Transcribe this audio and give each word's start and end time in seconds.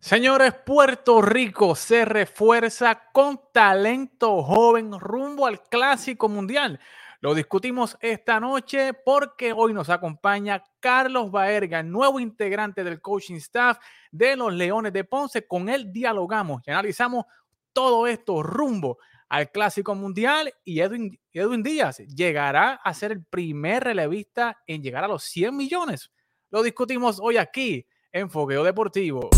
Señores, 0.00 0.54
Puerto 0.64 1.20
Rico 1.22 1.74
se 1.74 2.04
refuerza 2.04 3.10
con 3.12 3.40
talento 3.52 4.42
joven 4.42 4.98
rumbo 4.98 5.46
al 5.46 5.62
Clásico 5.62 6.28
Mundial. 6.28 6.78
Lo 7.20 7.34
discutimos 7.34 7.96
esta 8.00 8.38
noche 8.38 8.92
porque 8.92 9.52
hoy 9.52 9.72
nos 9.72 9.88
acompaña 9.88 10.62
Carlos 10.80 11.30
Baerga, 11.30 11.82
nuevo 11.82 12.20
integrante 12.20 12.84
del 12.84 13.00
coaching 13.00 13.36
staff 13.36 13.78
de 14.12 14.36
los 14.36 14.52
Leones 14.52 14.92
de 14.92 15.04
Ponce. 15.04 15.46
Con 15.46 15.68
él 15.68 15.92
dialogamos 15.92 16.62
y 16.66 16.70
analizamos 16.70 17.24
todo 17.72 18.06
esto 18.06 18.42
rumbo 18.42 18.98
al 19.28 19.50
Clásico 19.50 19.94
Mundial 19.94 20.54
y 20.64 20.80
Edwin, 20.80 21.18
Edwin 21.32 21.62
Díaz 21.62 21.98
llegará 21.98 22.74
a 22.74 22.94
ser 22.94 23.12
el 23.12 23.24
primer 23.24 23.82
relevista 23.82 24.62
en 24.66 24.82
llegar 24.82 25.04
a 25.04 25.08
los 25.08 25.24
100 25.24 25.56
millones. 25.56 26.10
Lo 26.50 26.62
discutimos 26.62 27.18
hoy 27.20 27.38
aquí 27.38 27.86
en 28.12 28.30
Fogueo 28.30 28.62
Deportivo. 28.62 29.30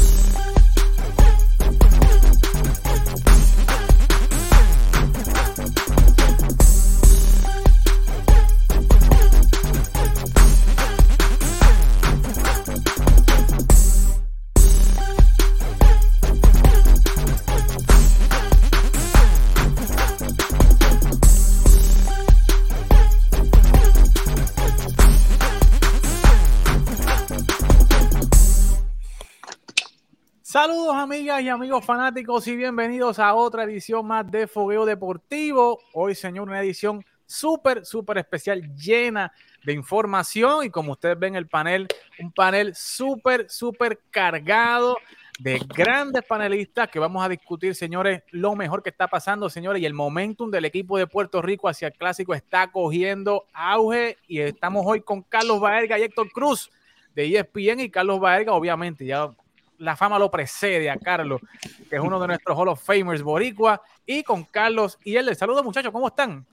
Saludos 30.60 30.96
amigas 30.96 31.40
y 31.40 31.48
amigos 31.48 31.84
fanáticos 31.84 32.48
y 32.48 32.56
bienvenidos 32.56 33.20
a 33.20 33.32
otra 33.32 33.62
edición 33.62 34.04
más 34.04 34.28
de 34.28 34.48
Fogueo 34.48 34.84
Deportivo. 34.84 35.78
Hoy, 35.92 36.16
señor, 36.16 36.48
una 36.48 36.60
edición 36.60 37.04
súper, 37.26 37.86
súper 37.86 38.18
especial, 38.18 38.74
llena 38.74 39.32
de 39.64 39.72
información 39.72 40.64
y 40.64 40.70
como 40.70 40.90
ustedes 40.90 41.16
ven 41.16 41.36
el 41.36 41.46
panel, 41.46 41.86
un 42.18 42.32
panel 42.32 42.74
súper, 42.74 43.48
súper 43.48 44.00
cargado 44.10 44.96
de 45.38 45.60
grandes 45.76 46.24
panelistas 46.24 46.88
que 46.88 46.98
vamos 46.98 47.24
a 47.24 47.28
discutir, 47.28 47.76
señores, 47.76 48.24
lo 48.32 48.56
mejor 48.56 48.82
que 48.82 48.90
está 48.90 49.06
pasando, 49.06 49.48
señores, 49.48 49.80
y 49.80 49.86
el 49.86 49.94
momentum 49.94 50.50
del 50.50 50.64
equipo 50.64 50.98
de 50.98 51.06
Puerto 51.06 51.40
Rico 51.40 51.68
hacia 51.68 51.86
el 51.86 51.94
clásico 51.94 52.34
está 52.34 52.72
cogiendo 52.72 53.46
auge 53.52 54.18
y 54.26 54.40
estamos 54.40 54.82
hoy 54.84 55.02
con 55.02 55.22
Carlos 55.22 55.60
Baerga 55.60 56.00
y 56.00 56.02
Héctor 56.02 56.32
Cruz 56.32 56.68
de 57.14 57.26
ESPN 57.26 57.78
y 57.78 57.90
Carlos 57.90 58.18
Baerga, 58.18 58.54
obviamente, 58.54 59.06
ya 59.06 59.30
la 59.78 59.96
fama 59.96 60.18
lo 60.18 60.30
precede 60.30 60.90
a 60.90 60.98
Carlos, 60.98 61.40
que 61.88 61.96
es 61.96 62.02
uno 62.02 62.20
de 62.20 62.26
nuestros 62.26 62.56
Hall 62.56 62.68
of 62.68 62.82
Famers 62.82 63.22
boricua, 63.22 63.80
y 64.04 64.22
con 64.22 64.44
Carlos 64.44 64.98
y 65.02 65.16
él. 65.16 65.26
Les 65.26 65.38
saludo 65.38 65.64
muchachos, 65.64 65.92
¿cómo 65.92 66.08
están? 66.08 66.46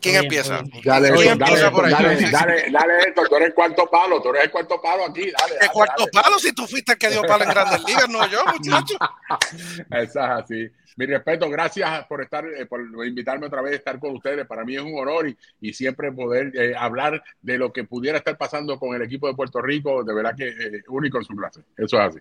¿Quién 0.00 0.16
empieza? 0.16 0.62
Dale, 0.84 1.12
¿Quién 1.12 1.38
dale, 1.38 1.52
empieza 1.52 1.70
por 1.70 1.90
dale, 1.90 2.30
dale, 2.30 2.70
dale, 2.70 2.98
Héctor, 3.08 3.28
tú 3.28 3.36
eres 3.36 3.48
el 3.48 3.54
cuarto 3.54 3.88
palo, 3.90 4.20
tú 4.20 4.28
eres 4.30 4.44
el 4.44 4.50
cuarto 4.50 4.80
palo 4.80 5.06
aquí, 5.06 5.30
dale. 5.30 5.54
¿El 5.60 5.70
cuarto 5.70 6.06
palo 6.12 6.38
si 6.38 6.52
tú 6.52 6.66
fuiste 6.66 6.92
el 6.92 6.98
que 6.98 7.08
dio 7.10 7.22
palo 7.22 7.44
en 7.44 7.50
Grandes 7.50 7.82
Ligas, 7.84 8.08
no 8.08 8.26
yo, 8.28 8.44
muchacho? 8.44 8.94
Eso 9.90 10.20
es 10.20 10.30
así. 10.30 10.70
Mi 10.96 11.06
respeto, 11.06 11.48
gracias 11.48 12.06
por 12.06 12.22
estar, 12.22 12.44
eh, 12.46 12.66
por 12.66 12.82
invitarme 13.06 13.46
otra 13.46 13.62
vez 13.62 13.72
a 13.72 13.76
estar 13.76 13.98
con 13.98 14.14
ustedes. 14.14 14.46
Para 14.46 14.64
mí 14.64 14.76
es 14.76 14.82
un 14.82 14.98
honor 14.98 15.26
y, 15.28 15.36
y 15.60 15.72
siempre 15.72 16.12
poder 16.12 16.52
eh, 16.54 16.74
hablar 16.76 17.22
de 17.40 17.56
lo 17.56 17.72
que 17.72 17.84
pudiera 17.84 18.18
estar 18.18 18.36
pasando 18.36 18.78
con 18.78 18.94
el 18.94 19.02
equipo 19.02 19.26
de 19.26 19.34
Puerto 19.34 19.62
Rico, 19.62 20.04
de 20.04 20.14
verdad 20.14 20.34
que 20.36 20.48
eh, 20.48 20.82
único 20.88 21.18
en 21.18 21.24
su 21.24 21.34
clase. 21.34 21.62
Eso 21.76 21.96
es 21.98 22.08
así. 22.08 22.18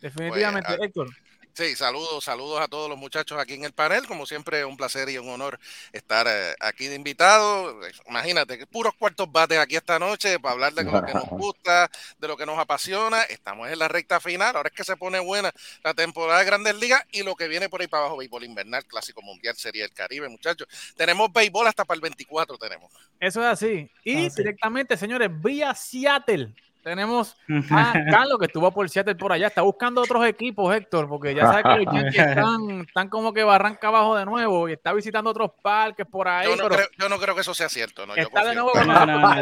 Definitivamente, 0.00 0.74
Héctor. 0.80 1.08
Sí, 1.54 1.74
saludos, 1.74 2.24
saludos 2.24 2.60
a 2.60 2.68
todos 2.68 2.88
los 2.88 2.96
muchachos 2.96 3.38
aquí 3.38 3.54
en 3.54 3.64
el 3.64 3.72
panel. 3.72 4.06
Como 4.06 4.24
siempre, 4.24 4.64
un 4.64 4.76
placer 4.76 5.08
y 5.08 5.18
un 5.18 5.28
honor 5.28 5.58
estar 5.92 6.26
eh, 6.28 6.54
aquí 6.60 6.86
de 6.86 6.94
invitado. 6.94 7.80
Imagínate, 8.08 8.66
puros 8.66 8.94
cuartos 8.94 9.30
bates 9.30 9.58
aquí 9.58 9.76
esta 9.76 9.98
noche 9.98 10.38
para 10.38 10.52
hablar 10.52 10.72
de 10.72 10.84
lo 10.84 11.04
que 11.04 11.12
nos 11.12 11.24
gusta, 11.30 11.90
de 12.18 12.28
lo 12.28 12.36
que 12.36 12.46
nos 12.46 12.58
apasiona. 12.58 13.22
Estamos 13.22 13.68
en 13.68 13.78
la 13.78 13.88
recta 13.88 14.20
final. 14.20 14.54
Ahora 14.56 14.68
es 14.68 14.74
que 14.74 14.84
se 14.84 14.96
pone 14.96 15.18
buena 15.18 15.50
la 15.82 15.92
temporada 15.92 16.38
de 16.38 16.44
Grandes 16.44 16.76
Ligas 16.76 17.04
y 17.10 17.22
lo 17.22 17.34
que 17.34 17.48
viene 17.48 17.68
por 17.68 17.80
ahí 17.80 17.88
para 17.88 18.04
abajo, 18.04 18.18
béisbol 18.18 18.44
invernal, 18.44 18.84
clásico 18.86 19.20
mundial, 19.22 19.56
sería 19.56 19.84
el 19.84 19.92
Caribe, 19.92 20.28
muchachos. 20.28 20.68
Tenemos 20.96 21.32
béisbol 21.32 21.66
hasta 21.66 21.84
para 21.84 21.96
el 21.96 22.02
24, 22.02 22.58
tenemos. 22.58 22.92
Eso 23.18 23.40
es 23.40 23.46
así. 23.46 23.90
Y 24.04 24.26
ah, 24.26 24.30
directamente, 24.34 24.96
señores, 24.96 25.28
vía 25.42 25.74
Seattle 25.74 26.54
tenemos 26.82 27.36
a 27.70 27.92
Carlos 28.10 28.38
que 28.38 28.46
estuvo 28.46 28.70
por 28.70 28.88
Seattle 28.88 29.14
por 29.14 29.32
allá. 29.32 29.48
Está 29.48 29.62
buscando 29.62 30.00
otros 30.00 30.24
equipos, 30.26 30.74
Héctor, 30.74 31.08
porque 31.08 31.34
ya 31.34 31.46
sabes 31.46 31.64
que 31.64 31.84
los 31.84 31.94
Yankees 31.94 32.26
están, 32.86 33.08
como 33.08 33.32
que 33.32 33.44
barranca 33.44 33.88
abajo 33.88 34.16
de 34.16 34.24
nuevo 34.24 34.68
y 34.68 34.72
está 34.72 34.92
visitando 34.92 35.30
otros 35.30 35.50
parques 35.62 36.06
por 36.06 36.28
ahí. 36.28 36.48
Yo 36.48 36.56
no, 36.56 36.68
creo, 36.68 36.86
yo 36.98 37.08
no 37.08 37.18
creo, 37.18 37.34
que 37.34 37.40
eso 37.42 37.54
sea 37.54 37.68
cierto. 37.68 38.06
No, 38.06 38.14
está 38.14 38.44
de 38.44 38.54
nuevo 38.54 38.70
con 38.72 38.86
no, 38.86 39.06
no, 39.06 39.34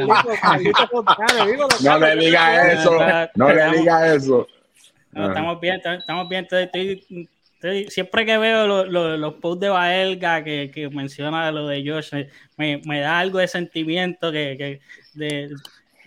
le 1.99 2.17
diga 2.17 2.73
eso. 2.73 2.99
No 3.35 3.53
le 3.53 3.71
diga 3.71 4.15
eso. 4.15 4.47
estamos 5.15 5.61
bien, 5.61 5.81
estamos 5.85 6.29
bien. 6.29 6.49
siempre 7.89 8.27
que 8.27 8.39
veo 8.39 8.87
los 8.87 9.35
posts 9.35 9.61
de 9.61 9.69
Baelga 9.69 10.43
que, 10.43 10.71
que, 10.73 10.89
menciona 10.89 11.53
lo 11.53 11.69
de 11.69 11.89
Josh, 11.89 12.13
me, 12.57 12.81
me, 12.85 13.01
da 13.01 13.19
algo 13.19 13.39
de 13.39 13.49
sentimiento 13.49 14.33
que, 14.33 14.57
que 14.59 14.81
de, 15.15 15.51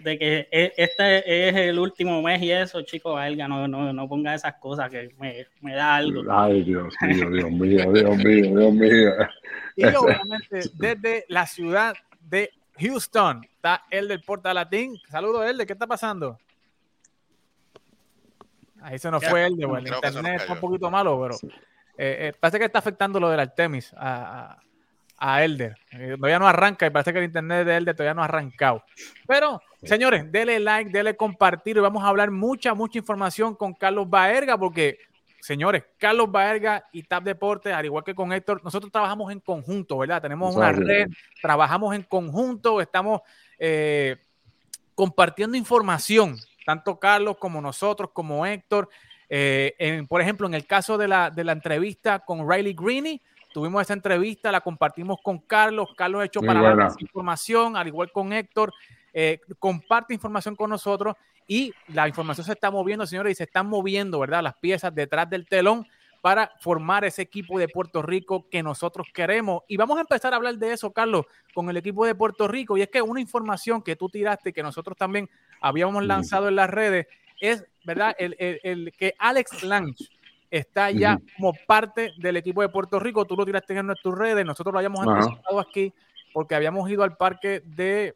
de 0.03 0.17
que 0.17 0.47
e, 0.51 0.73
este 0.78 1.50
es 1.50 1.56
el 1.56 1.79
último 1.79 2.22
mes 2.22 2.41
y 2.41 2.51
eso, 2.51 2.81
chicos, 2.81 3.19
Elga, 3.23 3.47
no, 3.47 3.67
no, 3.67 3.94
no 3.94 4.07
ponga 4.07 4.34
esas 4.34 4.56
cosas 4.56 4.89
que 4.89 5.13
me, 5.19 5.45
me, 5.62 5.73
da 5.73 5.95
algo. 5.97 6.23
Ay, 6.31 6.63
Dios 6.63 6.94
mío, 7.01 7.29
Dios 7.29 7.51
mío, 7.51 7.91
Dios 7.91 8.17
mío, 8.17 8.59
Dios 8.59 8.73
mío. 8.73 9.11
Y 9.75 9.85
obviamente 9.85 10.61
desde 10.73 11.25
la 11.29 11.45
ciudad 11.45 11.95
de 12.19 12.51
Houston 12.79 13.44
está 13.44 13.84
el 13.90 14.07
del 14.07 14.22
Porta 14.22 14.53
Latín. 14.53 15.00
Saludos, 15.09 15.57
de 15.57 15.66
¿qué 15.66 15.73
está 15.73 15.88
pasando? 15.88 16.38
Ahí 18.81 18.97
se 18.97 19.11
nos 19.11 19.23
fue 19.23 19.45
el 19.45 19.56
de 19.57 19.66
bueno, 19.66 19.88
el 19.88 19.94
internet 19.94 20.41
está 20.41 20.53
un 20.53 20.59
poquito 20.59 20.90
malo, 20.90 21.22
pero 21.22 21.35
eh, 21.97 22.29
eh, 22.29 22.34
parece 22.40 22.57
que 22.57 22.66
está 22.66 22.79
afectando 22.79 23.19
lo 23.19 23.29
del 23.29 23.40
Artemis 23.40 23.94
a, 23.94 24.53
a 24.53 24.63
Elder. 25.21 25.77
Eh, 25.91 26.15
todavía 26.17 26.39
no 26.39 26.47
arranca 26.47 26.87
y 26.87 26.89
parece 26.89 27.13
que 27.13 27.19
el 27.19 27.25
internet 27.25 27.65
de 27.65 27.77
Elder 27.77 27.95
todavía 27.95 28.15
no 28.15 28.21
ha 28.23 28.25
arrancado. 28.25 28.83
Pero, 29.27 29.61
señores, 29.83 30.31
denle 30.31 30.59
like, 30.59 30.89
denle 30.91 31.15
compartir 31.15 31.77
y 31.77 31.79
vamos 31.79 32.03
a 32.03 32.07
hablar 32.07 32.31
mucha, 32.31 32.73
mucha 32.73 32.97
información 32.97 33.55
con 33.55 33.73
Carlos 33.73 34.09
Baerga 34.09 34.57
porque, 34.57 34.97
señores, 35.39 35.83
Carlos 35.97 36.31
Baerga 36.31 36.85
y 36.91 37.03
TAP 37.03 37.23
Deportes, 37.23 37.71
al 37.71 37.85
igual 37.85 38.03
que 38.03 38.15
con 38.15 38.33
Héctor, 38.33 38.63
nosotros 38.63 38.91
trabajamos 38.91 39.31
en 39.31 39.39
conjunto, 39.39 39.99
¿verdad? 39.99 40.23
Tenemos 40.23 40.55
una 40.55 40.71
red, 40.71 41.07
trabajamos 41.39 41.95
en 41.95 42.01
conjunto, 42.01 42.81
estamos 42.81 43.21
eh, 43.59 44.17
compartiendo 44.95 45.55
información, 45.55 46.35
tanto 46.65 46.99
Carlos 46.99 47.37
como 47.37 47.61
nosotros, 47.61 48.09
como 48.11 48.43
Héctor. 48.45 48.89
Eh, 49.33 50.03
por 50.09 50.21
ejemplo, 50.21 50.45
en 50.45 50.53
el 50.53 50.65
caso 50.65 50.97
de 50.97 51.07
la, 51.07 51.29
de 51.29 51.43
la 51.45 51.53
entrevista 51.53 52.19
con 52.19 52.49
Riley 52.49 52.75
Greene, 52.77 53.21
Tuvimos 53.53 53.81
esa 53.81 53.93
entrevista, 53.93 54.51
la 54.51 54.61
compartimos 54.61 55.19
con 55.21 55.39
Carlos. 55.39 55.89
Carlos 55.95 56.21
ha 56.21 56.25
hecho 56.25 56.41
para 56.41 56.61
dar 56.61 56.93
información, 56.99 57.75
al 57.75 57.87
igual 57.87 58.11
con 58.11 58.31
Héctor. 58.31 58.73
Eh, 59.13 59.41
comparte 59.59 60.13
información 60.13 60.55
con 60.55 60.69
nosotros 60.69 61.15
y 61.47 61.73
la 61.89 62.07
información 62.07 62.45
se 62.45 62.53
está 62.53 62.71
moviendo, 62.71 63.05
señores, 63.05 63.33
y 63.33 63.35
se 63.35 63.43
están 63.43 63.67
moviendo, 63.67 64.19
¿verdad? 64.19 64.41
Las 64.41 64.55
piezas 64.55 64.95
detrás 64.95 65.29
del 65.29 65.45
telón 65.45 65.85
para 66.21 66.51
formar 66.59 67.03
ese 67.03 67.23
equipo 67.23 67.59
de 67.59 67.67
Puerto 67.67 68.01
Rico 68.01 68.47
que 68.49 68.63
nosotros 68.63 69.07
queremos. 69.13 69.63
Y 69.67 69.75
vamos 69.75 69.97
a 69.97 70.01
empezar 70.01 70.33
a 70.33 70.37
hablar 70.37 70.55
de 70.57 70.71
eso, 70.71 70.91
Carlos, 70.91 71.25
con 71.53 71.69
el 71.69 71.75
equipo 71.75 72.05
de 72.05 72.15
Puerto 72.15 72.47
Rico. 72.47 72.77
Y 72.77 72.83
es 72.83 72.89
que 72.89 73.01
una 73.01 73.19
información 73.19 73.81
que 73.81 73.97
tú 73.97 74.07
tiraste, 74.07 74.53
que 74.53 74.63
nosotros 74.63 74.95
también 74.95 75.29
habíamos 75.59 76.05
lanzado 76.05 76.47
en 76.47 76.55
las 76.55 76.69
redes, 76.69 77.07
es, 77.41 77.66
¿verdad? 77.84 78.16
El, 78.18 78.35
el 78.40 78.94
que 78.97 79.14
Alex 79.17 79.64
Lange 79.64 80.05
está 80.49 80.91
ya 80.91 81.17
como 81.38 81.53
parte 81.66 82.14
del 82.17 82.38
equipo 82.38 82.61
de 82.61 82.70
Puerto 82.70 82.99
Rico. 82.99 83.26
Tú 83.26 83.35
lo 83.35 83.46
tiraste 83.46 83.78
en 83.78 83.88
nuestras 83.88 84.16
redes, 84.16 84.46
nosotros 84.46 84.73
lo 84.73 84.79
habíamos 84.79 85.08
anticipado 85.08 85.59
aquí 85.59 85.93
porque 86.34 86.55
habíamos 86.55 86.90
ido 86.90 87.03
al 87.03 87.17
parque 87.17 87.61
de, 87.66 88.16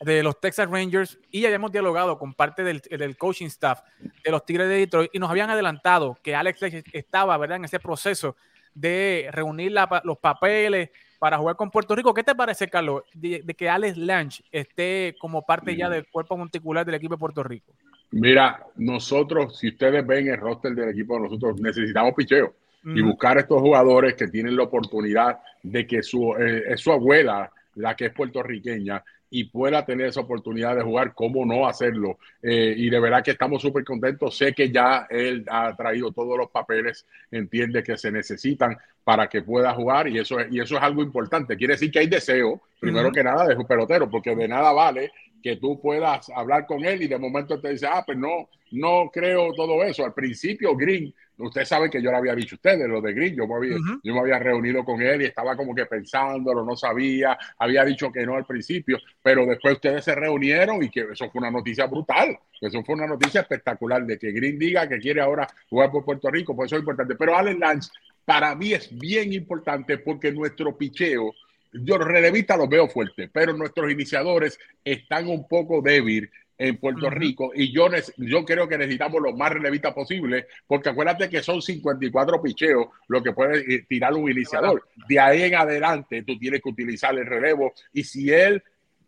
de 0.00 0.22
los 0.22 0.38
Texas 0.40 0.70
Rangers 0.70 1.18
y 1.30 1.44
habíamos 1.46 1.72
dialogado 1.72 2.18
con 2.18 2.34
parte 2.34 2.62
del, 2.62 2.80
del, 2.80 3.16
coaching 3.16 3.46
staff 3.46 3.80
de 4.24 4.30
los 4.30 4.44
Tigres 4.44 4.68
de 4.68 4.76
Detroit 4.76 5.10
y 5.12 5.18
nos 5.18 5.30
habían 5.30 5.50
adelantado 5.50 6.18
que 6.22 6.34
Alex 6.34 6.60
estaba 6.92 7.36
¿verdad? 7.38 7.56
en 7.56 7.64
ese 7.64 7.80
proceso 7.80 8.36
de 8.74 9.28
reunir 9.32 9.72
los 10.04 10.18
papeles 10.18 10.90
para 11.18 11.38
jugar 11.38 11.56
con 11.56 11.70
Puerto 11.70 11.96
Rico. 11.96 12.12
¿Qué 12.12 12.22
te 12.22 12.34
parece, 12.34 12.68
Carlos, 12.68 13.02
de, 13.14 13.42
que 13.56 13.70
Alex 13.70 13.96
Lange 13.96 14.44
esté 14.52 15.16
como 15.18 15.42
parte 15.42 15.74
ya 15.74 15.88
del 15.88 16.06
cuerpo 16.08 16.36
monticular 16.36 16.84
del 16.84 16.96
equipo 16.96 17.14
de 17.14 17.18
Puerto 17.18 17.42
Rico? 17.42 17.72
Mira, 18.12 18.64
nosotros, 18.76 19.58
si 19.58 19.68
ustedes 19.68 20.06
ven 20.06 20.28
el 20.28 20.38
roster 20.38 20.74
del 20.74 20.90
equipo, 20.90 21.18
nosotros 21.18 21.60
necesitamos 21.60 22.14
picheo 22.14 22.54
y 22.84 23.02
buscar 23.02 23.36
estos 23.38 23.60
jugadores 23.60 24.14
que 24.14 24.28
tienen 24.28 24.56
la 24.56 24.62
oportunidad 24.62 25.40
de 25.60 25.86
que 25.88 26.04
su, 26.04 26.34
eh, 26.38 26.76
su 26.76 26.92
abuela, 26.92 27.50
la 27.74 27.96
que 27.96 28.06
es 28.06 28.12
puertorriqueña, 28.12 29.02
y 29.30 29.44
pueda 29.44 29.84
tener 29.84 30.06
esa 30.06 30.20
oportunidad 30.20 30.76
de 30.76 30.82
jugar, 30.82 31.14
cómo 31.14 31.44
no 31.44 31.66
hacerlo. 31.66 32.18
Eh, 32.42 32.74
y 32.76 32.88
de 32.90 33.00
verdad 33.00 33.22
que 33.24 33.32
estamos 33.32 33.60
súper 33.60 33.84
contentos. 33.84 34.36
Sé 34.36 34.52
que 34.52 34.70
ya 34.70 35.06
él 35.10 35.44
ha 35.50 35.74
traído 35.76 36.12
todos 36.12 36.38
los 36.38 36.50
papeles, 36.50 37.06
entiende 37.30 37.82
que 37.82 37.96
se 37.96 38.10
necesitan 38.10 38.76
para 39.04 39.28
que 39.28 39.42
pueda 39.42 39.72
jugar 39.72 40.08
y 40.08 40.18
eso, 40.18 40.40
es, 40.40 40.52
y 40.52 40.60
eso 40.60 40.76
es 40.76 40.82
algo 40.82 41.02
importante. 41.02 41.56
Quiere 41.56 41.74
decir 41.74 41.90
que 41.90 42.00
hay 42.00 42.08
deseo, 42.08 42.60
primero 42.80 43.12
que 43.12 43.22
nada, 43.22 43.46
de 43.46 43.54
un 43.54 43.66
pelotero, 43.66 44.10
porque 44.10 44.34
de 44.34 44.48
nada 44.48 44.72
vale 44.72 45.12
que 45.42 45.56
tú 45.56 45.80
puedas 45.80 46.28
hablar 46.30 46.66
con 46.66 46.84
él 46.84 47.02
y 47.02 47.06
de 47.06 47.18
momento 47.18 47.60
te 47.60 47.70
dice, 47.70 47.86
ah, 47.86 48.02
pues 48.04 48.18
no, 48.18 48.48
no 48.72 49.10
creo 49.12 49.52
todo 49.54 49.82
eso. 49.84 50.04
Al 50.04 50.12
principio, 50.12 50.76
Green, 50.76 51.14
usted 51.38 51.64
sabe 51.64 51.90
que 51.90 52.00
yo 52.00 52.10
le 52.10 52.16
había 52.16 52.34
dicho 52.34 52.54
a 52.54 52.56
ustedes 52.56 52.88
lo 52.88 53.00
de 53.00 53.12
Green, 53.12 53.34
yo 53.34 53.46
me, 53.46 53.54
había, 53.54 53.76
yo 54.02 54.14
me 54.14 54.20
había 54.20 54.38
reunido 54.38 54.84
con 54.84 55.00
él 55.02 55.22
y 55.22 55.26
estaba 55.26 55.56
como 55.56 55.74
que 55.74 55.86
pensándolo, 55.86 56.64
no 56.64 56.76
sabía, 56.76 57.38
había 57.58 57.84
dicho 57.84 58.10
que 58.10 58.24
no 58.24 58.36
al 58.36 58.46
principio, 58.46 58.98
pero 59.22 59.44
después 59.44 59.74
ustedes 59.74 60.04
se 60.04 60.14
reunieron 60.14 60.82
y 60.82 60.90
que 60.90 61.00
eso 61.12 61.30
fue 61.30 61.40
una 61.40 61.50
noticia 61.50 61.86
brutal, 61.86 62.38
eso 62.60 62.82
fue 62.82 62.94
una 62.94 63.06
noticia 63.06 63.42
espectacular 63.42 64.04
de 64.06 64.18
que 64.18 64.32
Green 64.32 64.58
diga 64.58 64.88
que 64.88 64.98
quiere 64.98 65.20
ahora 65.20 65.46
jugar 65.68 65.90
por 65.90 66.04
Puerto 66.04 66.30
Rico, 66.30 66.56
por 66.56 66.66
eso 66.66 66.76
es 66.76 66.80
importante. 66.80 67.14
Pero 67.16 67.36
Allen 67.36 67.60
Lance, 67.60 67.90
para 68.24 68.54
mí 68.54 68.72
es 68.72 68.96
bien 68.96 69.32
importante 69.32 69.98
porque 69.98 70.32
nuestro 70.32 70.76
picheo, 70.76 71.34
yo 71.72 71.98
relevista 71.98 72.56
los 72.56 72.68
veo 72.68 72.88
fuerte, 72.88 73.28
pero 73.28 73.52
nuestros 73.52 73.90
iniciadores 73.90 74.58
están 74.82 75.28
un 75.28 75.46
poco 75.46 75.82
débiles 75.82 76.30
en 76.58 76.78
Puerto 76.78 77.10
Rico 77.10 77.52
y 77.54 77.72
yo, 77.72 77.88
yo 78.16 78.44
creo 78.44 78.68
que 78.68 78.78
necesitamos 78.78 79.20
lo 79.20 79.36
más 79.36 79.52
relevista 79.52 79.94
posible 79.94 80.46
porque 80.66 80.88
acuérdate 80.88 81.28
que 81.28 81.42
son 81.42 81.60
54 81.60 82.40
picheos 82.42 82.86
lo 83.08 83.22
que 83.22 83.32
puede 83.32 83.74
eh, 83.74 83.86
tirar 83.88 84.14
un 84.14 84.30
iniciador. 84.30 84.88
De 85.08 85.20
ahí 85.20 85.42
en 85.42 85.54
adelante 85.54 86.22
tú 86.22 86.38
tienes 86.38 86.62
que 86.62 86.68
utilizar 86.68 87.16
el 87.16 87.26
relevo 87.26 87.72
y 87.92 88.04
si 88.04 88.30
él 88.30 88.62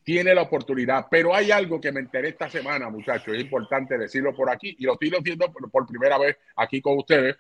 tiene 0.04 0.34
la 0.34 0.42
oportunidad, 0.42 1.06
pero 1.10 1.34
hay 1.34 1.50
algo 1.50 1.80
que 1.80 1.92
me 1.92 2.00
enteré 2.00 2.30
esta 2.30 2.48
semana, 2.48 2.88
muchachos, 2.88 3.34
es 3.34 3.42
importante 3.42 3.98
decirlo 3.98 4.34
por 4.34 4.50
aquí 4.50 4.74
y 4.78 4.84
lo 4.84 4.94
estoy 4.94 5.10
diciendo 5.10 5.52
por, 5.52 5.86
primera 5.86 6.18
vez 6.18 6.36
aquí 6.56 6.80
con 6.80 6.96
ustedes. 6.96 7.36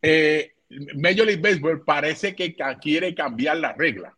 Eh, 0.00 0.52
Major 0.94 1.26
League 1.26 1.42
Baseball 1.42 1.84
parece 1.84 2.34
que 2.34 2.54
quiere 2.80 3.14
cambiar 3.14 3.58
la 3.58 3.72
regla 3.72 4.16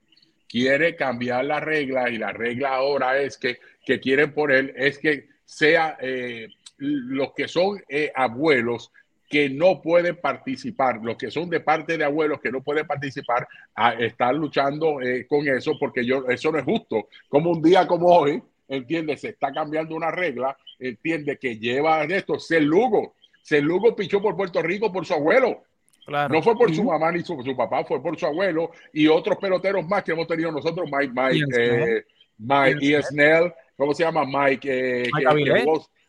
quiere 0.54 0.94
cambiar 0.94 1.46
la 1.46 1.58
regla 1.58 2.08
y 2.10 2.16
la 2.16 2.30
regla 2.32 2.76
ahora 2.76 3.18
es 3.18 3.36
que, 3.38 3.58
que 3.84 3.98
quieren 3.98 4.32
poner 4.32 4.72
es 4.76 4.98
que 4.98 5.33
sea 5.44 5.96
eh, 6.00 6.48
los 6.78 7.32
que 7.32 7.48
son 7.48 7.82
eh, 7.88 8.10
abuelos 8.14 8.90
que 9.28 9.48
no 9.48 9.80
pueden 9.82 10.16
participar, 10.20 11.00
los 11.02 11.16
que 11.16 11.30
son 11.30 11.50
de 11.50 11.60
parte 11.60 11.98
de 11.98 12.04
abuelos 12.04 12.40
que 12.40 12.52
no 12.52 12.62
pueden 12.62 12.86
participar, 12.86 13.48
a 13.74 13.94
estar 13.94 14.34
luchando 14.34 15.00
eh, 15.00 15.26
con 15.26 15.48
eso, 15.48 15.72
porque 15.78 16.04
yo, 16.04 16.28
eso 16.28 16.52
no 16.52 16.58
es 16.58 16.64
justo. 16.64 17.08
Como 17.28 17.50
un 17.50 17.62
día 17.62 17.86
como 17.86 18.06
hoy, 18.08 18.42
entiende, 18.68 19.16
se 19.16 19.30
está 19.30 19.52
cambiando 19.52 19.96
una 19.96 20.10
regla, 20.10 20.56
entiende 20.78 21.38
que 21.38 21.58
lleva 21.58 22.04
esto, 22.04 22.38
se 22.38 22.60
Lugo, 22.60 23.14
se 23.42 23.60
Lugo 23.60 23.96
pichó 23.96 24.20
por 24.22 24.36
Puerto 24.36 24.62
Rico 24.62 24.92
por 24.92 25.04
su 25.04 25.14
abuelo. 25.14 25.64
No 26.06 26.42
fue 26.42 26.54
por 26.54 26.74
su 26.74 26.84
mamá 26.84 27.10
ni 27.10 27.20
su, 27.22 27.42
su, 27.42 27.56
papá, 27.56 27.82
fue 27.84 28.02
por 28.02 28.18
su 28.18 28.26
abuelo 28.26 28.72
y 28.92 29.06
otros 29.06 29.38
peloteros 29.38 29.88
más 29.88 30.04
que 30.04 30.12
hemos 30.12 30.26
tenido 30.26 30.52
nosotros, 30.52 30.88
Mike, 30.92 31.12
Mike, 31.14 31.46
eh, 31.58 32.04
Mike 32.36 33.02
Snell, 33.02 33.52
¿cómo 33.76 33.94
se 33.94 34.04
llama? 34.04 34.24
Mike, 34.24 35.02
eh, 35.02 35.10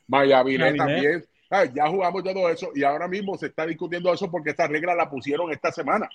Mike 0.07 0.33
Avilés 0.33 0.75
también. 0.75 1.25
Ah, 1.50 1.65
ya 1.65 1.88
jugamos 1.88 2.23
todo 2.23 2.50
eso 2.50 2.71
y 2.73 2.83
ahora 2.83 3.07
mismo 3.07 3.38
se 3.38 3.47
está 3.47 3.65
discutiendo 3.65 4.12
eso 4.12 4.29
porque 4.31 4.50
esta 4.50 4.67
regla 4.67 4.95
la 4.95 5.09
pusieron 5.09 5.51
esta 5.51 5.71
semana 5.71 6.09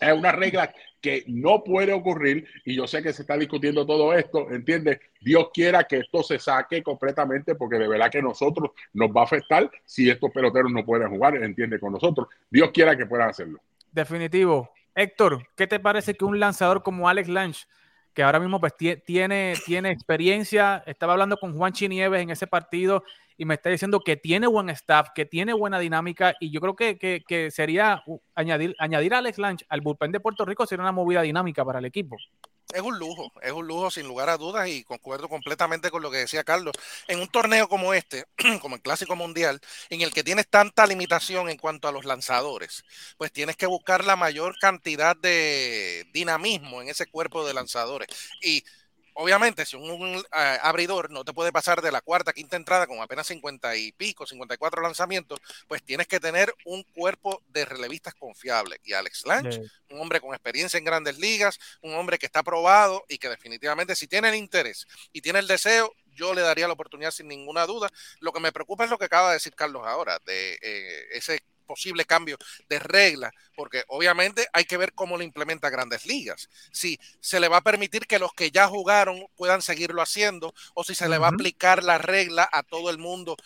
es 0.00 0.12
una 0.12 0.32
regla 0.32 0.72
que 1.00 1.24
no 1.26 1.62
puede 1.64 1.92
ocurrir 1.92 2.46
y 2.64 2.74
yo 2.74 2.86
sé 2.86 3.02
que 3.02 3.12
se 3.12 3.22
está 3.22 3.36
discutiendo 3.36 3.86
todo 3.86 4.12
esto, 4.12 4.50
¿entiendes? 4.50 5.00
Dios 5.20 5.48
quiera 5.52 5.84
que 5.84 5.98
esto 5.98 6.22
se 6.22 6.38
saque 6.38 6.82
completamente 6.82 7.54
porque 7.54 7.78
de 7.78 7.88
verdad 7.88 8.10
que 8.10 8.22
nosotros 8.22 8.70
nos 8.92 9.10
va 9.10 9.22
a 9.22 9.24
afectar 9.24 9.70
si 9.84 10.08
estos 10.08 10.30
peloteros 10.32 10.72
no 10.72 10.84
pueden 10.84 11.08
jugar, 11.08 11.36
¿entiende? 11.36 11.78
Con 11.78 11.92
nosotros. 11.92 12.28
Dios 12.50 12.70
quiera 12.72 12.96
que 12.96 13.06
puedan 13.06 13.30
hacerlo. 13.30 13.60
Definitivo. 13.92 14.70
Héctor, 14.94 15.46
¿qué 15.56 15.66
te 15.66 15.78
parece 15.78 16.14
que 16.14 16.24
un 16.24 16.40
lanzador 16.40 16.82
como 16.82 17.08
Alex 17.08 17.28
Lange, 17.28 17.66
que 18.18 18.24
ahora 18.24 18.40
mismo 18.40 18.58
pues, 18.58 18.72
tiene, 18.76 19.54
tiene 19.64 19.92
experiencia, 19.92 20.82
estaba 20.86 21.12
hablando 21.12 21.36
con 21.36 21.56
Juan 21.56 21.72
Chinieves 21.72 22.20
en 22.20 22.30
ese 22.30 22.48
partido 22.48 23.04
y 23.36 23.44
me 23.44 23.54
está 23.54 23.70
diciendo 23.70 24.00
que 24.00 24.16
tiene 24.16 24.48
buen 24.48 24.70
staff, 24.70 25.10
que 25.14 25.24
tiene 25.24 25.52
buena 25.52 25.78
dinámica 25.78 26.34
y 26.40 26.50
yo 26.50 26.60
creo 26.60 26.74
que, 26.74 27.48
sería 27.52 28.02
añadir, 28.34 28.74
añadir 28.80 29.14
a 29.14 29.18
Alex 29.18 29.38
Lange 29.38 29.64
al 29.68 29.82
bullpen 29.82 30.10
de 30.10 30.18
Puerto 30.18 30.44
Rico 30.44 30.66
sería 30.66 30.82
una 30.82 30.90
movida 30.90 31.22
dinámica 31.22 31.64
para 31.64 31.78
el 31.78 31.84
equipo. 31.84 32.16
Es 32.74 32.82
un 32.82 32.98
lujo, 32.98 33.32
es 33.40 33.52
un 33.52 33.66
lujo 33.66 33.90
sin 33.90 34.06
lugar 34.06 34.28
a 34.28 34.36
dudas 34.36 34.68
y 34.68 34.84
concuerdo 34.84 35.28
completamente 35.30 35.90
con 35.90 36.02
lo 36.02 36.10
que 36.10 36.18
decía 36.18 36.44
Carlos. 36.44 36.74
En 37.06 37.18
un 37.18 37.28
torneo 37.28 37.66
como 37.66 37.94
este, 37.94 38.26
como 38.60 38.76
el 38.76 38.82
Clásico 38.82 39.16
Mundial, 39.16 39.58
en 39.88 40.02
el 40.02 40.12
que 40.12 40.22
tienes 40.22 40.48
tanta 40.48 40.86
limitación 40.86 41.48
en 41.48 41.56
cuanto 41.56 41.88
a 41.88 41.92
los 41.92 42.04
lanzadores, 42.04 42.84
pues 43.16 43.32
tienes 43.32 43.56
que 43.56 43.64
buscar 43.66 44.04
la 44.04 44.16
mayor 44.16 44.58
cantidad 44.58 45.16
de 45.16 46.06
dinamismo 46.12 46.82
en 46.82 46.88
ese 46.88 47.06
cuerpo 47.06 47.46
de 47.46 47.54
lanzadores. 47.54 48.08
Y 48.42 48.64
obviamente, 49.18 49.66
si 49.66 49.76
un, 49.76 50.16
eh, 50.16 50.58
abridor 50.62 51.10
no 51.10 51.24
te 51.24 51.32
puede 51.32 51.50
pasar 51.50 51.82
de 51.82 51.90
la 51.90 52.00
cuarta, 52.00 52.32
quinta 52.32 52.56
entrada 52.56 52.86
con 52.86 53.00
apenas 53.00 53.26
50 53.26 53.74
y 53.76 53.90
pico, 53.92 54.26
54 54.26 54.80
lanzamientos, 54.80 55.40
pues 55.66 55.82
tienes 55.82 56.06
que 56.06 56.20
tener 56.20 56.54
un 56.64 56.84
cuerpo 56.84 57.42
de 57.48 57.64
relevistas 57.64 58.14
confiable. 58.14 58.80
Y 58.84 58.92
Alex 58.92 59.26
Lange, 59.26 59.60
un 59.90 60.00
hombre 60.00 60.20
con 60.20 60.34
experiencia 60.34 60.78
en 60.78 60.84
grandes 60.84 61.18
ligas, 61.18 61.58
un 61.82 61.94
hombre 61.94 62.16
que 62.16 62.26
está 62.26 62.44
probado 62.44 63.04
y 63.08 63.18
que 63.18 63.28
definitivamente 63.28 63.96
si 63.96 64.06
tiene 64.06 64.28
el 64.28 64.36
interés 64.36 64.86
y 65.12 65.20
tiene 65.20 65.40
el 65.40 65.48
deseo, 65.48 65.92
yo 66.14 66.32
le 66.32 66.42
daría 66.42 66.68
la 66.68 66.74
oportunidad 66.74 67.10
sin 67.10 67.26
ninguna 67.26 67.66
duda. 67.66 67.90
Lo 68.20 68.32
que 68.32 68.40
me 68.40 68.52
preocupa 68.52 68.84
es 68.84 68.90
lo 68.90 68.98
que 68.98 69.06
acaba 69.06 69.28
de 69.28 69.34
decir 69.34 69.54
Carlos 69.54 69.82
ahora, 69.84 70.20
de 70.26 70.58
eh, 70.62 71.06
ese 71.12 71.42
posible 71.68 72.06
cambio 72.06 72.36
de 72.68 72.80
regla, 72.80 73.30
porque 73.54 73.84
obviamente 73.86 74.48
hay 74.52 74.64
que 74.64 74.78
ver 74.78 74.94
cómo 74.94 75.16
lo 75.16 75.22
implementa 75.22 75.70
Grandes 75.70 76.06
Ligas. 76.06 76.48
Si 76.72 76.98
se 77.20 77.38
le 77.38 77.48
va 77.48 77.58
a 77.58 77.62
permitir 77.62 78.06
que 78.08 78.18
los 78.18 78.32
que 78.32 78.50
ya 78.50 78.66
jugaron 78.66 79.26
puedan 79.36 79.62
seguirlo 79.62 80.02
haciendo 80.02 80.54
o 80.74 80.82
si 80.82 80.96
se 80.96 81.08
le 81.08 81.18
va 81.18 81.28
a 81.28 81.30
aplicar 81.30 81.84
la 81.84 81.98
regla 81.98 82.48
a 82.50 82.64
todo 82.64 82.90
el 82.90 82.98
mundo 82.98 83.36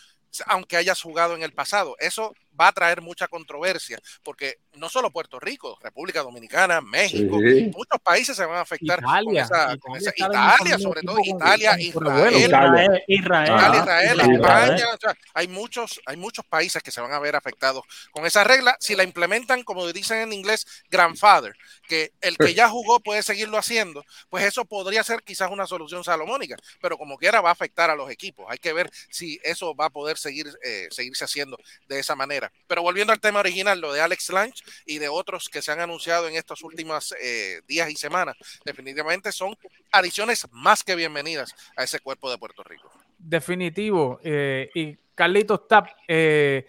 aunque 0.46 0.78
hayas 0.78 1.02
jugado 1.02 1.34
en 1.34 1.42
el 1.42 1.52
pasado. 1.52 1.94
Eso 1.98 2.34
va 2.58 2.69
a 2.69 2.72
traer 2.72 3.00
mucha 3.00 3.28
controversia, 3.28 3.99
porque 4.22 4.56
no 4.75 4.88
solo 4.88 5.10
Puerto 5.10 5.38
Rico, 5.40 5.78
República 5.82 6.22
Dominicana, 6.22 6.81
México, 6.81 7.37
muchos 7.37 8.00
países 8.02 8.37
se 8.37 8.44
van 8.44 8.56
a 8.56 8.60
afectar 8.62 9.00
Italia, 9.00 9.49
con 9.81 9.96
esa, 9.96 10.12
Italia, 10.16 10.78
sobre 10.78 11.02
todo 11.02 11.19
Italia, 11.22 11.76
Israel, 11.78 13.02
Israel, 13.06 14.20
España, 14.20 14.87
hay 15.34 15.49
muchos, 15.49 16.00
hay 16.06 16.16
muchos 16.16 16.44
países 16.46 16.82
que 16.82 16.90
se 16.90 17.00
van 17.00 17.12
a 17.12 17.19
ver 17.19 17.37
afectados 17.37 17.84
con 18.10 18.26
esa 18.26 18.44
regla. 18.44 18.76
Si 18.81 18.94
la 18.94 19.03
implementan, 19.03 19.62
como 19.62 19.86
dicen 19.93 20.19
en 20.19 20.32
inglés, 20.32 20.67
grandfather, 20.91 21.55
que 21.88 22.12
el 22.20 22.36
que 22.36 22.55
ya 22.55 22.69
jugó 22.69 23.00
puede 23.00 23.22
seguirlo 23.22 23.58
haciendo, 23.58 24.05
pues 24.29 24.44
eso 24.44 24.65
podría 24.65 25.03
ser 25.03 25.22
quizás 25.22 25.50
una 25.50 25.67
solución 25.67 26.05
salomónica, 26.05 26.56
pero 26.81 26.96
como 26.96 27.17
quiera 27.17 27.41
va 27.41 27.50
a 27.50 27.53
afectar 27.53 27.91
a 27.91 27.96
los 27.96 28.10
equipos. 28.10 28.46
Hay 28.48 28.58
que 28.58 28.72
ver 28.72 28.91
si 29.10 29.41
eso 29.43 29.74
va 29.74 29.86
a 29.86 29.91
poder 29.91 30.19
seguir 30.19 30.46
eh, 30.65 30.88
seguirse 30.91 31.24
haciendo 31.24 31.58
de 31.88 31.98
esa 31.98 32.15
manera. 32.15 32.42
Pero 32.67 32.82
volviendo 32.82 33.13
al 33.13 33.20
tema 33.20 33.41
original, 33.41 33.81
lo 33.81 33.93
de 33.93 34.01
Alex 34.01 34.31
Lange 34.31 34.63
y 34.87 34.99
de 34.99 35.08
otros 35.08 35.49
que 35.49 35.63
se 35.63 35.72
han 35.72 35.81
anunciado 35.81 36.29
en 36.29 36.37
estos 36.37 36.63
últimos 36.63 37.15
eh, 37.20 37.61
días 37.67 37.91
y 37.91 37.96
semanas, 37.96 38.37
definitivamente 38.65 39.32
son 39.32 39.56
adiciones 39.91 40.46
más 40.51 40.82
que 40.82 40.96
bienvenidas 40.96 41.55
a 41.77 41.84
ese 41.84 42.01
cuerpo 42.01 42.31
de 42.31 42.39
Puerto 42.39 42.63
Rico. 42.63 42.91
Definitivo. 43.19 44.20
Eh, 44.25 44.70
y 44.75 44.96
Carlitos 45.15 45.69
Tap, 45.69 45.89
eh, 46.08 46.67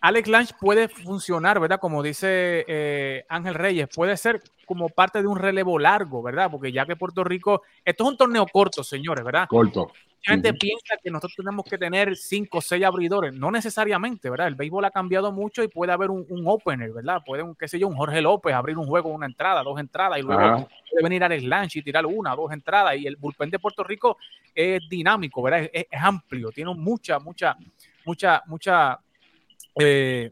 Alex 0.00 0.28
Lange 0.28 0.54
puede 0.58 0.88
funcionar, 0.88 1.60
¿verdad? 1.60 1.80
Como 1.80 2.02
dice 2.02 3.24
Ángel 3.28 3.54
Reyes, 3.54 3.88
puede 3.94 4.16
ser 4.16 4.42
como 4.66 4.88
parte 4.88 5.20
de 5.20 5.26
un 5.26 5.38
relevo 5.38 5.78
largo, 5.78 6.22
¿verdad? 6.22 6.50
Porque 6.50 6.72
ya 6.72 6.86
que 6.86 6.96
Puerto 6.96 7.24
Rico, 7.24 7.62
esto 7.84 8.04
es 8.04 8.10
un 8.10 8.16
torneo 8.16 8.46
corto, 8.46 8.84
señores, 8.84 9.24
¿verdad? 9.24 9.46
Corto 9.48 9.90
mucha 10.20 10.32
gente 10.32 10.54
piensa 10.54 10.96
que 11.02 11.10
nosotros 11.10 11.34
tenemos 11.36 11.64
que 11.64 11.78
tener 11.78 12.16
cinco 12.16 12.58
o 12.58 12.60
seis 12.60 12.84
abridores. 12.84 13.32
No 13.32 13.50
necesariamente, 13.50 14.28
¿verdad? 14.28 14.48
El 14.48 14.54
béisbol 14.54 14.84
ha 14.84 14.90
cambiado 14.90 15.32
mucho 15.32 15.62
y 15.62 15.68
puede 15.68 15.92
haber 15.92 16.10
un, 16.10 16.26
opener, 16.46 16.92
¿verdad? 16.92 17.22
Puede, 17.24 17.42
un, 17.42 17.54
qué 17.54 17.68
sé 17.68 17.78
yo, 17.78 17.88
un 17.88 17.96
Jorge 17.96 18.20
López 18.20 18.54
abrir 18.54 18.76
un 18.76 18.86
juego, 18.86 19.08
una 19.08 19.26
entrada, 19.26 19.62
dos 19.62 19.80
entradas 19.80 20.18
y 20.18 20.22
luego 20.22 20.68
puede 20.90 21.02
venir 21.02 21.24
al 21.24 21.38
slanch 21.40 21.76
y 21.76 21.82
tirar 21.82 22.04
una, 22.06 22.34
dos 22.34 22.52
entradas. 22.52 22.96
Y 22.96 23.06
el 23.06 23.16
bullpen 23.16 23.50
de 23.50 23.58
Puerto 23.58 23.82
Rico 23.82 24.18
es 24.54 24.80
dinámico, 24.88 25.42
¿verdad? 25.42 25.70
Es, 25.72 25.86
amplio, 25.92 26.50
tiene 26.50 26.74
mucha, 26.74 27.18
mucha, 27.18 27.56
mucha, 28.04 28.42
mucha, 28.46 29.00
eh, 29.78 30.30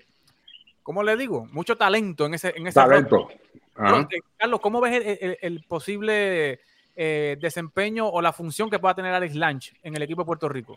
¿cómo 0.83 1.03
le 1.03 1.17
digo? 1.17 1.47
Mucho 1.53 1.77
talento 1.77 2.27
en 2.27 2.35
ese, 2.35 2.55
en 2.57 2.67
ese 2.67 2.75
talento. 2.75 3.29
Eh, 3.31 4.21
Carlos, 4.37 4.61
¿cómo 4.61 4.81
ves 4.81 5.19
el 5.41 5.63
posible 5.65 6.61
eh, 7.01 7.37
desempeño 7.41 8.09
o 8.09 8.21
la 8.21 8.33
función 8.33 8.69
que 8.69 8.81
pueda 8.81 8.93
tener 8.93 9.15
Alex 9.15 9.37
Lange 9.37 9.71
en 9.85 9.95
el 9.95 10.03
equipo 10.03 10.23
de 10.23 10.27
Puerto 10.27 10.49
Rico? 10.49 10.77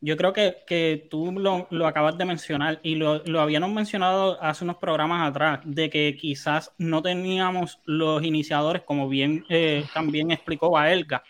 Yo 0.00 0.16
creo 0.16 0.32
que, 0.32 1.06
tú 1.08 1.30
lo, 1.30 1.86
acabas 1.86 2.18
de 2.18 2.24
mencionar 2.24 2.80
y 2.82 2.96
lo, 2.96 3.22
habíamos 3.38 3.70
mencionado 3.70 4.42
hace 4.42 4.64
unos 4.64 4.78
programas 4.78 5.30
atrás, 5.30 5.60
de 5.62 5.88
que 5.88 6.16
quizás 6.16 6.72
no 6.76 7.02
teníamos 7.02 7.78
los 7.84 8.20
iniciadores, 8.24 8.82
como 8.82 9.08
bien 9.08 9.44
eh, 9.48 9.84
también 9.94 10.32
explicó 10.32 10.70
Baelga, 10.70 11.22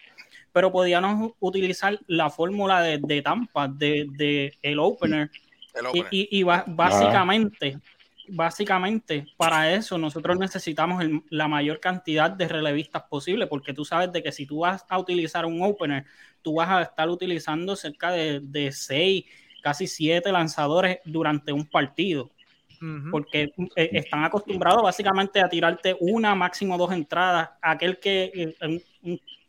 pero 0.52 0.72
podíamos 0.72 1.32
utilizar 1.38 1.98
la 2.06 2.30
fórmula 2.30 2.80
de, 2.80 3.20
Tampa, 3.20 3.68
de, 3.68 4.54
el 4.62 4.78
opener. 4.78 5.30
Y, 6.12 6.42
básicamente, 6.42 7.78
básicamente, 8.28 9.26
para 9.36 9.72
eso 9.74 9.98
nosotros 9.98 10.38
necesitamos 10.38 11.04
la 11.30 11.48
mayor 11.48 11.80
cantidad 11.80 12.30
de 12.30 12.48
relevistas 12.48 13.02
posible, 13.04 13.46
porque 13.46 13.72
tú 13.72 13.84
sabes 13.84 14.12
de 14.12 14.22
que 14.22 14.32
si 14.32 14.46
tú 14.46 14.60
vas 14.60 14.84
a 14.88 14.98
utilizar 14.98 15.46
un 15.46 15.62
opener, 15.62 16.04
tú 16.42 16.54
vas 16.54 16.68
a 16.68 16.82
estar 16.82 17.08
utilizando 17.08 17.76
cerca 17.76 18.10
de, 18.10 18.40
de 18.40 18.72
seis, 18.72 19.24
casi 19.62 19.86
siete 19.86 20.32
lanzadores 20.32 20.98
durante 21.04 21.52
un 21.52 21.66
partido. 21.66 22.30
Porque 23.10 23.52
eh, 23.76 23.90
están 23.92 24.24
acostumbrados 24.24 24.82
básicamente 24.82 25.40
a 25.40 25.50
tirarte 25.50 25.94
una, 26.00 26.34
máximo 26.34 26.78
dos 26.78 26.90
entradas. 26.92 27.50
Aquel 27.60 27.98
que 27.98 28.54
eh, 28.58 28.82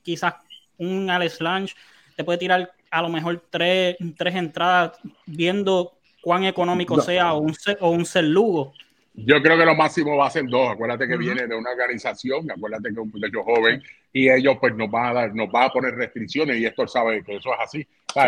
quizás 0.04 0.36
un 0.78 1.10
Alex 1.10 1.40
Lange 1.40 1.74
te 2.18 2.26
puede 2.26 2.40
tirar 2.40 2.74
a 2.90 3.02
lo 3.02 3.08
mejor 3.08 3.42
tres, 3.50 3.96
tres 4.18 4.36
entradas 4.36 5.00
viendo 5.26 5.98
cuán 6.22 6.46
económico 6.46 7.02
sea 7.02 7.34
o 7.34 7.40
un, 7.40 7.56
o 7.80 7.90
un 7.90 8.06
Lugo. 8.30 8.74
Yo 9.14 9.42
creo 9.42 9.58
que 9.58 9.66
lo 9.66 9.76
máximo 9.76 10.16
va 10.16 10.28
a 10.28 10.32
ser 10.32 10.46
dos. 10.48 10.70
Acuérdate 10.70 11.08
que 11.08 11.18
viene 11.18 11.46
de 11.46 11.56
una 11.56 11.72
organización, 11.72 12.50
acuérdate 12.50 12.90
que 12.90 12.94
es 12.94 12.98
un 12.98 13.12
muchacho 13.12 13.44
joven 13.44 13.84
y 14.14 14.30
ellos 14.30 14.58
pues 14.60 14.74
nos 14.76 14.90
van 14.90 15.08
a 15.08 15.14
dar, 15.14 15.36
nos 15.36 15.50
va 15.50 15.66
a 15.66 15.70
poner 15.70 15.96
restricciones 15.96 16.58
y 16.58 16.66
esto 16.66 16.88
sabe 16.88 17.22
que 17.24 17.36
eso 17.36 17.50
es 17.54 17.60
así. 17.60 17.88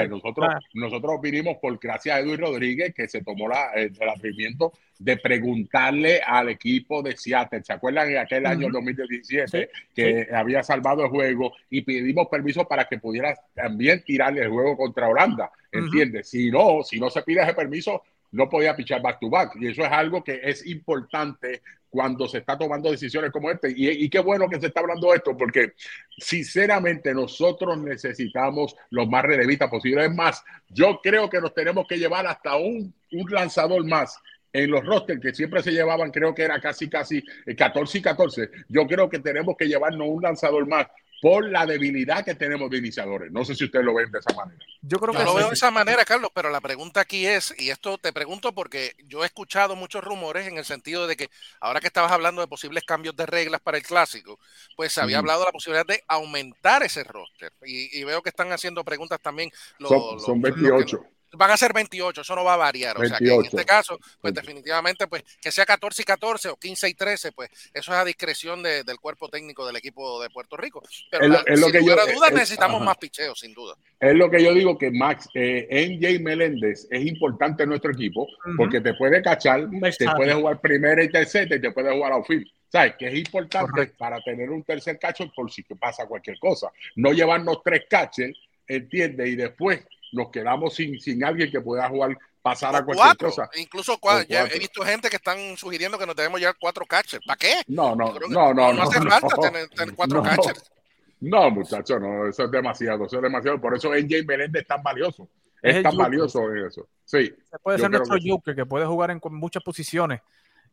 nosotros, 0.09 0.49
nosotros 0.73 1.21
vinimos 1.21 1.57
por 1.61 1.77
gracias 1.79 2.17
a 2.17 2.19
Edwin 2.19 2.37
Rodríguez 2.37 2.93
que 2.93 3.07
se 3.07 3.23
tomó 3.23 3.47
la, 3.47 3.71
el, 3.75 3.93
atrevimiento 4.09 4.73
de 4.99 5.17
preguntarle 5.17 6.21
al 6.21 6.49
equipo 6.49 7.01
de 7.01 7.15
Seattle. 7.15 7.63
¿Se 7.63 7.73
acuerdan 7.73 8.09
en 8.09 8.17
aquel 8.17 8.45
año 8.45 8.67
2017 8.69 9.69
que 9.95 10.27
había 10.33 10.63
salvado 10.63 11.05
el 11.05 11.09
juego 11.09 11.53
y 11.69 11.81
pedimos 11.81 12.27
permiso 12.27 12.67
para 12.67 12.85
que 12.85 12.99
pudiera 12.99 13.33
también 13.53 14.03
tirarle 14.03 14.41
el 14.41 14.49
juego 14.49 14.75
contra 14.75 15.07
Holanda? 15.07 15.49
¿Entiendes? 15.71 16.29
Si 16.29 16.51
no, 16.51 16.83
si 16.83 16.99
no 16.99 17.09
se 17.09 17.23
pide 17.23 17.41
ese 17.41 17.53
permiso, 17.53 18.03
no 18.33 18.49
podía 18.49 18.75
pichar 18.75 19.01
back 19.01 19.19
to 19.19 19.29
back. 19.29 19.55
Y 19.59 19.67
eso 19.67 19.83
es 19.83 19.91
algo 19.91 20.23
que 20.23 20.41
es 20.43 20.65
importante 20.65 21.61
cuando 21.89 22.27
se 22.27 22.39
está 22.39 22.57
tomando 22.57 22.89
decisiones 22.89 23.31
como 23.31 23.51
este. 23.51 23.71
Y, 23.75 24.09
qué 24.09 24.19
bueno 24.19 24.49
que 24.49 24.59
se 24.59 24.67
está 24.67 24.79
hablando 24.79 25.11
de 25.11 25.17
esto, 25.17 25.37
porque 25.37 25.73
sinceramente 26.17 27.13
nosotros 27.13 27.77
necesitamos 27.77 28.75
los 28.89 29.07
más 29.07 29.23
relevistas 29.23 29.69
posibles. 29.69 30.09
Es 30.09 30.15
más, 30.15 30.43
yo 30.69 30.99
creo 31.01 31.29
que 31.29 31.39
nos 31.39 31.53
tenemos 31.53 31.85
que 31.87 31.97
llevar 31.97 32.25
hasta 32.25 32.55
un, 32.55 32.93
un 33.11 33.31
lanzador 33.31 33.85
más 33.85 34.19
en 34.51 34.71
los 34.71 34.83
rosters 34.83 35.19
que 35.19 35.33
siempre 35.33 35.61
se 35.63 35.71
llevaban, 35.71 36.11
creo 36.11 36.33
que 36.33 36.43
era 36.43 36.59
casi, 36.59 36.89
casi 36.89 37.23
14 37.55 37.97
y 37.97 38.01
14. 38.01 38.49
Yo 38.69 38.87
creo 38.87 39.09
que 39.09 39.19
tenemos 39.19 39.55
que 39.57 39.67
llevarnos 39.67 40.07
un 40.07 40.21
lanzador 40.21 40.67
más 40.67 40.87
por 41.23 41.49
la 41.49 41.65
debilidad 41.65 42.25
que 42.25 42.35
tenemos 42.35 42.69
de 42.69 42.79
iniciadores. 42.79 43.31
No 43.31 43.45
sé 43.45 43.55
si 43.55 43.63
ustedes 43.63 43.85
lo 43.85 43.93
ven 43.93 44.11
de 44.11 44.19
esa 44.19 44.33
manera. 44.33 44.59
Yo 44.81 44.99
creo 44.99 45.13
que 45.13 45.23
lo 45.23 45.33
veo 45.33 45.47
de 45.47 45.53
esa 45.53 45.71
manera, 45.71 46.03
Carlos, 46.03 46.31
pero 46.35 46.49
la 46.49 46.59
pregunta 46.59 46.99
aquí 46.99 47.25
es, 47.25 47.55
y 47.57 47.69
esto 47.69 47.97
te 47.97 48.11
pregunto 48.11 48.53
porque 48.53 48.91
yo 49.07 49.23
he 49.23 49.25
escuchado 49.25 49.77
muchos 49.77 50.03
rumores 50.03 50.49
en 50.49 50.57
el 50.57 50.65
sentido 50.65 51.07
de 51.07 51.15
que 51.15 51.29
ahora 51.61 51.79
que 51.79 51.87
estabas 51.87 52.11
hablando 52.11 52.41
de 52.41 52.49
posibles 52.49 52.83
cambios 52.83 53.15
de 53.15 53.25
reglas 53.25 53.61
para 53.61 53.77
el 53.77 53.83
clásico, 53.83 54.37
pues 54.75 54.91
se 54.91 54.99
había 54.99 55.19
hablado 55.19 55.39
de 55.39 55.45
la 55.45 55.51
posibilidad 55.53 55.85
de 55.85 56.03
aumentar 56.09 56.83
ese 56.83 57.05
roster. 57.05 57.53
Y, 57.63 58.03
veo 58.03 58.21
que 58.21 58.27
están 58.27 58.51
haciendo 58.51 58.83
preguntas 58.83 59.21
también. 59.21 59.49
Los, 59.79 59.91
son, 60.21 60.41
28 60.41 61.05
van 61.33 61.51
a 61.51 61.57
ser 61.57 61.73
28, 61.73 62.21
eso 62.21 62.35
no 62.35 62.43
va 62.43 62.53
a 62.53 62.57
variar. 62.57 62.97
O 62.97 63.05
sea 63.05 63.17
que 63.17 63.33
en 63.33 63.45
este 63.45 63.65
caso, 63.65 63.99
pues 64.21 64.33
definitivamente, 64.33 65.07
pues 65.07 65.23
que 65.41 65.51
sea 65.51 65.65
14 65.65 66.01
y 66.01 66.05
14 66.05 66.49
o 66.49 66.55
15 66.55 66.89
y 66.89 66.93
13, 66.93 67.31
pues 67.31 67.49
eso 67.73 67.91
es 67.91 67.97
a 67.97 68.05
discreción 68.05 68.63
del 68.63 68.99
cuerpo 68.99 69.29
técnico 69.29 69.65
del 69.65 69.75
equipo 69.75 70.21
de 70.21 70.29
Puerto 70.29 70.57
Rico. 70.57 70.81
Pero 71.11 71.25
es 71.45 71.59
lo, 71.59 71.67
sin 71.67 71.71
que 71.71 71.85
yo, 71.85 71.95
duda 71.95 72.29
necesitamos 72.31 72.81
más 72.81 72.97
picheos, 72.97 73.39
sin 73.39 73.53
duda. 73.53 73.75
Es 73.99 74.15
lo 74.15 74.29
que 74.29 74.43
yo 74.43 74.53
digo 74.53 74.77
que 74.77 74.91
Max, 74.91 75.27
eh, 75.33 75.67
NJ 75.89 76.21
Meléndez 76.21 76.87
es 76.89 77.05
importante 77.05 77.63
en 77.63 77.69
nuestro 77.69 77.91
equipo 77.91 78.27
porque 78.57 78.81
te 78.81 78.93
puede 78.93 79.21
cachar, 79.21 79.67
te 79.69 80.05
puede 80.15 80.33
jugar 80.33 80.59
primera 80.59 81.03
y 81.03 81.09
tercera 81.09 81.55
y 81.55 81.61
te 81.61 81.71
puede 81.71 81.91
jugar 81.91 82.11
a 82.11 82.15
outfield. 82.15 82.47
¿Sabes? 82.69 82.95
Que 82.97 83.07
es 83.07 83.15
importante 83.15 83.85
para 83.99 84.19
tener 84.21 84.49
un 84.49 84.63
tercer 84.63 84.97
cacho 84.97 85.31
por 85.35 85.51
si 85.51 85.61
te 85.61 85.75
pasa 85.75 86.07
cualquier 86.07 86.39
cosa. 86.39 86.71
No 86.95 87.13
llevarnos 87.13 87.61
tres 87.63 87.83
catches, 87.87 88.35
¿entiendes? 88.67 89.29
Y 89.29 89.35
después 89.35 89.81
nos 90.13 90.29
quedamos 90.29 90.75
sin, 90.75 90.99
sin 90.99 91.23
alguien 91.23 91.51
que 91.51 91.61
pueda 91.61 91.89
jugar, 91.89 92.17
pasar 92.41 92.75
a 92.75 92.83
cualquier 92.83 93.17
cosa. 93.17 93.49
Incluso 93.55 93.99
ya 94.27 94.45
he 94.45 94.59
visto 94.59 94.83
gente 94.83 95.09
que 95.09 95.17
están 95.17 95.57
sugiriendo 95.57 95.97
que 95.97 96.05
nos 96.05 96.15
debemos 96.15 96.39
llevar 96.39 96.55
cuatro 96.59 96.85
catchers. 96.85 97.25
¿Para 97.25 97.37
qué? 97.37 97.53
No, 97.67 97.95
no, 97.95 98.13
no, 98.29 98.53
no, 98.53 98.73
no. 98.73 98.83
hace 98.83 99.01
falta 99.01 99.35
tener, 99.37 99.95
cuatro 99.95 100.23
catchers. 100.23 100.71
No, 101.19 101.49
muchachos, 101.49 102.01
no, 102.01 102.27
eso 102.27 102.43
es 102.43 102.51
demasiado, 102.51 103.05
eso 103.05 103.15
es 103.15 103.21
demasiado. 103.21 103.59
Por 103.59 103.75
eso 103.75 103.93
NJ 103.93 104.25
Meléndez 104.25 104.63
es 104.63 104.67
tan 104.67 104.83
valioso. 104.83 105.29
Es, 105.61 105.81
tan 105.81 105.95
valioso 105.95 106.51
en 106.51 106.65
eso. 106.65 106.89
Sí. 107.05 107.33
Se 107.49 107.57
puede 107.59 107.79
ser 107.79 107.89
nuestro 107.89 108.17
Joker, 108.21 108.53
que 108.53 108.65
puede 108.65 108.85
jugar 108.85 109.11
en 109.11 109.21
muchas 109.31 109.63
posiciones 109.63 110.19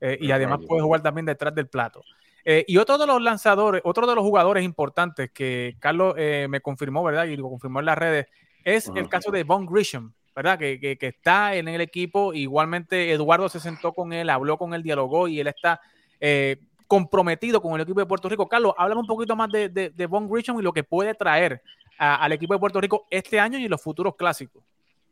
eh, 0.01 0.19
y 0.21 0.33
además 0.33 0.59
puede 0.67 0.83
jugar 0.83 1.03
también 1.03 1.27
detrás 1.27 1.55
del 1.55 1.69
plato. 1.69 2.03
Eh, 2.45 2.65
y 2.67 2.79
otro 2.79 2.99
de 2.99 3.07
los 3.07 3.21
lanzadores, 3.23 3.83
otro 3.85 4.07
de 4.07 4.15
los 4.15 4.25
jugadores 4.25 4.65
importantes 4.65 5.31
que 5.31 5.77
Carlos 5.79 6.15
eh, 6.17 6.47
me 6.49 6.61
confirmó, 6.61 7.05
¿verdad? 7.05 7.27
Y 7.27 7.37
lo 7.37 7.49
confirmó 7.49 7.81
en 7.81 7.87
las 7.87 7.99
redes, 7.99 8.27
es 8.65 8.91
el 8.95 9.09
caso 9.09 9.31
de 9.31 9.45
Von 9.45 9.67
Grisham, 9.67 10.13
¿verdad? 10.35 10.59
Que, 10.59 10.99
está 11.01 11.55
en 11.55 11.69
el 11.69 11.81
equipo. 11.81 12.35
Igualmente, 12.35 13.13
Eduardo 13.13 13.49
se 13.49 13.61
sentó 13.61 13.93
con 13.93 14.13
él, 14.13 14.31
habló 14.31 14.59
con 14.59 14.75
él, 14.75 14.83
dialogó 14.83 15.29
y 15.29 15.41
él 15.41 15.49
está 15.49 15.81
eh, 16.21 16.59
comprometido 16.87 17.61
con 17.61 17.75
el 17.75 17.83
equipo 17.83 18.01
de 18.01 18.07
Puerto 18.07 18.29
Rico. 18.29 18.49
Carlos, 18.49 18.75
háblame 18.77 19.01
un 19.01 19.07
poquito 19.07 19.37
más 19.37 19.51
de, 19.51 19.69
de, 19.69 20.07
Von 20.07 20.29
Grisham 20.29 20.59
y 20.59 20.63
lo 20.63 20.73
que 20.73 20.85
puede 20.85 21.15
traer 21.15 21.63
al 21.99 22.33
equipo 22.33 22.55
de 22.55 22.61
Puerto 22.61 22.81
Rico 22.81 23.07
este 23.11 23.39
año 23.39 23.59
y 23.59 23.69
los 23.69 23.83
futuros 23.83 24.17
clásicos. 24.17 24.63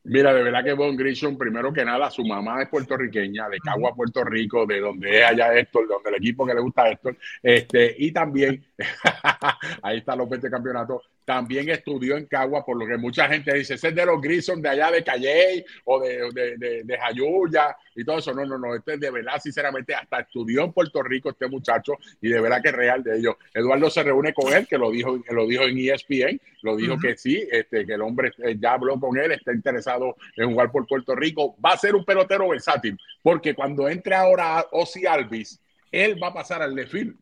Mira, 0.05 0.33
de 0.33 0.43
verdad 0.43 0.65
que 0.65 0.73
Von 0.73 0.97
Grisham, 0.97 1.37
primero 1.37 1.71
que 1.71 1.85
nada, 1.85 2.11
su 2.11 2.25
mamá 2.25 2.63
es 2.63 2.69
puertorriqueña, 2.71 3.49
de 3.51 3.59
Cagua, 3.59 3.95
Puerto 3.95 4.25
Rico, 4.25 4.65
de 4.65 4.81
donde 4.81 5.21
es 5.21 5.27
allá 5.27 5.55
Héctor, 5.55 5.87
de 5.87 5.95
donde 5.95 6.11
el 6.11 6.17
equipo 6.17 6.47
que 6.47 6.55
le 6.55 6.61
gusta 6.61 6.85
a 6.85 6.91
Héctor, 6.91 7.17
este, 7.43 7.95
y 7.99 8.11
también, 8.11 8.65
ahí 9.83 9.99
está 9.99 10.17
los 10.17 10.29
20 10.29 10.49
campeonatos, 10.49 11.03
también 11.29 11.69
estudió 11.69 12.17
en 12.17 12.25
Cagua, 12.25 12.65
por 12.65 12.79
lo 12.79 12.87
que 12.87 12.97
mucha 12.97 13.29
gente 13.29 13.53
dice, 13.53 13.75
ese 13.75 13.89
es 13.89 13.95
de 13.95 14.07
los 14.07 14.19
Grison 14.19 14.63
de 14.63 14.71
allá 14.71 14.91
de 14.91 15.05
Calley 15.05 15.63
o 15.85 16.01
de, 16.01 16.31
de, 16.33 16.83
de, 16.85 16.99
Jayuya 16.99 17.77
y 17.95 18.03
todo 18.03 18.17
eso. 18.17 18.33
No, 18.33 18.47
no, 18.47 18.57
no, 18.57 18.75
este 18.75 18.95
es 18.95 19.01
de 19.01 19.11
verdad, 19.11 19.39
sinceramente, 19.39 19.95
hasta 19.95 20.21
estudió 20.21 20.65
en 20.65 20.73
Puerto 20.73 21.03
Rico 21.03 21.29
este 21.29 21.47
muchacho 21.47 21.99
y 22.23 22.31
de 22.31 22.41
verdad 22.41 22.63
que 22.63 22.71
es 22.71 22.75
real 22.75 23.03
de 23.03 23.19
ellos. 23.19 23.37
Eduardo 23.53 23.91
se 23.91 24.05
reúne 24.05 24.33
con 24.33 24.51
él, 24.55 24.67
que 24.67 24.79
lo 24.79 24.91
dijo, 24.91 25.23
lo 25.29 25.47
dijo 25.47 25.65
en 25.65 25.77
ESPN, 25.77 26.41
lo 26.63 26.77
dijo 26.77 26.99
que 26.99 27.15
sí, 27.19 27.47
este, 27.53 27.85
que 27.85 27.93
el 27.93 28.01
hombre 28.01 28.33
eh, 28.39 28.57
ya 28.59 28.73
habló 28.73 28.99
con 28.99 29.19
él, 29.19 29.31
está 29.33 29.53
interesado 29.53 30.17
en 30.35 30.51
jugar 30.51 30.73
por 30.73 30.87
Puerto 30.87 31.15
Rico. 31.15 31.57
Va 31.63 31.73
a 31.73 31.77
ser 31.77 31.95
un 31.95 32.07
pelotero 32.07 32.49
versátil, 32.49 32.99
porque 33.23 33.55
cuando 33.55 33.87
entre 33.87 34.15
ahora 34.15 34.65
Ozzy 34.71 35.05
Alvis, 35.05 35.61
él 35.93 36.19
va 36.23 36.29
a 36.29 36.35
pasar 36.35 36.63
al 36.63 36.75
defil 36.75 37.19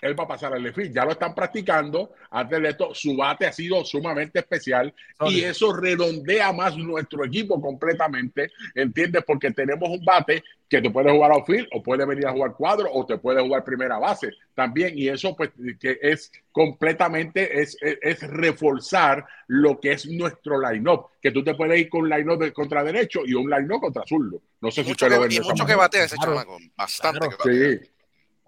él 0.00 0.18
va 0.18 0.24
a 0.24 0.28
pasar 0.28 0.52
al 0.52 0.62
lefil. 0.62 0.92
Ya 0.92 1.04
lo 1.04 1.12
están 1.12 1.34
practicando. 1.34 2.12
Antes 2.30 2.62
de 2.62 2.68
esto, 2.68 2.94
su 2.94 3.16
bate 3.16 3.46
ha 3.46 3.52
sido 3.52 3.84
sumamente 3.84 4.38
especial 4.38 4.92
y 5.26 5.42
eso 5.42 5.72
redondea 5.72 6.52
más 6.52 6.76
nuestro 6.76 7.24
equipo 7.24 7.60
completamente. 7.60 8.50
¿Entiendes? 8.74 9.22
Porque 9.26 9.50
tenemos 9.50 9.88
un 9.88 10.04
bate 10.04 10.42
que 10.68 10.80
te 10.80 10.90
puede 10.90 11.10
jugar 11.10 11.32
outfield 11.32 11.68
o 11.72 11.82
puede 11.82 12.06
venir 12.06 12.26
a 12.26 12.32
jugar 12.32 12.54
cuadro 12.54 12.90
o 12.92 13.04
te 13.04 13.18
puede 13.18 13.42
jugar 13.42 13.64
primera 13.64 13.98
base 13.98 14.30
también. 14.54 14.96
Y 14.96 15.08
eso, 15.08 15.34
pues, 15.36 15.50
que 15.78 15.98
es 16.00 16.30
completamente, 16.52 17.60
es, 17.60 17.76
es, 17.80 18.22
reforzar 18.22 19.26
lo 19.48 19.80
que 19.80 19.92
es 19.92 20.06
nuestro 20.06 20.60
line-up. 20.60 21.06
Que 21.20 21.32
tú 21.32 21.42
te 21.42 21.54
puedes 21.54 21.78
ir 21.78 21.88
con 21.88 22.02
un 22.02 22.10
line-up 22.10 22.38
de 22.38 22.52
contra 22.52 22.84
derecho 22.84 23.22
y 23.24 23.34
un 23.34 23.50
line-up 23.50 23.80
contra 23.80 24.04
zurdo. 24.06 24.40
No 24.60 24.70
sé 24.70 24.84
si 24.84 24.92
usted 24.92 25.10
lo 25.10 25.20
ve. 25.20 25.28
Y 25.34 25.40
mucho 25.40 25.66
que 25.66 25.74
batea 25.74 26.04
ese 26.04 26.16
chamaco. 26.16 26.58
Bastante 26.76 27.20
que 27.20 27.36
batea. 27.36 27.78
Sí. 27.80 27.90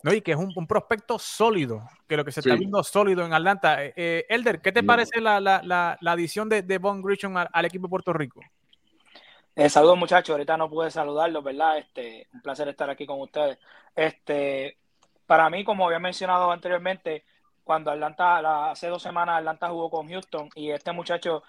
¿No? 0.03 0.13
Y 0.13 0.21
que 0.21 0.33
es 0.33 0.39
un, 0.39 0.67
prospecto 0.67 1.19
sólido, 1.19 1.83
que 2.09 2.17
lo 2.17 2.25
que 2.25 2.33
se 2.33 2.41
está 2.41 2.55
viendo 2.55 2.83
sólido 2.83 3.25
en 3.25 3.33
Atlanta. 3.33 3.85
Eh, 3.85 3.93
eh, 3.97 4.27
Elder, 4.29 4.61
¿qué 4.61 4.73
te 4.73 4.83
parece 4.83 5.21
la, 5.21 5.41
la, 5.41 5.61
la, 5.63 6.13
adición 6.13 6.49
de, 6.49 6.63
de 6.63 6.79
Von 6.79 7.03
Grisham 7.03 7.37
al, 7.37 7.65
equipo 7.65 7.87
de 7.87 7.91
Puerto 7.91 8.13
Rico? 8.13 8.41
Eh, 9.55 9.69
saludos 9.69 9.99
muchachos, 9.99 10.31
ahorita 10.31 10.57
no 10.57 10.69
pude 10.69 10.91
saludarlos, 10.91 11.45
¿verdad? 11.45 11.79
Este, 11.79 12.27
un 12.33 12.41
placer 12.41 12.69
estar 12.69 12.89
aquí 12.91 13.07
con 13.07 13.21
ustedes. 13.21 13.59
Este, 13.95 14.79
para 15.27 15.49
mí, 15.51 15.63
como 15.63 15.87
había 15.87 15.99
mencionado 15.99 16.51
anteriormente, 16.51 17.25
cuando 17.63 17.91
Atlanta, 17.91 18.71
hace 18.71 18.89
dos 18.89 19.03
semanas 19.03 19.39
Atlanta 19.39 19.69
jugó 19.69 19.91
con 19.91 20.09
Houston 20.09 20.49
y 20.55 20.71
este 20.71 20.91
muchacho 20.93 21.43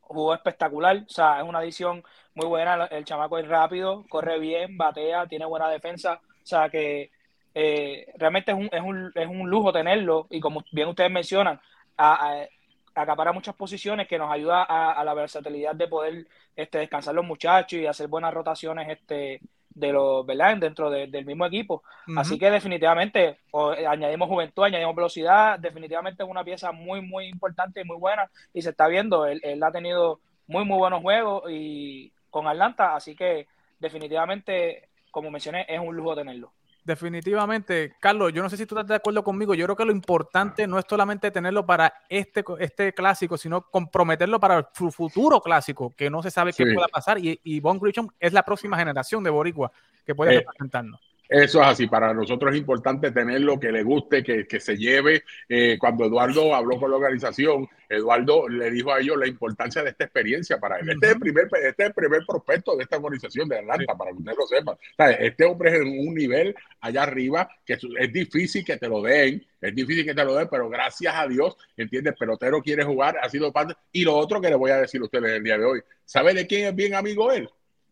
jugó 0.00 0.34
espectacular, 0.34 1.04
o 1.06 1.08
sea, 1.08 1.38
es 1.38 1.48
una 1.48 1.58
adición 1.58 2.04
muy 2.34 2.46
buena, 2.46 2.84
el 2.86 3.04
chamaco 3.04 3.38
es 3.38 3.48
rápido, 3.48 4.04
corre 4.08 4.38
bien, 4.38 4.78
batea, 4.78 5.26
tiene 5.26 5.44
buena 5.44 5.68
defensa, 5.68 6.20
o 6.22 6.46
sea 6.46 6.68
que 6.70 7.10
eh, 7.54 8.12
realmente 8.16 8.52
es 8.52 8.58
un, 8.58 8.68
es, 8.70 8.80
un, 8.80 9.12
es 9.14 9.26
un, 9.26 9.48
lujo 9.50 9.72
tenerlo 9.72 10.26
y 10.30 10.40
como 10.40 10.64
bien 10.70 10.88
ustedes 10.88 11.10
mencionan, 11.10 11.60
a, 11.96 12.46
acapara 12.94 13.32
muchas 13.32 13.54
posiciones 13.54 14.08
que 14.08 14.18
nos 14.18 14.30
ayuda 14.30 14.62
a, 14.62 15.04
la 15.04 15.14
versatilidad 15.14 15.74
de 15.74 15.88
poder 15.88 16.26
este, 16.56 16.78
descansar 16.78 17.14
los 17.14 17.24
muchachos 17.24 17.78
y 17.78 17.86
hacer 17.86 18.08
buenas 18.08 18.34
rotaciones 18.34 18.88
este, 18.88 19.40
de 19.70 19.92
los, 19.92 20.26
¿verdad? 20.26 20.56
Dentro 20.56 20.90
del 20.90 21.24
mismo 21.24 21.46
equipo. 21.46 21.82
Así 22.16 22.38
que 22.38 22.50
definitivamente 22.50 23.38
añadimos 23.86 24.28
juventud, 24.28 24.64
añadimos 24.64 24.96
velocidad, 24.96 25.58
definitivamente 25.58 26.22
es 26.22 26.28
una 26.28 26.44
pieza 26.44 26.72
muy, 26.72 27.00
muy 27.00 27.26
importante 27.26 27.80
y 27.80 27.84
muy 27.84 27.96
buena 27.96 28.28
y 28.52 28.62
se 28.62 28.70
está 28.70 28.88
viendo, 28.88 29.26
él, 29.26 29.40
él 29.44 29.62
ha 29.62 29.70
tenido 29.70 30.20
muy, 30.46 30.64
muy 30.64 30.78
buenos 30.78 31.02
juegos 31.02 31.44
y 31.50 32.12
con 32.30 32.46
Atlanta, 32.46 32.94
así 32.96 33.14
que 33.14 33.46
definitivamente, 33.78 34.88
como 35.10 35.30
mencioné, 35.30 35.66
es 35.68 35.78
un 35.78 35.94
lujo 35.94 36.16
tenerlo 36.16 36.52
definitivamente, 36.88 37.94
Carlos, 38.00 38.32
yo 38.32 38.42
no 38.42 38.48
sé 38.48 38.56
si 38.56 38.64
tú 38.64 38.74
estás 38.74 38.88
de 38.88 38.94
acuerdo 38.94 39.22
conmigo, 39.22 39.54
yo 39.54 39.66
creo 39.66 39.76
que 39.76 39.84
lo 39.84 39.92
importante 39.92 40.66
no 40.66 40.78
es 40.78 40.86
solamente 40.88 41.30
tenerlo 41.30 41.66
para 41.66 41.92
este, 42.08 42.42
este 42.58 42.94
clásico, 42.94 43.36
sino 43.36 43.62
comprometerlo 43.62 44.40
para 44.40 44.70
su 44.74 44.90
futuro 44.90 45.40
clásico, 45.40 45.94
que 45.94 46.08
no 46.08 46.22
se 46.22 46.30
sabe 46.30 46.54
qué 46.54 46.64
pueda 46.64 46.88
pasar, 46.88 47.18
y, 47.18 47.38
y 47.44 47.60
Von 47.60 47.78
Grisham 47.78 48.08
es 48.18 48.32
la 48.32 48.42
próxima 48.42 48.78
generación 48.78 49.22
de 49.22 49.30
Boricua 49.30 49.70
que 50.04 50.14
puede 50.14 50.34
eh, 50.34 50.38
representarnos. 50.38 51.07
Eso 51.28 51.60
es 51.60 51.66
así, 51.66 51.86
para 51.86 52.14
nosotros 52.14 52.52
es 52.52 52.58
importante 52.58 53.10
tenerlo, 53.10 53.60
que 53.60 53.70
le 53.70 53.82
guste, 53.82 54.22
que, 54.22 54.46
que 54.46 54.60
se 54.60 54.76
lleve. 54.76 55.24
Eh, 55.46 55.76
cuando 55.78 56.06
Eduardo 56.06 56.54
habló 56.54 56.80
con 56.80 56.90
la 56.90 56.96
organización, 56.96 57.68
Eduardo 57.86 58.48
le 58.48 58.70
dijo 58.70 58.92
a 58.92 59.00
ellos 59.00 59.18
la 59.18 59.26
importancia 59.26 59.82
de 59.82 59.90
esta 59.90 60.04
experiencia 60.04 60.58
para 60.58 60.78
él. 60.78 60.88
Este, 60.88 61.06
es 61.06 61.12
el 61.12 61.20
primer, 61.20 61.44
este 61.44 61.82
es 61.82 61.88
el 61.88 61.94
primer 61.94 62.24
prospecto 62.26 62.76
de 62.76 62.84
esta 62.84 62.96
organización 62.96 63.48
de 63.48 63.58
Atlanta, 63.58 63.94
para 63.94 64.10
que 64.10 64.18
ustedes 64.18 64.38
lo 64.38 64.46
sepan. 64.46 64.76
Este 65.20 65.44
hombre 65.44 65.70
es 65.70 65.80
en 65.82 66.08
un 66.08 66.14
nivel 66.14 66.54
allá 66.80 67.02
arriba 67.02 67.48
que 67.64 67.74
es, 67.74 68.12
difícil 68.12 68.64
que 68.64 68.78
te 68.78 68.88
lo 68.88 69.02
den, 69.02 69.44
es 69.60 69.74
difícil 69.74 70.06
que 70.06 70.14
te 70.14 70.24
lo 70.24 70.34
den, 70.34 70.48
pero 70.50 70.68
gracias 70.68 71.14
a 71.14 71.26
Dios, 71.26 71.56
¿entiendes? 71.76 72.14
Pelotero 72.18 72.62
quiere 72.62 72.84
jugar, 72.84 73.18
ha 73.22 73.28
sido 73.28 73.52
parte. 73.52 73.74
Y 73.92 74.04
lo 74.04 74.16
otro 74.16 74.40
que 74.40 74.48
le 74.48 74.56
voy 74.56 74.70
a 74.70 74.78
decir 74.78 75.00
a 75.00 75.04
ustedes 75.04 75.30
el 75.30 75.44
día 75.44 75.58
de 75.58 75.64
hoy, 75.64 75.80
¿sabe 76.04 76.32
de 76.32 76.46
quién 76.46 76.68
es 76.68 76.74
bien 76.74 76.94
amigo 76.94 77.30
él? 77.32 77.48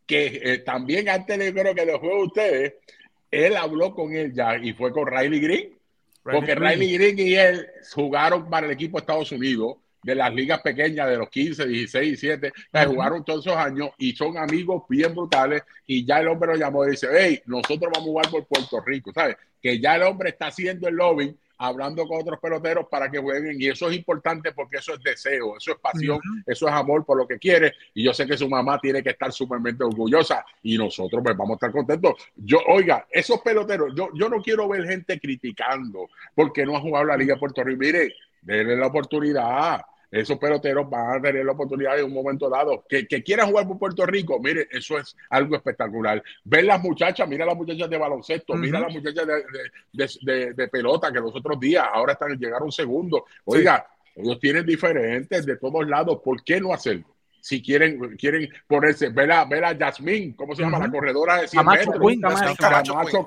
Que 0.07 0.41
eh, 0.43 0.59
también 0.59 1.09
antes 1.09 1.39
de 1.39 1.53
creo 1.53 1.75
que 1.75 1.85
lo 1.85 1.99
juego 1.99 2.25
ustedes, 2.25 2.75
él 3.31 3.57
habló 3.57 3.95
con 3.95 4.15
él 4.15 4.33
ya 4.33 4.57
y 4.57 4.73
fue 4.73 4.93
con 4.93 5.07
Riley 5.07 5.41
Green, 5.41 5.79
porque 6.23 6.55
Riley 6.55 6.93
Green 6.97 7.19
y 7.19 7.35
él 7.35 7.67
jugaron 7.95 8.49
para 8.49 8.67
el 8.67 8.73
equipo 8.73 8.99
de 8.99 9.03
Estados 9.03 9.33
Unidos 9.33 9.77
de 10.03 10.15
las 10.15 10.33
ligas 10.33 10.61
pequeñas 10.61 11.09
de 11.09 11.17
los 11.17 11.29
15, 11.29 11.67
16, 11.67 12.21
17, 12.21 12.53
jugaron 12.87 13.25
todos 13.25 13.45
esos 13.45 13.59
años 13.59 13.91
y 13.99 14.13
son 14.13 14.39
amigos 14.39 14.85
bien 14.89 15.13
brutales 15.13 15.63
y 15.85 16.05
ya 16.05 16.21
el 16.21 16.29
hombre 16.29 16.53
lo 16.53 16.57
llamó 16.57 16.87
y 16.87 16.91
dice, 16.91 17.09
hey, 17.13 17.43
nosotros 17.47 17.91
vamos 17.93 18.01
a 18.01 18.03
jugar 18.03 18.31
por 18.31 18.47
Puerto 18.47 18.81
Rico, 18.81 19.13
¿sabes? 19.13 19.37
Que 19.61 19.81
ya 19.81 19.97
el 19.97 20.03
hombre 20.03 20.29
está 20.29 20.47
haciendo 20.47 20.87
el 20.87 20.95
lobby 20.95 21.37
hablando 21.59 22.07
con 22.07 22.21
otros 22.21 22.39
peloteros 22.41 22.87
para 22.91 23.11
que 23.11 23.19
jueguen 23.19 23.61
y 23.61 23.69
eso 23.69 23.89
es 23.89 23.97
importante 23.97 24.53
porque 24.53 24.79
eso 24.79 24.95
es 24.95 25.03
deseo, 25.03 25.57
eso 25.57 25.73
es 25.73 25.79
pasión, 25.79 26.21
eso 26.47 26.69
es 26.69 26.75
amor 26.75 27.05
por 27.05 27.19
lo 27.19 27.27
que 27.27 27.39
quiere 27.39 27.73
y 27.95 28.05
yo 28.05 28.13
sé 28.13 28.27
que 28.27 28.37
su 28.37 28.49
mamá 28.49 28.79
tiene 28.79 29.03
que 29.03 29.11
estar 29.11 29.33
sumamente 29.33 29.85
orgullosa 29.85 30.45
y 30.63 30.77
nosotros 30.77 31.23
pues 31.23 31.37
vamos 31.37 31.55
a 31.55 31.57
estar 31.57 31.73
contentos. 31.73 32.15
Yo, 32.37 32.59
oiga, 32.69 33.07
esos 33.11 33.41
peloteros, 33.41 33.93
yo, 33.97 34.11
yo 34.15 34.29
no 34.29 34.43
quiero 34.43 34.69
ver 34.69 34.87
gente 34.87 35.19
criticando 35.19 36.09
porque 36.35 36.65
no 36.65 36.77
ha 36.77 36.81
jugado 36.81 37.07
la 37.07 37.17
Liga 37.17 37.35
de 37.35 37.41
Puerto 37.41 37.65
Rico. 37.65 37.81
Mire, 37.81 38.15
denle 38.43 38.77
la 38.77 38.87
oportunidad 38.87 39.81
esos 40.11 40.39
peloteros 40.39 40.89
van 40.89 41.19
a 41.19 41.23
tener 41.23 41.45
la 41.45 41.53
oportunidad 41.53 41.99
en 41.99 42.07
un 42.07 42.13
momento 42.13 42.49
dado. 42.49 42.85
Que, 42.89 43.07
que 43.07 43.23
quieran 43.23 43.49
jugar 43.49 43.67
por 43.67 43.79
Puerto 43.79 44.07
Rico, 44.07 44.41
mire, 44.41 44.69
eso 44.71 44.99
es 44.99 45.17
algo 45.31 45.57
espectacular. 45.57 46.23
Ver 46.45 46.65
las 46.65 46.83
muchachas, 46.83 47.29
mira 47.29 47.45
las 47.45 47.57
muchachas 47.57 47.91
de 47.91 47.99
baloncesto, 47.99 48.55
mira 48.55 48.81
las 48.81 48.93
muchachas 48.93 49.27
de, 49.93 50.69
pelota 50.69 51.13
que 51.13 51.21
los 51.21 51.35
otros 51.35 51.59
días 51.59 51.87
ahora 51.93 52.13
están 52.13 52.39
llegaron 52.39 52.71
segundo. 52.71 53.25
Oiga, 53.45 53.87
ellos 54.15 54.39
tienen 54.41 54.65
diferentes 54.65 55.45
de 55.45 55.57
todos 55.57 55.87
lados. 55.87 56.21
¿Por 56.25 56.43
qué 56.43 56.61
no 56.61 56.73
hacerlo? 56.73 57.07
si 57.47 57.63
quieren, 57.63 58.17
quieren 58.17 58.49
ponerse, 58.67 59.09
ver 59.11 59.31
a, 59.31 59.45
ver 59.45 59.65
a 59.65 59.79
¿cómo 60.35 60.57
se 60.57 60.63
llama? 60.65 60.81
La 60.81 60.91
corredora 60.91 61.43
de 61.43 61.47
100 61.47 61.65
metros. 61.65 62.01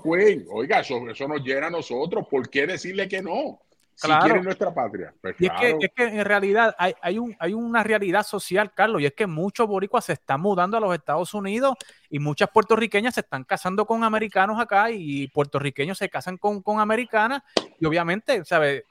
Queen, 0.04 0.46
Oiga, 0.50 0.82
eso, 0.82 1.10
eso 1.10 1.26
nos 1.26 1.42
llena 1.42 1.68
a 1.68 1.70
nosotros. 1.70 2.28
¿Por 2.30 2.50
qué 2.50 2.68
decirle 2.68 3.08
que 3.08 3.22
no? 3.22 3.62
Claro. 4.02 4.36
si 4.36 4.42
nuestra 4.42 4.74
patria. 4.74 5.14
Pues 5.22 5.36
y 5.40 5.46
es, 5.46 5.52
que, 5.60 5.78
es, 5.80 5.92
que, 5.96 6.04
en 6.04 6.26
realidad 6.26 6.76
hay, 6.78 6.94
hay, 7.02 7.18
un, 7.18 7.36
hay 7.40 7.54
una 7.54 7.84
realidad 7.84 8.24
social, 8.24 8.74
Carlos, 8.74 9.02
y 9.02 9.06
es 9.06 9.14
que 9.14 9.28
muchos 9.28 9.68
boricuas 9.68 10.06
se 10.06 10.14
están 10.14 10.42
mudando 10.42 10.78
a 10.78 10.80
los 10.80 10.94
Estados 10.94 11.34
Unidos 11.34 11.76
y 12.10 12.20
muchas 12.20 12.50
puertorriqueñas 12.50 13.14
se 13.16 13.22
están 13.22 13.44
casando 13.44 13.86
con 13.86 14.04
americanos 14.04 14.60
acá 14.60 14.92
y 14.92 15.28
puertorriqueños 15.30 15.98
se 15.98 16.10
casan 16.10 16.38
con, 16.38 16.62
con 16.62 16.80
americanas 16.80 17.42
y 17.80 17.86
obviamente, 17.86 18.44
¿sabes? 18.46 18.84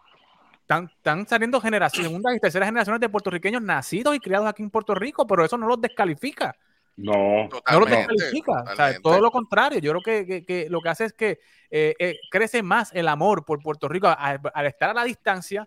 Están, 0.60 0.90
están, 0.94 1.26
saliendo 1.26 1.60
generaciones, 1.60 2.08
segundas 2.08 2.36
y 2.36 2.40
terceras 2.40 2.68
generaciones 2.68 3.00
de 3.00 3.08
puertorriqueños 3.08 3.62
nacidos 3.62 4.14
y 4.14 4.20
criados 4.20 4.46
aquí 4.46 4.62
en 4.62 4.70
Puerto 4.70 4.94
Rico, 4.94 5.26
pero 5.26 5.44
eso 5.44 5.56
no 5.56 5.66
los 5.66 5.80
descalifica. 5.80 6.54
No, 6.98 7.48
no 7.48 7.80
lo 7.80 7.86
descalifica. 7.86 8.64
todo 9.00 9.20
lo 9.20 9.30
contrario. 9.30 9.78
Yo 9.78 9.92
creo 9.92 10.24
que, 10.26 10.66
lo 10.68 10.80
que 10.80 10.88
hace 10.88 11.04
es 11.04 11.12
que 11.12 11.38
eh, 11.70 11.94
eh, 11.96 12.16
crece 12.28 12.60
más 12.64 12.90
el 12.92 13.06
amor 13.06 13.44
por 13.44 13.62
Puerto 13.62 13.88
Rico 13.88 14.08
al, 14.08 14.66
estar 14.66 14.90
a 14.90 14.94
la 14.94 15.04
distancia, 15.04 15.64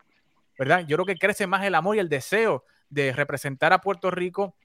¿verdad? 0.60 0.86
Yo 0.86 0.98
creo 0.98 1.06
que 1.06 1.16
crece 1.16 1.48
más 1.48 1.64
el 1.64 1.74
amor 1.76 1.96
y 1.96 2.00
el 2.00 2.10
deseo 2.10 2.66
de 2.90 3.14
representar 3.14 3.72
a 3.72 3.80
Puerto 3.80 4.12
Rico 4.12 4.56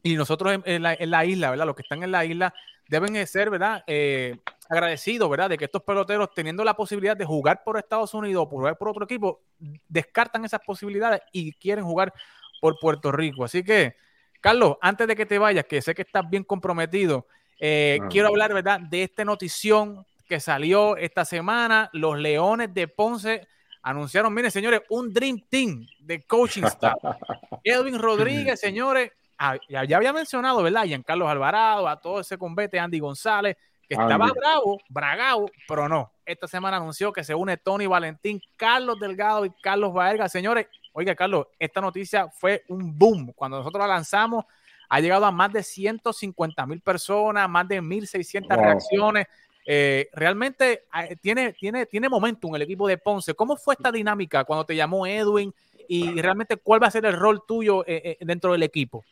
y 0.00 0.14
nosotros 0.14 0.60
en, 0.64 0.82
la, 0.82 1.24
isla, 1.24 1.50
¿verdad? 1.50 1.66
Los 1.66 1.74
que 1.74 1.82
están 1.82 2.04
en 2.04 2.12
la 2.12 2.24
isla 2.24 2.54
deben 2.88 3.26
ser, 3.26 3.50
¿verdad? 3.50 3.82
Eh, 3.88 4.36
agradecidos, 4.70 5.28
¿verdad? 5.28 5.50
De 5.50 5.58
que 5.58 5.64
estos 5.64 5.82
peloteros, 5.82 6.32
teniendo 6.32 6.62
la 6.62 6.74
posibilidad 6.74 7.16
de 7.16 7.24
jugar 7.24 7.64
por 7.64 7.78
Estados 7.78 8.14
Unidos 8.14 8.44
o 8.44 8.48
por 8.48 8.60
jugar 8.60 8.78
por 8.78 8.90
otro 8.90 9.04
equipo, 9.04 9.42
descartan 9.88 10.44
esas 10.44 10.60
posibilidades 10.64 11.22
y 11.32 11.52
quieren 11.54 11.84
jugar 11.84 12.14
por 12.60 12.78
Puerto 12.78 13.10
Rico. 13.10 13.44
Así 13.44 13.64
que 13.64 13.96
Carlos, 14.40 14.76
antes 14.80 15.06
de 15.06 15.16
que 15.16 15.26
te 15.26 15.38
vayas, 15.38 15.64
que 15.64 15.82
sé 15.82 15.94
que 15.94 16.02
estás 16.02 16.28
bien 16.28 16.44
comprometido, 16.44 17.26
eh, 17.58 17.98
ah. 18.00 18.08
quiero 18.10 18.28
hablar, 18.28 18.52
¿verdad?, 18.52 18.80
de 18.80 19.02
esta 19.02 19.24
notición 19.24 20.04
que 20.28 20.40
salió 20.40 20.96
esta 20.96 21.24
semana. 21.24 21.90
Los 21.92 22.18
Leones 22.18 22.72
de 22.74 22.88
Ponce 22.88 23.46
anunciaron, 23.82 24.34
miren, 24.34 24.50
señores, 24.50 24.82
un 24.88 25.12
Dream 25.12 25.40
Team 25.48 25.86
de 26.00 26.22
coaching 26.24 26.64
staff. 26.64 26.96
Edwin 27.64 27.98
Rodríguez, 27.98 28.60
señores, 28.60 29.12
ah, 29.38 29.56
ya, 29.68 29.80
había 29.96 30.12
mencionado, 30.12 30.62
¿verdad? 30.62 30.84
Carlos 31.06 31.28
Alvarado, 31.28 31.88
a 31.88 32.00
todo 32.00 32.20
ese 32.20 32.36
convete, 32.36 32.78
Andy 32.78 32.98
González, 32.98 33.56
que 33.88 33.94
estaba 33.94 34.32
bravo, 34.32 34.80
bragado, 34.88 35.46
pero 35.68 35.88
no. 35.88 36.10
Esta 36.24 36.48
semana 36.48 36.78
anunció 36.78 37.12
que 37.12 37.22
se 37.22 37.36
une 37.36 37.56
Tony 37.56 37.86
Valentín, 37.86 38.40
Carlos 38.56 38.98
Delgado 38.98 39.44
y 39.44 39.50
Carlos 39.62 39.92
Baerga. 39.92 40.28
Señores, 40.28 40.66
Oiga, 40.98 41.14
Carlos, 41.14 41.48
esta 41.58 41.82
noticia 41.82 42.30
fue 42.30 42.64
un 42.68 42.98
boom. 42.98 43.34
Cuando 43.34 43.58
nosotros 43.58 43.82
la 43.82 43.86
lanzamos, 43.86 44.46
ha 44.88 44.98
llegado 44.98 45.26
a 45.26 45.30
más 45.30 45.52
de 45.52 45.62
150 45.62 46.64
mil 46.64 46.80
personas, 46.80 47.50
más 47.50 47.68
de 47.68 47.82
1.600 47.82 48.56
reacciones. 48.56 49.26
Eh, 49.66 50.08
realmente 50.14 50.84
ah, 50.90 51.04
tiene, 51.20 51.52
tiene, 51.52 51.84
tiene 51.84 52.08
momentum 52.08 52.54
el 52.56 52.62
equipo 52.62 52.88
de 52.88 52.96
Ponce. 52.96 53.34
¿Cómo 53.34 53.58
fue 53.58 53.74
esta 53.74 53.92
dinámica 53.92 54.44
cuando 54.44 54.64
te 54.64 54.74
llamó 54.74 55.06
Edwin? 55.06 55.52
Y 55.86 56.18
realmente, 56.22 56.56
¿cuál 56.56 56.82
va 56.82 56.86
a 56.86 56.90
ser 56.90 57.04
el 57.04 57.12
rol 57.12 57.42
tuyo 57.46 57.86
eh, 57.86 58.16
eh, 58.18 58.18
dentro 58.20 58.52
del 58.52 58.62
equipo? 58.62 59.04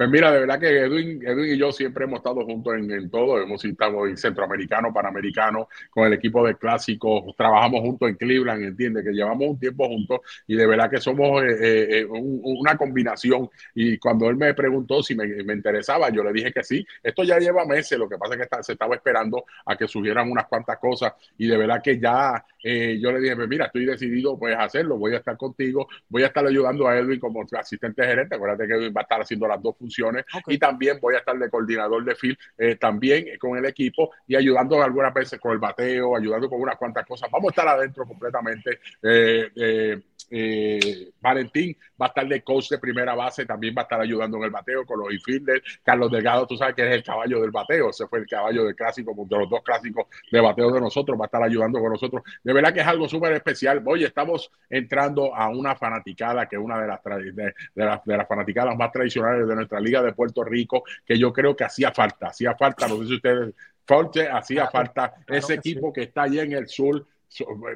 Pues 0.00 0.08
mira, 0.08 0.32
de 0.32 0.40
verdad 0.40 0.58
que 0.58 0.78
Edwin, 0.78 1.20
Edwin 1.22 1.52
y 1.52 1.58
yo 1.58 1.70
siempre 1.72 2.04
hemos 2.04 2.20
estado 2.20 2.42
juntos 2.46 2.72
en, 2.72 3.10
todo. 3.10 3.38
Hemos 3.38 3.62
estado 3.62 4.06
en 4.06 4.16
centroamericano, 4.16 4.94
panamericano, 4.94 5.68
con 5.90 6.06
el 6.06 6.14
equipo 6.14 6.42
de 6.46 6.54
clásicos. 6.54 7.36
Trabajamos 7.36 7.82
juntos 7.82 8.08
en 8.08 8.14
Cleveland, 8.14 8.62
entiende 8.64 9.04
que 9.04 9.10
llevamos 9.10 9.50
un 9.50 9.58
tiempo 9.58 9.86
juntos 9.86 10.20
y 10.46 10.56
de 10.56 10.66
verdad 10.66 10.88
que 10.88 11.02
somos 11.02 11.42
eh, 11.42 11.48
eh, 11.50 12.00
eh, 12.00 12.06
una 12.06 12.78
combinación. 12.78 13.50
Y 13.74 13.98
cuando 13.98 14.30
él 14.30 14.36
me 14.36 14.54
preguntó 14.54 15.02
si 15.02 15.14
me, 15.14 15.26
interesaba, 15.52 16.08
yo 16.08 16.24
le 16.24 16.32
dije 16.32 16.50
que 16.50 16.64
sí. 16.64 16.82
Esto 17.02 17.22
ya 17.22 17.38
lleva 17.38 17.66
meses, 17.66 17.98
lo 17.98 18.08
que 18.08 18.16
pasa 18.16 18.36
es 18.36 18.48
que 18.48 18.62
se 18.62 18.72
estaba 18.72 18.94
esperando 18.94 19.44
a 19.66 19.76
que 19.76 19.86
subieran 19.86 20.30
unas 20.30 20.46
cuantas 20.46 20.78
cosas 20.78 21.12
y 21.36 21.46
de 21.46 21.58
verdad 21.58 21.82
que 21.82 22.00
ya 22.00 22.42
yo 22.62 23.12
le 23.12 23.20
dije, 23.20 23.36
pues 23.36 23.48
mira, 23.48 23.66
estoy 23.66 23.86
decidido 23.86 24.38
pues 24.38 24.56
hacerlo, 24.58 24.98
voy 24.98 25.14
a 25.14 25.18
estar 25.18 25.36
contigo, 25.36 25.88
voy 26.08 26.22
a 26.22 26.26
estar 26.26 26.46
ayudando 26.46 26.86
a 26.86 26.98
Edwin 26.98 27.18
como 27.18 27.44
asistente 27.58 28.04
gerente. 28.04 28.34
Acuérdate 28.34 28.66
que 28.66 28.74
Edwin 28.74 28.92
va 28.96 29.00
a 29.00 29.02
estar 29.02 29.20
haciendo 29.20 29.46
las 29.46 29.62
dos 29.62 29.76
funciones 29.78 30.24
y 30.46 30.58
también 30.58 30.98
voy 31.00 31.14
a 31.14 31.18
estar 31.18 31.38
de 31.38 31.50
coordinador 31.50 32.04
de 32.04 32.14
film 32.14 32.36
eh, 32.58 32.76
también 32.76 33.38
con 33.38 33.56
el 33.56 33.64
equipo 33.64 34.10
y 34.26 34.36
ayudando 34.36 34.82
algunas 34.82 35.12
veces 35.14 35.40
con 35.40 35.52
el 35.52 35.58
bateo, 35.58 36.16
ayudando 36.16 36.48
con 36.48 36.60
unas 36.60 36.76
cuantas 36.76 37.06
cosas. 37.06 37.30
Vamos 37.30 37.48
a 37.48 37.50
estar 37.50 37.68
adentro 37.68 38.06
completamente. 38.06 38.80
Eh, 39.02 40.00
eh, 40.30 41.10
Valentín 41.20 41.76
va 42.00 42.06
a 42.06 42.08
estar 42.08 42.26
de 42.26 42.42
coach 42.42 42.68
de 42.70 42.78
primera 42.78 43.14
base, 43.14 43.44
también 43.44 43.74
va 43.76 43.82
a 43.82 43.84
estar 43.84 44.00
ayudando 44.00 44.36
en 44.38 44.44
el 44.44 44.50
bateo 44.50 44.86
con 44.86 45.00
los 45.00 45.12
infielders. 45.12 45.80
Carlos 45.82 46.10
Delgado, 46.10 46.46
tú 46.46 46.56
sabes 46.56 46.74
que 46.74 46.86
es 46.86 46.94
el 46.94 47.02
caballo 47.02 47.40
del 47.40 47.50
bateo, 47.50 47.90
ese 47.90 48.06
fue 48.06 48.20
el 48.20 48.26
caballo 48.26 48.64
del 48.64 48.74
clásico, 48.74 49.12
de 49.14 49.38
los 49.38 49.50
dos 49.50 49.62
clásicos 49.62 50.06
de 50.30 50.40
bateo 50.40 50.70
de 50.70 50.80
nosotros, 50.80 51.18
va 51.18 51.24
a 51.24 51.26
estar 51.26 51.42
ayudando 51.42 51.80
con 51.80 51.90
nosotros. 51.92 52.22
De 52.42 52.52
verdad 52.52 52.72
que 52.72 52.80
es 52.80 52.86
algo 52.86 53.08
súper 53.08 53.32
especial. 53.32 53.82
Oye, 53.84 54.06
estamos 54.06 54.50
entrando 54.68 55.34
a 55.34 55.48
una 55.48 55.74
fanaticada 55.74 56.46
que 56.46 56.56
es 56.56 56.62
una 56.62 56.80
de 56.80 56.86
las, 56.86 57.02
de, 57.02 57.54
las, 57.74 58.04
de 58.04 58.16
las 58.16 58.28
fanaticadas 58.28 58.76
más 58.76 58.92
tradicionales 58.92 59.48
de 59.48 59.54
nuestra 59.54 59.80
liga 59.80 60.02
de 60.02 60.12
Puerto 60.12 60.44
Rico, 60.44 60.84
que 61.04 61.18
yo 61.18 61.32
creo 61.32 61.56
que 61.56 61.64
hacía 61.64 61.92
falta, 61.92 62.28
hacía 62.28 62.54
falta, 62.54 62.86
no 62.86 62.98
sé 62.98 63.06
si 63.06 63.14
ustedes, 63.16 63.54
Forte, 63.90 64.28
hacía 64.28 64.68
falta 64.68 65.14
ese 65.26 65.54
equipo 65.54 65.92
que 65.92 66.02
está 66.02 66.22
allí 66.22 66.38
en 66.38 66.52
el 66.52 66.68
sur 66.68 67.04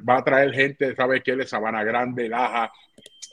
va 0.08 0.18
a 0.18 0.24
traer 0.24 0.52
gente, 0.52 0.94
¿sabes 0.94 1.22
qué? 1.22 1.36
De 1.36 1.46
Sabana 1.46 1.84
Grande, 1.84 2.28
Laja, 2.28 2.72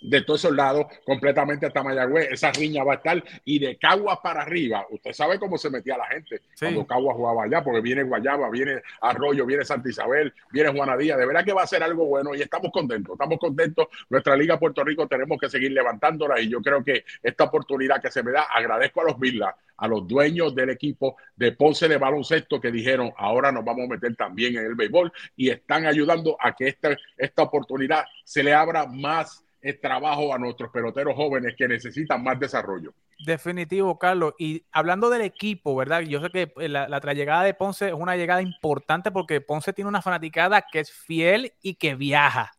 de 0.02 0.22
todos 0.22 0.42
esos 0.42 0.56
lados, 0.56 0.88
completamente 1.06 1.66
hasta 1.68 1.84
Mayagüez. 1.84 2.32
Esa 2.32 2.52
riña 2.52 2.84
va 2.84 2.94
a 2.94 2.96
estar 2.98 3.24
y 3.46 3.60
de 3.60 3.78
Caguas 3.78 4.20
para 4.22 4.42
arriba. 4.42 4.86
Usted 4.90 5.14
sabe 5.14 5.40
cómo 5.40 5.58
se 5.58 5.70
metía 5.70 5.98
la 5.98 6.08
gente 6.08 6.42
cuando 6.60 6.86
Caguas 6.86 7.16
jugaba 7.16 7.44
allá, 7.44 7.64
porque 7.64 7.82
viene 7.82 8.04
Guayaba, 8.04 8.50
viene 8.50 8.82
Arroyo, 9.02 9.46
viene 9.46 9.64
Santa 9.64 9.90
Isabel, 9.90 10.34
viene 10.52 10.72
Juana 10.72 10.98
Díaz. 10.98 11.18
De 11.18 11.26
verdad 11.26 11.46
que 11.46 11.54
va 11.54 11.64
a 11.64 11.68
ser 11.68 11.84
algo 11.84 12.06
bueno 12.06 12.36
y 12.36 12.42
estamos 12.42 12.72
contentos. 12.72 13.14
Estamos 13.14 13.40
contentos. 13.40 13.88
Nuestra 14.10 14.36
Liga 14.36 14.60
Puerto 14.60 14.84
Rico 14.84 15.08
tenemos 15.08 15.40
que 15.40 15.50
seguir 15.50 15.72
levantándola 15.72 16.40
y 16.40 16.50
yo 16.50 16.62
creo 16.62 16.84
que 16.84 17.06
esta 17.22 17.46
oportunidad 17.46 18.02
que 18.02 18.12
se 18.12 18.24
me 18.24 18.32
da, 18.32 18.44
agradezco 18.44 19.02
a 19.02 19.06
los 19.06 19.20
Villas, 19.20 19.54
a 19.78 19.88
los 19.88 20.08
dueños 20.08 20.56
del 20.56 20.70
equipo 20.70 21.16
de 21.36 21.52
Ponce 21.52 21.88
de 21.88 21.98
baloncesto 21.98 22.62
que 22.62 22.72
dijeron 22.72 23.12
ahora 23.18 23.52
nos 23.52 23.66
vamos 23.66 23.86
a 23.86 23.94
meter 23.94 24.16
también 24.16 24.56
en 24.56 24.66
el 24.66 24.76
béisbol 24.76 25.12
y 25.36 25.50
están 25.50 25.86
ayudando 25.86 26.38
a 26.40 26.56
que 26.56 26.68
esta, 26.68 26.96
esta 27.18 27.44
oportunidad 27.44 28.06
se 28.24 28.44
le 28.44 28.54
abra 28.54 28.86
más 28.86 29.44
el 29.62 29.80
trabajo 29.80 30.34
a 30.34 30.40
nuestros 30.40 30.72
peloteros 30.72 31.16
jóvenes 31.16 31.56
que 31.58 31.68
necesitan 31.68 32.24
más 32.24 32.40
desarrollo. 32.40 32.94
Definitivo, 33.26 34.00
Carlos. 34.00 34.34
Y 34.40 34.66
hablando 34.72 35.10
del 35.10 35.22
equipo, 35.22 35.76
¿verdad? 35.76 36.02
Yo 36.02 36.22
sé 36.22 36.30
que 36.32 36.52
eh, 36.58 36.68
la, 36.68 36.90
la 36.90 37.44
de 37.44 37.54
Ponce 37.54 37.90
es 37.90 37.94
una 37.94 38.16
llegada 38.16 38.42
importante 38.42 39.12
porque 39.12 39.42
Ponce 39.42 39.74
tiene 39.74 39.90
una 39.90 40.02
fanaticada 40.02 40.66
que 40.72 40.80
es 40.80 40.92
fiel 40.92 41.54
y 41.62 41.76
que 41.76 41.96
viaja. 41.96 42.52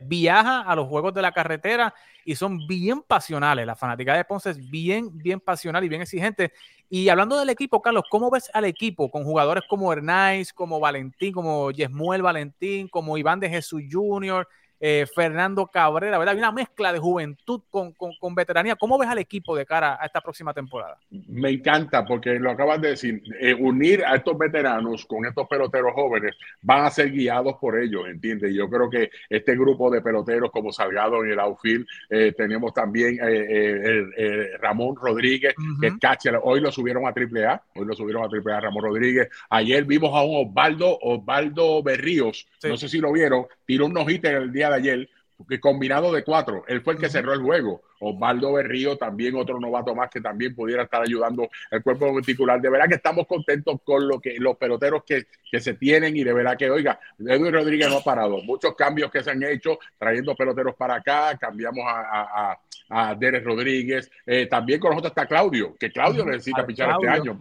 Viaja 0.00 0.60
a 0.62 0.74
los 0.74 0.88
juegos 0.88 1.12
de 1.12 1.20
la 1.20 1.32
carretera 1.32 1.92
y 2.24 2.34
son 2.36 2.66
bien 2.66 3.02
pasionales. 3.02 3.66
La 3.66 3.76
fanaticada 3.76 4.18
de 4.18 4.24
Ponce 4.24 4.50
es 4.50 4.70
bien, 4.70 5.10
bien 5.18 5.40
pasional 5.40 5.84
y 5.84 5.88
bien 5.88 6.02
exigente. 6.02 6.52
Y 6.88 7.08
hablando 7.08 7.38
del 7.38 7.48
equipo, 7.48 7.80
Carlos, 7.80 8.04
¿cómo 8.10 8.30
ves 8.30 8.50
al 8.52 8.64
equipo 8.64 9.10
con 9.10 9.24
jugadores 9.24 9.64
como 9.68 9.92
Hernández, 9.92 10.52
como 10.52 10.80
Valentín, 10.80 11.32
como 11.32 11.70
Yesmuel 11.70 12.22
Valentín, 12.22 12.88
como 12.88 13.16
Iván 13.16 13.40
de 13.40 13.48
Jesús 13.48 13.82
Jr., 13.90 14.46
eh, 14.84 15.06
Fernando 15.14 15.68
Cabrera, 15.68 16.18
¿verdad? 16.18 16.32
Hay 16.32 16.38
una 16.38 16.50
mezcla 16.50 16.92
de 16.92 16.98
juventud 16.98 17.60
con, 17.70 17.92
con, 17.92 18.34
veteranía. 18.34 18.74
¿Cómo 18.74 18.98
ves 18.98 19.08
al 19.08 19.18
equipo 19.18 19.54
de 19.54 19.64
cara 19.64 19.96
a 20.00 20.06
esta 20.06 20.20
próxima 20.20 20.52
temporada? 20.52 20.98
Me 21.28 21.50
encanta 21.50 22.04
porque 22.04 22.40
lo 22.40 22.50
acabas 22.50 22.80
de 22.80 22.88
decir, 22.88 23.22
eh, 23.38 23.54
unir 23.54 24.04
a 24.04 24.16
estos 24.16 24.36
veteranos 24.36 25.06
con 25.06 25.24
estos 25.24 25.46
peloteros 25.46 25.92
jóvenes 25.94 26.34
van 26.62 26.84
a 26.84 26.90
ser 26.90 27.12
guiados 27.12 27.54
por 27.60 27.78
ellos, 27.78 28.08
¿entiendes? 28.08 28.52
Yo 28.56 28.68
creo 28.68 28.90
que 28.90 29.10
este 29.30 29.54
grupo 29.54 29.88
de 29.88 30.02
peloteros 30.02 30.50
como 30.50 30.72
Salgado 30.72 31.24
en 31.24 31.30
el 31.30 31.38
outfield, 31.38 31.86
eh, 32.10 32.34
tenemos 32.36 32.74
también 32.74 33.18
Ramón 34.58 34.96
Rodríguez, 34.96 35.54
que 35.80 35.86
es 35.86 35.94
catcher, 36.00 36.40
hoy 36.42 36.60
lo 36.60 36.72
subieron 36.72 37.06
a 37.06 37.10
AAA, 37.10 37.62
hoy 37.76 37.86
lo 37.86 37.94
subieron 37.94 38.24
a 38.24 38.26
AAA 38.26 38.58
Ramón 38.58 38.82
Rodríguez, 38.82 39.28
ayer 39.48 39.84
vimos 39.84 40.10
a 40.12 40.24
un 40.24 40.48
Osvaldo, 40.48 40.98
Osvaldo 41.00 41.84
Berríos, 41.84 42.48
no 42.64 42.76
sé 42.76 42.88
si 42.88 42.98
lo 42.98 43.12
vieron, 43.12 43.46
tiró 43.64 43.86
un 43.86 43.92
nojita 43.92 44.28
en 44.28 44.36
el 44.38 44.52
día 44.52 44.71
de 44.72 44.78
ayer, 44.78 45.08
que 45.48 45.60
combinado 45.60 46.12
de 46.12 46.22
cuatro, 46.22 46.64
él 46.68 46.82
fue 46.82 46.94
el 46.94 47.00
que 47.00 47.08
cerró 47.08 47.32
el 47.32 47.42
juego. 47.42 47.82
Osvaldo 48.00 48.52
Berrío, 48.54 48.96
también 48.96 49.36
otro 49.36 49.60
novato 49.60 49.94
más 49.94 50.10
que 50.10 50.20
también 50.20 50.54
pudiera 50.54 50.84
estar 50.84 51.02
ayudando 51.02 51.48
el 51.70 51.82
cuerpo 51.82 52.12
particular. 52.12 52.60
De 52.60 52.68
verdad 52.68 52.88
que 52.88 52.96
estamos 52.96 53.26
contentos 53.26 53.80
con 53.84 54.06
lo 54.08 54.20
que 54.20 54.36
los 54.38 54.56
peloteros 54.56 55.04
que, 55.04 55.26
que 55.50 55.60
se 55.60 55.74
tienen 55.74 56.16
y 56.16 56.24
de 56.24 56.32
verdad 56.32 56.56
que, 56.56 56.70
oiga, 56.70 56.98
Edwin 57.18 57.52
Rodríguez 57.52 57.88
no 57.88 57.98
ha 57.98 58.04
parado. 58.04 58.42
Muchos 58.42 58.74
cambios 58.74 59.10
que 59.10 59.22
se 59.22 59.30
han 59.30 59.42
hecho, 59.42 59.78
trayendo 59.98 60.34
peloteros 60.34 60.74
para 60.74 60.96
acá, 60.96 61.36
cambiamos 61.38 61.84
a, 61.86 62.52
a, 62.90 63.08
a 63.10 63.14
Derek 63.14 63.44
Rodríguez. 63.44 64.10
Eh, 64.26 64.46
también 64.46 64.80
con 64.80 64.90
nosotros 64.90 65.12
está 65.12 65.26
Claudio, 65.26 65.76
que 65.78 65.90
Claudio 65.90 66.24
necesita 66.24 66.66
pichar 66.66 66.90
este 66.90 67.08
año 67.08 67.38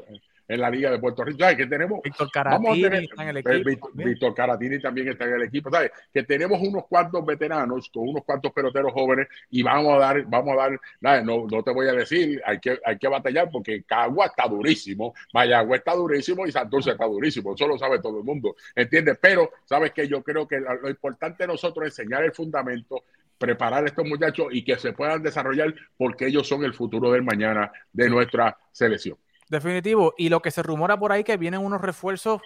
en 0.52 0.60
la 0.60 0.70
Liga 0.70 0.92
de 0.92 1.00
Puerto 1.00 1.24
Rico. 1.24 1.40
¿Sabes? 1.40 1.56
Que 1.56 1.66
tenemos. 1.66 2.02
Víctor 2.04 2.30
Caratini 2.30 2.98
está 2.98 3.24
en 3.24 3.30
el 3.30 3.38
equipo. 3.38 3.90
Víctor, 3.94 4.36
Caratini 4.36 4.80
también 4.82 5.08
está 5.08 5.26
en 5.26 5.36
el 5.36 5.44
equipo. 5.44 5.72
¿Sabes? 5.72 5.92
Que 6.14 6.24
tenemos 6.24 6.60
unos 6.62 6.88
cuantos 6.88 7.26
veteranos 7.26 7.90
con 7.90 8.10
unos 8.10 8.26
cuantos 8.26 8.52
peloteros 8.52 8.92
jóvenes 8.92 9.28
y 9.50 9.64
vamos 9.64 9.94
a 9.96 9.98
dar, 9.98 10.24
vamos 10.26 10.58
a 10.58 10.78
dar, 11.02 11.24
no, 11.24 11.48
no 11.50 11.64
te 11.64 11.72
voy 11.72 11.88
a 11.88 11.94
decir, 11.94 12.42
hay 12.46 12.60
que, 12.60 12.78
hay 12.86 12.98
que 12.98 13.08
batallar 13.08 13.50
porque 13.50 13.84
Cagua 13.84 14.26
está 14.26 14.48
durísimo, 14.48 15.14
Mayagüez 15.34 15.80
está 15.80 15.96
durísimo 15.96 16.46
y 16.46 16.52
Santurce 16.52 16.92
está 16.92 17.06
durísimo. 17.06 17.54
Eso 17.54 17.68
lo 17.68 17.78
sabe 17.78 18.00
todo 18.00 18.18
el 18.20 18.26
mundo. 18.26 18.56
¿Entiendes? 18.76 19.18
Pero, 19.22 19.52
¿sabes 19.66 19.94
que 19.94 20.08
Yo 20.08 20.22
creo 20.22 20.46
que 20.46 20.60
lo 20.60 20.90
importante 20.90 21.44
de 21.44 21.48
nosotros 21.48 21.88
es 21.88 21.98
enseñar 21.98 22.24
el 22.24 22.34
fundamento, 22.34 23.06
preparar 23.38 23.86
a 23.86 23.88
estos 23.88 24.06
muchachos 24.06 24.48
y 24.52 24.64
que 24.64 24.76
se 24.78 24.92
puedan 24.92 25.24
desarrollar 25.24 25.74
porque 25.98 26.28
ellos 26.28 26.46
son 26.48 26.66
el 26.66 26.74
futuro 26.74 27.12
del 27.12 27.24
mañana 27.24 27.72
de 27.94 28.10
nuestra 28.10 28.58
selección. 28.72 29.18
Definitivo. 29.52 30.14
Y 30.18 30.30
lo 30.30 30.42
que 30.42 30.50
se 30.50 30.64
rumora 30.64 30.98
por 30.98 31.12
ahí 31.12 31.26
que 31.26 31.36
vienen 31.36 31.60
unos 31.60 31.82
refuerzos 31.82 32.42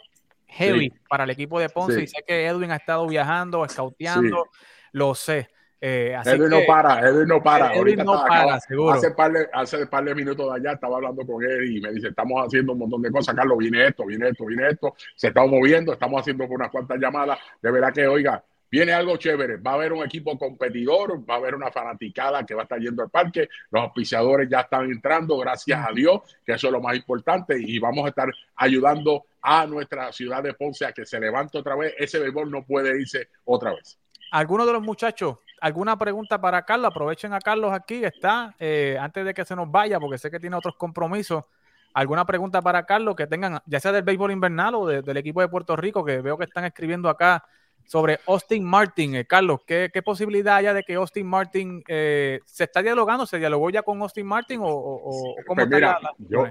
heavy 0.48 0.92
para 1.08 1.24
el 1.24 1.30
equipo 1.30 1.60
de 1.60 1.70
Ponce. 1.70 2.02
Y 2.02 2.08
sé 2.08 2.24
que 2.28 2.48
Edwin 2.48 2.72
ha 2.72 2.78
estado 2.78 3.08
viajando, 3.08 3.64
scouteando, 3.70 4.50
lo 4.92 5.14
sé. 5.14 5.48
Eh, 5.80 6.18
Edwin 6.26 6.50
no 6.50 6.62
para, 6.66 7.08
Edwin 7.08 7.28
no 7.28 7.44
para. 7.44 7.70
Ahorita 7.70 8.04
no 8.04 8.26
para, 8.26 8.60
seguro. 8.60 8.94
Hace 8.94 9.12
par, 9.12 9.32
de, 9.32 9.48
hace 9.54 9.86
par 9.86 10.04
de 10.04 10.16
minutos 10.16 10.52
de 10.52 10.60
allá 10.60 10.74
estaba 10.74 10.96
hablando 10.96 11.24
con 11.28 11.44
él 11.44 11.78
y 11.78 11.80
me 11.80 11.92
dice, 11.92 12.08
estamos 12.08 12.44
haciendo 12.44 12.74
un 12.74 12.80
montón 12.80 13.04
de 13.04 13.12
cosas, 13.12 13.36
Carlos, 13.36 13.60
viene 13.60 13.86
esto, 13.86 14.04
viene 14.04 14.30
esto, 14.30 14.46
viene 14.48 14.70
esto, 14.70 14.96
se 15.16 15.28
está 15.28 15.46
moviendo, 15.46 15.94
estamos 15.94 16.22
haciendo 16.22 16.46
unas 16.46 16.72
cuantas 16.72 16.98
llamadas. 16.98 17.38
De 17.62 17.70
verdad 17.70 17.94
que, 17.94 18.08
oiga, 18.08 18.44
Viene 18.76 18.92
algo 18.92 19.16
chévere, 19.16 19.56
va 19.56 19.72
a 19.72 19.74
haber 19.76 19.94
un 19.94 20.04
equipo 20.04 20.38
competidor, 20.38 21.18
va 21.22 21.36
a 21.36 21.38
haber 21.38 21.56
una 21.56 21.72
fanaticada 21.72 22.46
que 22.46 22.54
va 22.54 22.64
a 22.64 22.66
estar 22.66 22.78
yendo 22.78 23.04
al 23.04 23.10
parque, 23.10 23.48
los 23.72 23.84
auspiciadores 23.84 24.50
ya 24.50 24.60
están 24.60 24.92
entrando, 24.92 25.38
gracias 25.38 25.80
a 25.88 25.94
Dios, 25.94 26.20
que 26.46 26.52
eso 26.52 26.68
es 26.68 26.74
lo 26.74 26.82
más 26.82 26.94
importante, 26.94 27.56
y 27.58 27.80
vamos 27.80 28.04
a 28.04 28.10
estar 28.10 28.30
ayudando 28.58 29.28
a 29.42 29.66
nuestra 29.66 30.12
ciudad 30.12 30.44
de 30.44 30.54
Ponce 30.56 30.86
a 30.86 30.92
que 30.92 31.06
se 31.06 31.22
levante 31.22 31.58
otra 31.58 31.78
vez. 31.78 31.94
Ese 31.98 32.20
béisbol 32.20 32.52
no 32.52 32.66
puede 32.66 33.00
irse 33.00 33.30
otra 33.46 33.74
vez. 33.74 33.98
¿Alguno 34.32 34.66
de 34.66 34.74
los 34.74 34.82
muchachos, 34.82 35.38
alguna 35.62 35.98
pregunta 35.98 36.42
para 36.42 36.66
Carlos? 36.66 36.92
Aprovechen 36.92 37.32
a 37.32 37.40
Carlos 37.40 37.72
aquí, 37.72 38.04
está, 38.04 38.56
eh, 38.60 38.98
antes 39.00 39.24
de 39.24 39.34
que 39.34 39.46
se 39.46 39.56
nos 39.56 39.72
vaya, 39.72 40.02
porque 40.02 40.18
sé 40.18 40.30
que 40.30 40.42
tiene 40.42 40.58
otros 40.58 40.76
compromisos. 40.76 41.46
¿Alguna 41.94 42.26
pregunta 42.26 42.62
para 42.62 42.86
Carlos 42.86 43.16
que 43.16 43.26
tengan, 43.26 43.62
ya 43.68 43.80
sea 43.80 43.94
del 43.94 44.04
béisbol 44.04 44.34
invernal 44.34 44.76
o 44.76 44.86
del 44.86 45.16
equipo 45.16 45.40
de 45.40 45.48
Puerto 45.48 45.78
Rico, 45.78 46.04
que 46.04 46.20
veo 46.20 46.38
que 46.38 46.44
están 46.44 46.66
escribiendo 46.66 47.08
acá 47.08 47.46
sobre 47.88 48.20
Austin 48.28 48.64
Martin. 48.64 49.16
Eh, 49.16 49.26
Carlos, 49.26 49.62
¿qué, 49.66 49.90
posibilidad 50.04 50.58
hay 50.58 50.74
de 50.74 50.84
que 50.84 50.96
Austin 50.96 51.28
Martin 51.28 51.84
eh, 51.88 52.40
se 52.46 52.66
está 52.66 52.82
dialogando? 52.82 53.26
¿Se 53.26 53.38
dialogó 53.38 53.70
ya 53.70 53.84
con 53.84 54.02
Austin 54.02 54.26
Martin 54.26 54.60
o, 54.62 54.68
o, 54.68 55.36
cómo 55.46 55.68
pues 55.68 55.84
yo, 56.30 56.46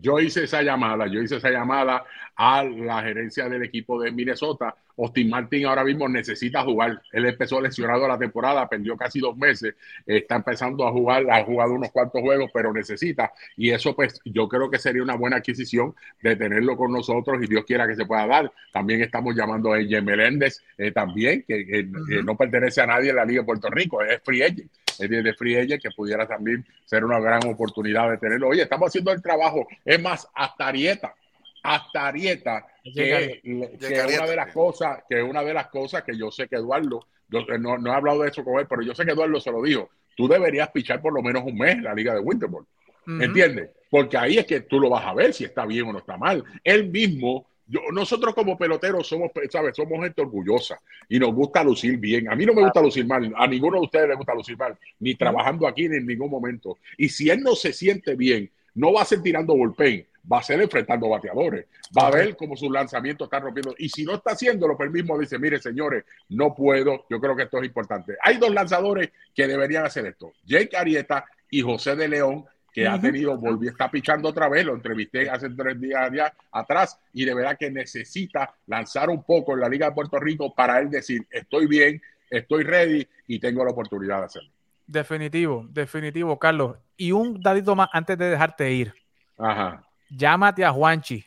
yo 0.00 0.18
hice 0.20 0.44
esa 0.44 0.62
llamada, 0.62 1.06
yo 1.06 1.20
hice 1.20 1.36
esa 1.36 1.50
llamada 1.50 2.04
a 2.36 2.62
la 2.62 3.02
gerencia 3.02 3.48
del 3.48 3.64
equipo 3.64 4.00
de 4.00 4.12
Minnesota. 4.12 4.74
Austin 4.96 5.28
Martin 5.28 5.66
ahora 5.66 5.84
mismo 5.84 6.08
necesita 6.08 6.62
jugar. 6.62 7.02
Él 7.12 7.26
empezó 7.26 7.60
lesionado 7.60 8.06
la 8.06 8.18
temporada, 8.18 8.68
perdió 8.68 8.96
casi 8.96 9.20
dos 9.20 9.36
meses, 9.36 9.74
está 10.06 10.36
empezando 10.36 10.86
a 10.86 10.92
jugar, 10.92 11.28
ha 11.30 11.44
jugado 11.44 11.74
unos 11.74 11.90
cuantos 11.90 12.20
juegos, 12.20 12.50
pero 12.52 12.72
necesita. 12.72 13.32
Y 13.56 13.70
eso 13.70 13.94
pues 13.94 14.20
yo 14.24 14.48
creo 14.48 14.70
que 14.70 14.78
sería 14.78 15.02
una 15.02 15.16
buena 15.16 15.36
adquisición 15.36 15.94
de 16.22 16.36
tenerlo 16.36 16.76
con 16.76 16.92
nosotros 16.92 17.38
y 17.42 17.46
Dios 17.46 17.64
quiera 17.64 17.86
que 17.86 17.96
se 17.96 18.06
pueda 18.06 18.26
dar. 18.26 18.52
También 18.72 19.02
estamos 19.02 19.34
llamando 19.34 19.72
a 19.72 19.78
J. 19.78 20.00
Meléndez, 20.02 20.62
eh, 20.76 20.92
también, 20.92 21.44
que, 21.46 21.88
no 22.24 22.36
pertenece 22.36 22.80
a 22.80 22.86
nadie 22.86 23.10
en 23.10 23.16
la 23.16 23.24
Liga 23.24 23.42
de 23.42 23.46
Puerto 23.46 23.70
Rico, 23.70 24.02
es 24.02 24.20
free 24.22 24.42
agent 24.42 24.70
de 24.98 25.34
Free 25.34 25.56
Agent, 25.56 25.82
que 25.82 25.90
pudiera 25.90 26.26
también 26.26 26.64
ser 26.84 27.04
una 27.04 27.20
gran 27.20 27.46
oportunidad 27.46 28.10
de 28.10 28.18
tenerlo. 28.18 28.48
Oye, 28.48 28.62
estamos 28.62 28.88
haciendo 28.88 29.12
el 29.12 29.22
trabajo. 29.22 29.66
Es 29.84 30.00
más, 30.00 30.28
hasta 30.34 30.68
Arieta, 30.68 31.14
hasta 31.62 32.08
Arieta, 32.08 32.66
que, 32.82 33.40
una 33.44 34.26
de 34.26 34.36
las 34.36 34.52
cosas, 34.52 35.02
que 35.08 35.22
una 35.22 35.42
de 35.42 35.54
las 35.54 35.68
cosas 35.68 36.02
que 36.02 36.16
yo 36.16 36.30
sé 36.30 36.48
que 36.48 36.56
Eduardo, 36.56 37.06
eh, 37.30 37.58
no, 37.58 37.76
he 37.76 37.94
hablado 37.94 38.22
de 38.22 38.30
eso 38.30 38.42
con 38.42 38.58
él, 38.58 38.66
pero 38.68 38.82
yo 38.82 38.94
sé 38.94 39.04
que 39.04 39.12
Eduardo 39.12 39.40
se 39.40 39.52
lo 39.52 39.62
dijo. 39.62 39.90
Tú 40.16 40.26
deberías 40.26 40.70
pichar 40.70 41.00
por 41.00 41.12
lo 41.12 41.22
menos 41.22 41.44
un 41.44 41.56
mes 41.56 41.76
en 41.76 41.84
la 41.84 41.94
Liga 41.94 42.14
de 42.14 42.20
Winterborn. 42.20 42.66
¿Entiendes? 43.06 43.70
Porque 43.90 44.18
ahí 44.18 44.36
es 44.36 44.44
que 44.44 44.60
tú 44.60 44.78
lo 44.78 44.90
vas 44.90 45.06
a 45.06 45.14
ver 45.14 45.32
si 45.32 45.44
está 45.44 45.64
bien 45.64 45.88
o 45.88 45.92
no 45.92 45.98
está 45.98 46.18
mal. 46.18 46.44
Él 46.62 46.90
mismo 46.90 47.46
nosotros 47.92 48.34
como 48.34 48.56
peloteros 48.56 49.06
somos, 49.06 49.30
¿sabes? 49.50 49.76
Somos 49.76 50.02
gente 50.02 50.22
orgullosa 50.22 50.80
y 51.08 51.18
nos 51.18 51.34
gusta 51.34 51.62
lucir 51.62 51.98
bien. 51.98 52.30
A 52.30 52.34
mí 52.34 52.46
no 52.46 52.54
me 52.54 52.62
gusta 52.62 52.80
lucir 52.80 53.06
mal, 53.06 53.32
a 53.36 53.46
ninguno 53.46 53.76
de 53.78 53.84
ustedes 53.84 54.08
le 54.08 54.14
gusta 54.14 54.34
lucir 54.34 54.56
mal, 54.56 54.76
ni 55.00 55.14
trabajando 55.14 55.66
aquí 55.66 55.88
ni 55.88 55.96
en 55.96 56.06
ningún 56.06 56.30
momento. 56.30 56.78
Y 56.96 57.08
si 57.08 57.28
él 57.28 57.40
no 57.42 57.54
se 57.54 57.72
siente 57.72 58.14
bien, 58.14 58.50
no 58.74 58.92
va 58.92 59.02
a 59.02 59.04
ser 59.04 59.20
tirando 59.20 59.54
bullpen, 59.54 60.06
va 60.30 60.38
a 60.38 60.42
ser 60.42 60.60
enfrentando 60.60 61.08
bateadores, 61.08 61.66
va 61.96 62.06
a 62.06 62.10
ver 62.10 62.36
cómo 62.36 62.56
su 62.56 62.70
lanzamiento 62.70 63.24
está 63.24 63.40
rompiendo. 63.40 63.74
Y 63.78 63.88
si 63.88 64.04
no 64.04 64.14
está 64.14 64.32
haciéndolo, 64.32 64.76
pues 64.76 64.86
él 64.86 64.92
mismo 64.92 65.18
dice, 65.18 65.38
mire 65.38 65.58
señores, 65.58 66.04
no 66.28 66.54
puedo, 66.54 67.04
yo 67.08 67.20
creo 67.20 67.34
que 67.36 67.44
esto 67.44 67.58
es 67.58 67.66
importante. 67.66 68.16
Hay 68.22 68.36
dos 68.36 68.52
lanzadores 68.52 69.10
que 69.34 69.46
deberían 69.46 69.84
hacer 69.84 70.06
esto, 70.06 70.32
Jake 70.44 70.76
Arieta 70.76 71.24
y 71.50 71.62
José 71.62 71.96
de 71.96 72.08
León, 72.08 72.44
que 72.78 72.88
ha 72.88 73.00
tenido, 73.00 73.36
volvió, 73.36 73.70
está 73.70 73.90
pichando 73.90 74.28
otra 74.28 74.48
vez, 74.48 74.64
lo 74.64 74.74
entrevisté 74.74 75.28
hace 75.28 75.50
tres 75.50 75.80
días 75.80 76.32
atrás 76.52 76.98
y 77.12 77.24
de 77.24 77.34
verdad 77.34 77.56
que 77.58 77.70
necesita 77.70 78.54
lanzar 78.66 79.10
un 79.10 79.22
poco 79.24 79.54
en 79.54 79.60
la 79.60 79.68
Liga 79.68 79.86
de 79.86 79.92
Puerto 79.92 80.18
Rico 80.18 80.54
para 80.54 80.78
él 80.78 80.88
decir, 80.88 81.26
estoy 81.30 81.66
bien, 81.66 82.00
estoy 82.30 82.62
ready 82.62 83.06
y 83.26 83.40
tengo 83.40 83.64
la 83.64 83.72
oportunidad 83.72 84.18
de 84.20 84.24
hacerlo. 84.26 84.50
Definitivo, 84.86 85.66
definitivo, 85.68 86.38
Carlos. 86.38 86.76
Y 86.96 87.12
un 87.12 87.40
dadito 87.40 87.74
más 87.74 87.88
antes 87.92 88.16
de 88.16 88.30
dejarte 88.30 88.72
ir. 88.72 88.94
Ajá. 89.36 89.84
Llámate 90.08 90.64
a 90.64 90.72
Juanchi. 90.72 91.24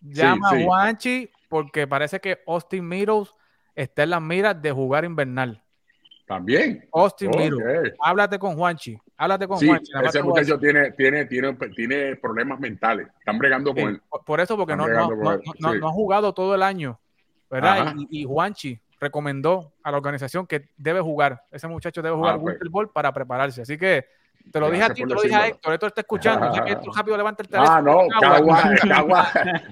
Llama 0.00 0.50
a 0.50 0.62
Juanchi 0.62 1.30
porque 1.48 1.86
parece 1.86 2.20
que 2.20 2.38
Austin 2.46 2.84
Meadows 2.84 3.34
está 3.74 4.04
en 4.04 4.10
las 4.10 4.22
miras 4.22 4.60
de 4.60 4.72
jugar 4.72 5.04
invernal. 5.04 5.62
También. 6.26 6.88
Austin 6.92 7.30
Miro. 7.30 7.58
Háblate 8.00 8.38
con 8.38 8.56
Juanchi. 8.56 8.98
Háblate 9.16 9.46
con 9.46 9.58
sí, 9.58 9.70
Ese 10.04 10.22
muchacho 10.22 10.58
tiene, 10.58 10.90
tiene, 10.92 11.24
tiene, 11.26 11.54
tiene 11.54 12.16
problemas 12.16 12.58
mentales. 12.58 13.06
Están 13.18 13.38
bregando 13.38 13.72
con 13.72 13.88
él. 13.88 14.02
Por 14.24 14.40
eso, 14.40 14.56
porque 14.56 14.74
no, 14.74 14.88
no, 14.88 15.08
no, 15.14 15.88
ha 15.88 15.92
jugado 15.92 16.34
todo 16.34 16.54
el 16.54 16.62
año. 16.62 16.98
¿Verdad? 17.48 17.94
Y, 18.10 18.22
y, 18.22 18.24
Juanchi 18.24 18.80
recomendó 18.98 19.72
a 19.84 19.92
la 19.92 19.98
organización 19.98 20.48
que 20.48 20.68
debe 20.76 21.00
jugar. 21.00 21.44
Ese 21.52 21.68
muchacho 21.68 22.02
debe 22.02 22.16
jugar 22.16 22.34
ah, 22.34 22.40
pues. 22.40 22.58
Ball 22.70 22.90
para 22.90 23.12
prepararse. 23.12 23.62
Así 23.62 23.78
que 23.78 24.04
te 24.52 24.60
lo 24.60 24.70
dije 24.70 24.84
a 24.84 24.94
ti, 24.94 25.02
te 25.02 25.14
lo 25.14 25.20
dije 25.20 25.34
a 25.34 25.46
Héctor. 25.48 25.74
Héctor 25.74 25.88
está 25.88 26.00
escuchando. 26.00 26.52
Ya 26.54 26.64
que 26.64 26.72
Héctor 26.72 26.96
rápido 26.96 27.16
levanta 27.16 27.42
el 27.42 27.48
teléfono. 27.48 27.72
Ah, 27.76 27.82
no, 27.82 28.20
Cagua, 28.20 28.62
Cagua. 28.88 29.28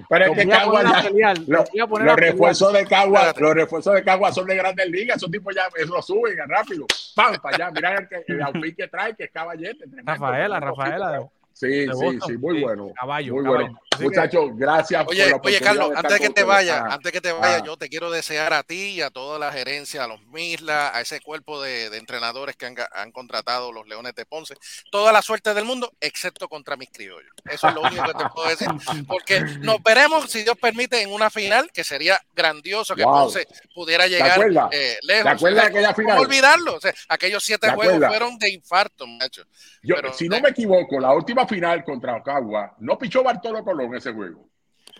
Pero 0.09 0.25
es 0.25 0.37
que 0.37 0.47
Cagua 0.47 0.83
ya. 0.83 1.33
Los 1.47 2.15
refuerzos 2.15 2.73
de 2.73 2.85
Cagua, 2.85 3.33
los 3.37 3.53
refuerzos 3.53 3.93
de 3.93 4.03
Cagua 4.03 4.31
son 4.31 4.45
de 4.45 4.55
grandes 4.55 4.89
ligas. 4.89 5.17
Esos 5.17 5.31
tipos 5.31 5.55
ya 5.55 5.67
lo 5.85 6.01
suben 6.01 6.37
rápido. 6.47 6.85
¡Pam! 7.15 7.35
Para 7.41 7.55
allá. 7.55 7.71
Mira 7.71 7.95
el, 7.95 8.63
el 8.63 8.75
que 8.75 8.87
trae, 8.87 9.15
que 9.15 9.25
es 9.25 9.31
caballete. 9.31 9.85
Rafaela, 10.03 10.59
Rafaela. 10.59 11.27
Sí, 11.55 11.85
sí, 11.87 12.19
sí, 12.27 12.37
muy 12.37 12.61
bueno. 12.61 12.91
Caballo, 12.99 13.35
muy 13.35 13.45
bueno. 13.45 13.79
Muchachos, 13.97 14.49
gracias. 14.55 15.05
Oye, 15.07 15.33
oye 15.41 15.61
Carlos, 15.61 15.91
antes 15.95 16.11
de 16.11 16.19
que 16.19 16.29
te 16.29 16.43
vaya, 16.43 16.85
antes 16.89 17.13
que 17.13 17.21
te 17.21 17.31
vaya, 17.31 17.63
yo 17.63 17.77
te 17.77 17.87
quiero 17.87 18.11
desear 18.11 18.51
a 18.51 18.63
ti 18.63 18.95
y 18.95 19.01
a 19.01 19.09
toda 19.09 19.39
la 19.39 19.53
gerencia, 19.53 20.03
a 20.03 20.07
los 20.07 20.21
Misla, 20.27 20.91
a 20.93 20.99
ese 20.99 21.21
cuerpo 21.21 21.61
de, 21.61 21.85
entrenadores 21.95 22.57
que 22.57 22.65
han, 22.65 23.11
contratado 23.13 23.71
los 23.71 23.87
Leones 23.87 24.13
de 24.15 24.25
Ponce, 24.25 24.55
toda 24.91 25.13
la 25.13 25.21
suerte 25.21 25.53
del 25.53 25.63
mundo, 25.63 25.93
excepto 26.01 26.49
contra 26.49 26.75
mis 26.75 26.89
criollos. 26.89 27.31
Eso 27.49 27.69
es 27.69 27.73
lo 27.73 27.83
único 27.83 28.03
que 28.03 28.13
te 28.13 28.29
puedo 28.33 28.49
decir. 28.49 28.67
Porque 29.07 29.39
nos 29.61 29.81
veremos, 29.81 30.29
si 30.29 30.43
Dios 30.43 30.57
permite, 30.61 31.01
en 31.01 31.13
una 31.13 31.29
final 31.29 31.71
que 31.71 31.85
sería 31.85 32.19
grandioso 32.35 32.95
que 32.95 33.03
Ponce 33.03 33.47
pudiera 33.73 34.07
llegar 34.07 34.41
eh, 34.71 34.97
lejos. 35.03 35.23
¿Te 35.23 35.29
acuerdas 35.29 35.63
de 35.63 35.69
aquella 35.69 35.93
final? 35.93 36.17
No 36.17 36.21
olvidarlo. 36.23 36.79
aquellos 37.07 37.45
siete 37.45 37.71
juegos 37.71 38.05
fueron 38.05 38.37
de 38.37 38.49
infarto, 38.49 39.07
macho. 39.07 39.43
Yo, 39.81 39.95
si 40.13 40.27
no 40.27 40.41
me 40.41 40.49
equivoco, 40.49 40.99
la 40.99 41.13
última 41.13 41.44
final 41.47 41.83
contra 41.83 42.15
Ocagua, 42.17 42.75
no 42.79 42.97
pichó 42.97 43.23
Bartolo 43.23 43.63
Colón 43.63 43.95
ese 43.95 44.13
juego. 44.13 44.47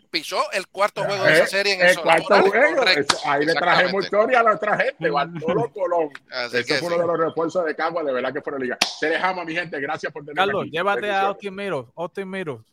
Pichó 0.09 0.37
el 0.53 0.67
cuarto 0.67 1.03
juego 1.03 1.23
de 1.25 1.33
esa 1.33 1.43
eh, 1.43 1.47
serie 1.47 1.73
en 1.73 1.81
el, 1.81 1.87
el 1.87 1.99
cuarto 1.99 2.41
juego. 2.41 2.83
ahí 3.25 3.45
le 3.45 3.53
trajimos 3.53 4.05
historia 4.05 4.39
a 4.39 4.43
nuestra 4.43 4.77
gente, 4.77 5.09
Bartolo 5.09 5.71
Colón. 5.73 6.09
Ese 6.53 6.79
fue 6.79 6.87
uno 6.87 7.01
de 7.01 7.07
los 7.07 7.19
refuerzos 7.19 7.65
de 7.65 7.75
Cagua, 7.75 8.03
de 8.03 8.13
verdad 8.13 8.33
que 8.33 8.41
fue 8.41 8.53
la 8.53 8.59
liga. 8.59 8.77
Se 8.99 9.07
dejamos, 9.07 9.45
mi 9.45 9.53
gente, 9.53 9.79
gracias 9.79 10.11
por 10.11 10.23
tenerme 10.23 10.39
Carlos, 10.39 10.65
llévate 10.71 11.11
a 11.11 11.21
Austin 11.23 11.55
Miro, 11.55 11.91
Austin 11.95 12.29
Miro. 12.29 12.63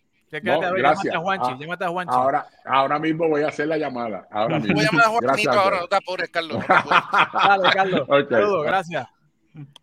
No, 0.40 0.60
gracias. 0.60 1.14
A 1.14 1.18
Juanchi, 1.18 1.50
ah, 1.50 1.56
llévate 1.58 1.84
a 1.84 1.88
Juanchi. 1.88 2.14
Ahora, 2.14 2.46
ahora 2.64 2.98
mismo 2.98 3.28
voy 3.28 3.42
a 3.42 3.48
hacer 3.48 3.66
la 3.66 3.76
llamada. 3.76 4.26
Ahora 4.30 4.58
mismo. 4.58 4.76
Voy 4.76 4.84
a 4.84 4.90
llamar 4.90 5.06
a 5.06 5.08
Juanito 5.10 5.50
ahora, 5.50 5.80
no 5.80 5.88
te 5.88 5.96
apures, 5.96 6.30
Carlos. 6.30 6.64
Dale, 6.68 7.70
Carlos. 7.70 8.08
Okay. 8.08 8.42
gracias. 8.64 9.06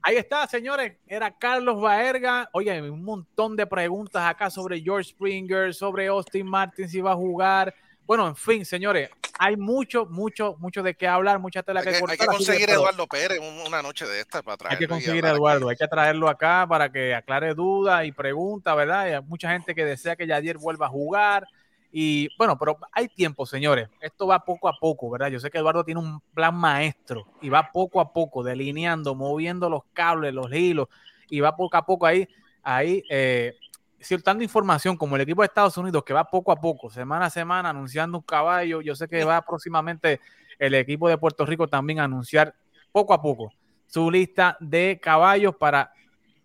Ahí 0.01 0.15
está, 0.15 0.47
señores. 0.47 0.93
Era 1.08 1.32
Carlos 1.32 1.79
Baerga. 1.79 2.49
Oye, 2.53 2.82
un 2.82 3.03
montón 3.03 3.55
de 3.55 3.67
preguntas 3.67 4.23
acá 4.23 4.49
sobre 4.49 4.82
George 4.82 5.12
Springer, 5.12 5.73
sobre 5.73 6.08
Austin 6.08 6.47
Martin, 6.47 6.89
si 6.89 7.01
va 7.01 7.12
a 7.12 7.15
jugar. 7.15 7.73
Bueno, 8.05 8.27
en 8.27 8.36
fin, 8.36 8.65
señores, 8.65 9.10
hay 9.38 9.55
mucho, 9.55 10.08
mucho, 10.08 10.55
mucho 10.58 10.82
de 10.82 10.95
qué 10.95 11.08
hablar, 11.08 11.38
mucha 11.38 11.62
tela 11.62 11.84
que, 11.84 11.91
cortar. 11.99 12.10
Hay 12.10 12.17
que 12.17 12.25
conseguir 12.25 12.69
a 12.71 12.73
Eduardo 12.73 13.05
Pérez 13.05 13.39
una 13.67 13.84
noche 13.84 14.08
de 14.08 14.19
esta 14.19 14.41
para 14.41 14.58
traerlo. 14.58 14.75
Hay 14.75 14.79
que 14.79 14.88
conseguir 14.88 15.25
a 15.25 15.29
Eduardo, 15.29 15.69
hay 15.69 15.75
que 15.75 15.88
traerlo 15.88 16.27
acá 16.27 16.65
para 16.67 16.91
que 16.91 17.13
aclare 17.13 17.53
dudas 17.53 18.03
y 18.05 18.12
preguntas, 18.12 18.75
¿verdad? 18.75 19.01
hay 19.01 19.21
mucha 19.21 19.51
gente 19.51 19.75
que 19.75 19.86
desea 19.86 20.15
que 20.15 20.25
Yadier 20.25 20.58
vuelva 20.58 20.88
a 20.88 20.89
jugar. 20.89 21.47
Y 21.91 22.30
bueno, 22.38 22.58
pero 22.58 22.78
hay 22.91 23.08
tiempo, 23.08 23.45
señores. 23.45 23.89
Esto 23.99 24.28
va 24.28 24.43
poco 24.43 24.67
a 24.67 24.73
poco, 24.80 25.10
¿verdad? 25.10 25.30
Yo 25.30 25.39
sé 25.39 25.49
que 25.49 25.58
Eduardo 25.58 25.84
tiene 25.84 25.99
un 25.99 26.21
plan 26.34 26.56
maestro 26.56 27.25
y 27.41 27.49
va 27.49 27.71
poco 27.71 27.99
a 27.99 28.13
poco, 28.13 28.43
delineando, 28.43 29.15
moviendo 29.15 29.69
los 29.69 29.84
cables, 29.93 30.34
los 30.34 30.52
hilos, 30.54 30.88
y 31.30 31.39
va 31.39 31.56
poco 31.56 31.78
a 31.78 31.86
poco 31.86 32.06
ahí, 32.06 32.28
ahí, 32.63 33.04
eh, 33.10 33.56
información 34.39 34.97
como 34.97 35.15
el 35.15 35.23
equipo 35.23 35.41
de 35.41 35.47
Estados 35.47 35.78
Unidos, 35.78 36.04
que 36.04 36.13
va 36.13 36.23
poco 36.30 36.52
a 36.52 36.56
poco, 36.56 36.89
semana 36.89 37.25
a 37.25 37.30
semana, 37.30 37.69
anunciando 37.69 38.19
un 38.19 38.23
caballo. 38.23 38.82
Yo 38.82 38.95
sé 38.95 39.08
que 39.08 39.23
va 39.23 39.41
próximamente 39.41 40.19
el 40.60 40.75
equipo 40.75 41.10
de 41.10 41.17
Puerto 41.17 41.45
Rico 41.45 41.67
también 41.67 41.99
a 41.99 42.04
anunciar 42.04 42.54
poco 42.91 43.13
a 43.13 43.21
poco 43.21 43.52
su 43.88 44.12
lista 44.12 44.56
de 44.60 44.99
caballos 45.02 45.56
para 45.56 45.91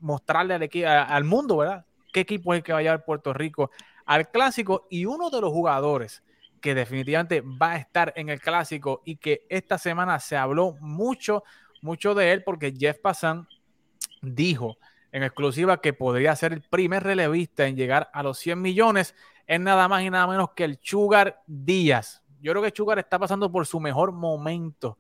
mostrarle 0.00 0.54
al, 0.54 0.86
al 0.86 1.24
mundo, 1.24 1.58
¿verdad? 1.58 1.84
¿Qué 2.12 2.20
equipo 2.20 2.54
es 2.54 2.58
el 2.58 2.64
que 2.64 2.72
va 2.72 2.78
a 2.78 2.82
llevar 2.82 3.04
Puerto 3.04 3.32
Rico 3.32 3.70
al 4.06 4.30
clásico 4.30 4.86
y 4.90 5.06
uno 5.06 5.30
de 5.30 5.40
los 5.40 5.52
jugadores 5.52 6.22
que 6.60 6.74
definitivamente 6.74 7.42
va 7.42 7.72
a 7.72 7.76
estar 7.76 8.12
en 8.16 8.28
el 8.28 8.40
clásico 8.40 9.02
y 9.04 9.16
que 9.16 9.46
esta 9.48 9.78
semana 9.78 10.18
se 10.18 10.36
habló 10.36 10.76
mucho, 10.80 11.44
mucho 11.82 12.14
de 12.14 12.32
él 12.32 12.42
porque 12.42 12.74
Jeff 12.76 12.98
Passan 12.98 13.46
dijo 14.22 14.78
en 15.12 15.22
exclusiva 15.22 15.80
que 15.80 15.92
podría 15.92 16.34
ser 16.34 16.52
el 16.52 16.62
primer 16.62 17.02
relevista 17.02 17.66
en 17.66 17.76
llegar 17.76 18.10
a 18.12 18.22
los 18.22 18.38
100 18.38 18.60
millones 18.60 19.14
es 19.46 19.60
nada 19.60 19.88
más 19.88 20.02
y 20.02 20.10
nada 20.10 20.26
menos 20.26 20.50
que 20.56 20.64
el 20.64 20.78
Sugar 20.82 21.42
Díaz. 21.46 22.22
Yo 22.40 22.52
creo 22.52 22.62
que 22.62 22.72
Sugar 22.74 22.98
está 22.98 23.18
pasando 23.18 23.50
por 23.50 23.66
su 23.66 23.78
mejor 23.80 24.12
momento 24.12 24.98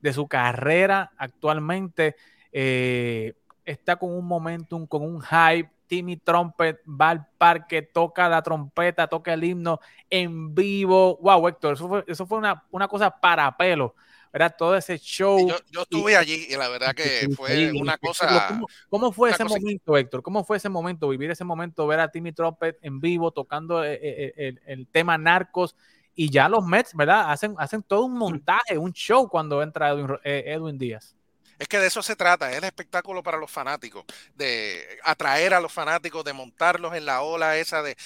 de 0.00 0.12
su 0.12 0.28
carrera 0.28 1.12
actualmente. 1.16 2.16
Eh, 2.52 3.34
está 3.64 3.96
con 3.96 4.12
un 4.12 4.26
momentum, 4.26 4.86
con 4.86 5.02
un 5.02 5.20
hype 5.20 5.70
Timmy 5.86 6.16
Trumpet 6.16 6.80
va 6.86 7.10
al 7.10 7.26
parque, 7.38 7.82
toca 7.82 8.28
la 8.28 8.42
trompeta, 8.42 9.06
toca 9.06 9.32
el 9.32 9.44
himno 9.44 9.80
en 10.10 10.54
vivo. 10.54 11.18
Wow, 11.18 11.48
Héctor, 11.48 11.74
eso 11.74 11.88
fue, 11.88 12.04
eso 12.06 12.26
fue 12.26 12.38
una, 12.38 12.64
una 12.70 12.88
cosa 12.88 13.10
para 13.10 13.56
pelo. 13.56 13.94
Era 14.36 14.50
todo 14.50 14.76
ese 14.76 14.98
show. 14.98 15.48
Yo, 15.70 15.82
estuve 15.82 16.14
allí 16.14 16.46
y 16.50 16.56
la 16.56 16.68
verdad 16.68 16.94
que 16.94 17.26
fue 17.34 17.72
una 17.72 17.96
cosa. 17.96 18.60
¿Cómo, 18.90 19.10
fue 19.10 19.30
ese 19.30 19.44
momento, 19.44 19.96
Héctor? 19.96 20.22
¿Cómo 20.22 20.44
fue 20.44 20.58
ese 20.58 20.68
momento, 20.68 21.08
vivir 21.08 21.30
ese 21.30 21.42
momento, 21.42 21.86
ver 21.86 22.00
a 22.00 22.10
Timmy 22.10 22.32
Trumpet 22.32 22.76
en 22.82 23.00
vivo 23.00 23.30
tocando 23.30 23.82
eh, 23.82 23.94
eh, 23.94 24.34
eh, 24.36 24.54
el, 24.66 24.86
tema 24.88 25.16
Narcos? 25.16 25.74
Y 26.14 26.30
ya 26.30 26.50
los 26.50 26.66
Mets, 26.66 26.94
¿verdad? 26.94 27.30
Hacen, 27.30 27.54
hacen 27.56 27.82
todo 27.82 28.04
un 28.04 28.12
montaje, 28.12 28.76
un 28.76 28.92
show 28.92 29.26
cuando 29.26 29.62
entra 29.62 29.92
Edwin 30.22 30.76
Díaz. 30.76 31.15
Es 31.58 31.68
que 31.68 31.78
de 31.78 31.86
eso 31.86 32.02
se 32.02 32.16
trata, 32.16 32.50
es 32.50 32.58
el 32.58 32.64
espectáculo 32.64 33.22
para 33.22 33.38
los 33.38 33.50
fanáticos, 33.50 34.04
de 34.34 34.98
atraer 35.04 35.54
a 35.54 35.60
los 35.60 35.72
fanáticos, 35.72 36.24
de 36.24 36.32
montarlos 36.32 36.94
en 36.94 37.06
la 37.06 37.22
ola 37.22 37.56
esa 37.56 37.82
de, 37.82 37.96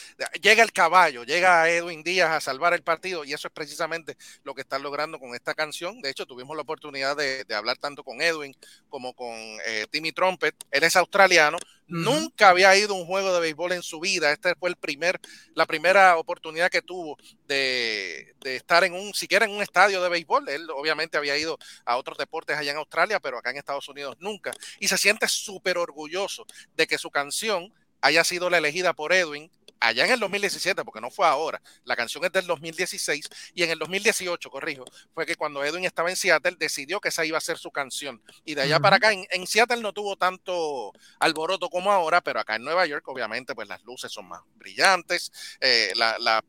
llega 0.41 0.63
el 0.63 0.73
caballo, 0.73 1.25
llega 1.25 1.69
Edwin 1.69 2.03
Díaz 2.03 2.31
a 2.31 2.41
salvar 2.41 2.75
el 2.75 2.83
partido 2.83 3.25
y 3.25 3.33
eso 3.33 3.49
es 3.49 3.55
precisamente 3.55 4.17
lo 4.45 4.55
que 4.55 4.63
están 4.63 4.83
logrando 4.83 5.19
con 5.19 5.35
esta 5.35 5.55
canción. 5.55 6.01
De 6.01 6.11
hecho, 6.11 6.27
tuvimos 6.27 6.57
la 6.57 6.63
oportunidad 6.63 7.17
de, 7.17 7.45
hablar 7.55 7.77
tanto 7.79 8.05
con 8.05 8.23
Edwin 8.23 8.55
como 8.89 9.13
con 9.15 9.35
eh, 9.67 9.87
Timmy 9.91 10.13
Trumpet. 10.13 10.55
Él 10.71 10.85
es 10.85 10.97
australiano, 10.97 11.59
Nunca 11.91 12.51
había 12.51 12.77
ido 12.77 12.95
a 12.95 12.99
un 12.99 13.05
juego 13.05 13.35
de 13.35 13.41
béisbol 13.41 13.73
en 13.73 13.83
su 13.83 13.99
vida. 14.01 14.33
Esta 14.33 14.55
fue 14.55 14.71
el 14.71 14.77
primer, 14.77 15.21
la 15.55 15.67
primera 15.67 16.17
oportunidad 16.17 16.71
que 16.71 16.83
tuvo 16.83 17.19
de, 17.47 18.35
estar 18.45 18.85
en 18.85 18.95
un, 18.95 19.13
siquiera 19.13 19.45
en 19.45 19.51
un 19.51 19.61
estadio 19.61 20.01
de 20.01 20.09
béisbol. 20.09 20.49
Él 20.49 20.71
obviamente 20.71 21.19
había 21.19 21.37
ido 21.37 21.59
a 21.85 21.97
otros 21.97 22.17
deportes 22.17 22.57
allá 22.57 22.71
en 22.71 22.79
Australia, 22.79 23.19
pero 23.19 23.39
acá 23.39 23.51
en 23.51 23.57
Estados 23.57 23.89
Unidos 23.89 24.17
nunca. 24.21 24.53
Y 24.79 24.89
se 24.89 24.97
siente 24.97 25.27
súper 25.29 25.79
orgulloso 25.79 26.47
de 26.77 26.87
que 26.87 26.97
su 26.97 27.11
canción 27.11 27.75
haya 28.01 28.25
sido 28.25 28.51
la 28.51 28.59
elegida 28.59 28.93
por 28.95 29.13
Edwin 29.13 29.51
allá 29.81 30.05
en 30.05 30.13
el 30.13 30.21
2017, 30.21 30.85
porque 30.85 31.01
no 31.01 31.11
fue 31.11 31.27
ahora, 31.27 31.61
la 31.85 31.97
canción 31.97 32.25
es 32.25 32.33
del 32.33 32.47
2016, 32.47 33.29
y 33.55 33.63
en 33.63 33.71
el 33.71 33.79
2018, 33.79 34.51
corrijo, 34.51 34.85
fue 35.15 35.27
que 35.27 35.35
cuando 35.35 35.65
Edwin 35.65 35.85
estaba 35.85 36.11
en 36.11 36.17
Seattle 36.17 36.57
decidió 36.59 37.01
que 37.01 37.09
esa 37.09 37.25
iba 37.25 37.39
a 37.39 37.41
ser 37.41 37.59
su 37.59 37.71
canción. 37.71 38.23
Y 38.45 38.55
de 38.55 38.63
allá 38.63 38.79
para 38.79 38.97
acá, 38.97 39.13
en, 39.13 39.47
Seattle 39.47 39.81
no 39.81 39.93
tuvo 39.93 40.17
tanto 40.17 40.93
alboroto 41.19 41.69
como 41.71 41.91
ahora, 41.91 42.21
pero 42.21 42.41
acá 42.41 42.57
en 42.57 42.63
Nueva 42.63 42.87
York, 42.87 43.07
obviamente, 43.09 43.55
pues 43.55 43.67
las 43.67 43.83
luces 43.83 44.13
son 44.13 44.29
más 44.29 44.43
brillantes, 44.57 45.33
eh, 45.61 45.93
la, 45.97 46.17
la 46.19 46.45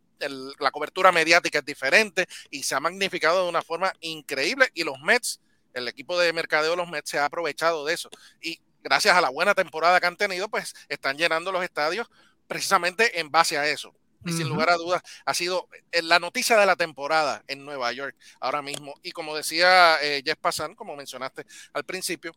la 0.59 0.69
cobertura 0.69 1.11
mediática 1.11 1.57
es 1.57 1.65
diferente 1.65 2.27
y 2.51 2.61
se 2.61 2.75
ha 2.75 2.79
magnificado 2.79 3.41
de 3.41 3.49
una 3.49 3.63
forma 3.63 3.91
increíble 4.01 4.69
y 4.75 4.83
los 4.83 4.99
Mets, 4.99 5.41
el 5.73 5.87
equipo 5.87 6.19
de 6.19 6.31
mercadeo 6.31 6.71
de 6.71 6.77
los 6.77 6.87
Mets 6.87 7.09
se 7.09 7.17
ha 7.17 7.25
aprovechado 7.25 7.85
de 7.85 7.95
eso 7.95 8.07
y 8.39 8.61
gracias 8.83 9.15
a 9.15 9.21
la 9.21 9.29
buena 9.29 9.53
temporada 9.53 9.99
que 9.99 10.07
han 10.07 10.17
tenido, 10.17 10.49
pues 10.49 10.73
están 10.89 11.17
llenando 11.17 11.51
los 11.51 11.63
estadios 11.63 12.09
precisamente 12.51 13.17
en 13.21 13.31
base 13.31 13.57
a 13.57 13.65
eso. 13.65 13.95
Y 14.25 14.33
sin 14.33 14.49
lugar 14.49 14.69
a 14.69 14.75
dudas, 14.75 15.01
ha 15.25 15.33
sido 15.33 15.69
eh, 15.93 16.01
la 16.01 16.19
noticia 16.19 16.57
de 16.57 16.65
la 16.65 16.75
temporada 16.75 17.45
en 17.47 17.63
Nueva 17.63 17.93
York 17.93 18.13
ahora 18.41 18.61
mismo. 18.61 18.93
Y 19.03 19.13
como 19.13 19.33
decía 19.33 19.95
eh, 20.03 20.21
Jeff 20.23 20.37
Passan, 20.37 20.75
como 20.75 20.97
mencionaste 20.97 21.45
al 21.71 21.85
principio, 21.85 22.35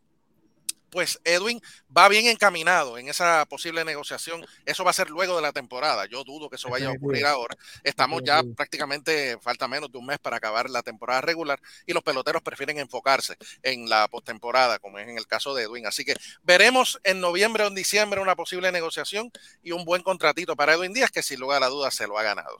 pues 0.89 1.19
Edwin 1.23 1.61
va 1.95 2.07
bien 2.09 2.27
encaminado 2.27 2.97
en 2.97 3.09
esa 3.09 3.45
posible 3.45 3.83
negociación. 3.85 4.45
Eso 4.65 4.83
va 4.83 4.91
a 4.91 4.93
ser 4.93 5.09
luego 5.09 5.35
de 5.35 5.41
la 5.41 5.51
temporada. 5.51 6.05
Yo 6.05 6.23
dudo 6.23 6.49
que 6.49 6.55
eso 6.55 6.69
vaya 6.69 6.89
a 6.89 6.91
ocurrir 6.91 7.25
ahora. 7.25 7.55
Estamos 7.83 8.23
ya 8.23 8.43
prácticamente, 8.55 9.37
falta 9.41 9.67
menos 9.67 9.91
de 9.91 9.97
un 9.97 10.05
mes 10.05 10.19
para 10.19 10.37
acabar 10.37 10.69
la 10.69 10.83
temporada 10.83 11.21
regular 11.21 11.59
y 11.85 11.93
los 11.93 12.03
peloteros 12.03 12.41
prefieren 12.41 12.79
enfocarse 12.79 13.35
en 13.63 13.89
la 13.89 14.07
postemporada, 14.07 14.79
como 14.79 14.99
es 14.99 15.07
en 15.07 15.17
el 15.17 15.27
caso 15.27 15.53
de 15.53 15.63
Edwin. 15.63 15.85
Así 15.85 16.05
que 16.05 16.15
veremos 16.43 16.99
en 17.03 17.19
noviembre 17.19 17.63
o 17.63 17.67
en 17.67 17.75
diciembre 17.75 18.21
una 18.21 18.35
posible 18.35 18.71
negociación 18.71 19.31
y 19.63 19.71
un 19.71 19.85
buen 19.85 20.01
contratito 20.01 20.55
para 20.55 20.73
Edwin 20.73 20.93
Díaz, 20.93 21.11
que 21.11 21.23
sin 21.23 21.39
lugar 21.39 21.63
a 21.63 21.67
dudas 21.67 21.95
se 21.95 22.07
lo 22.07 22.17
ha 22.17 22.23
ganado. 22.23 22.57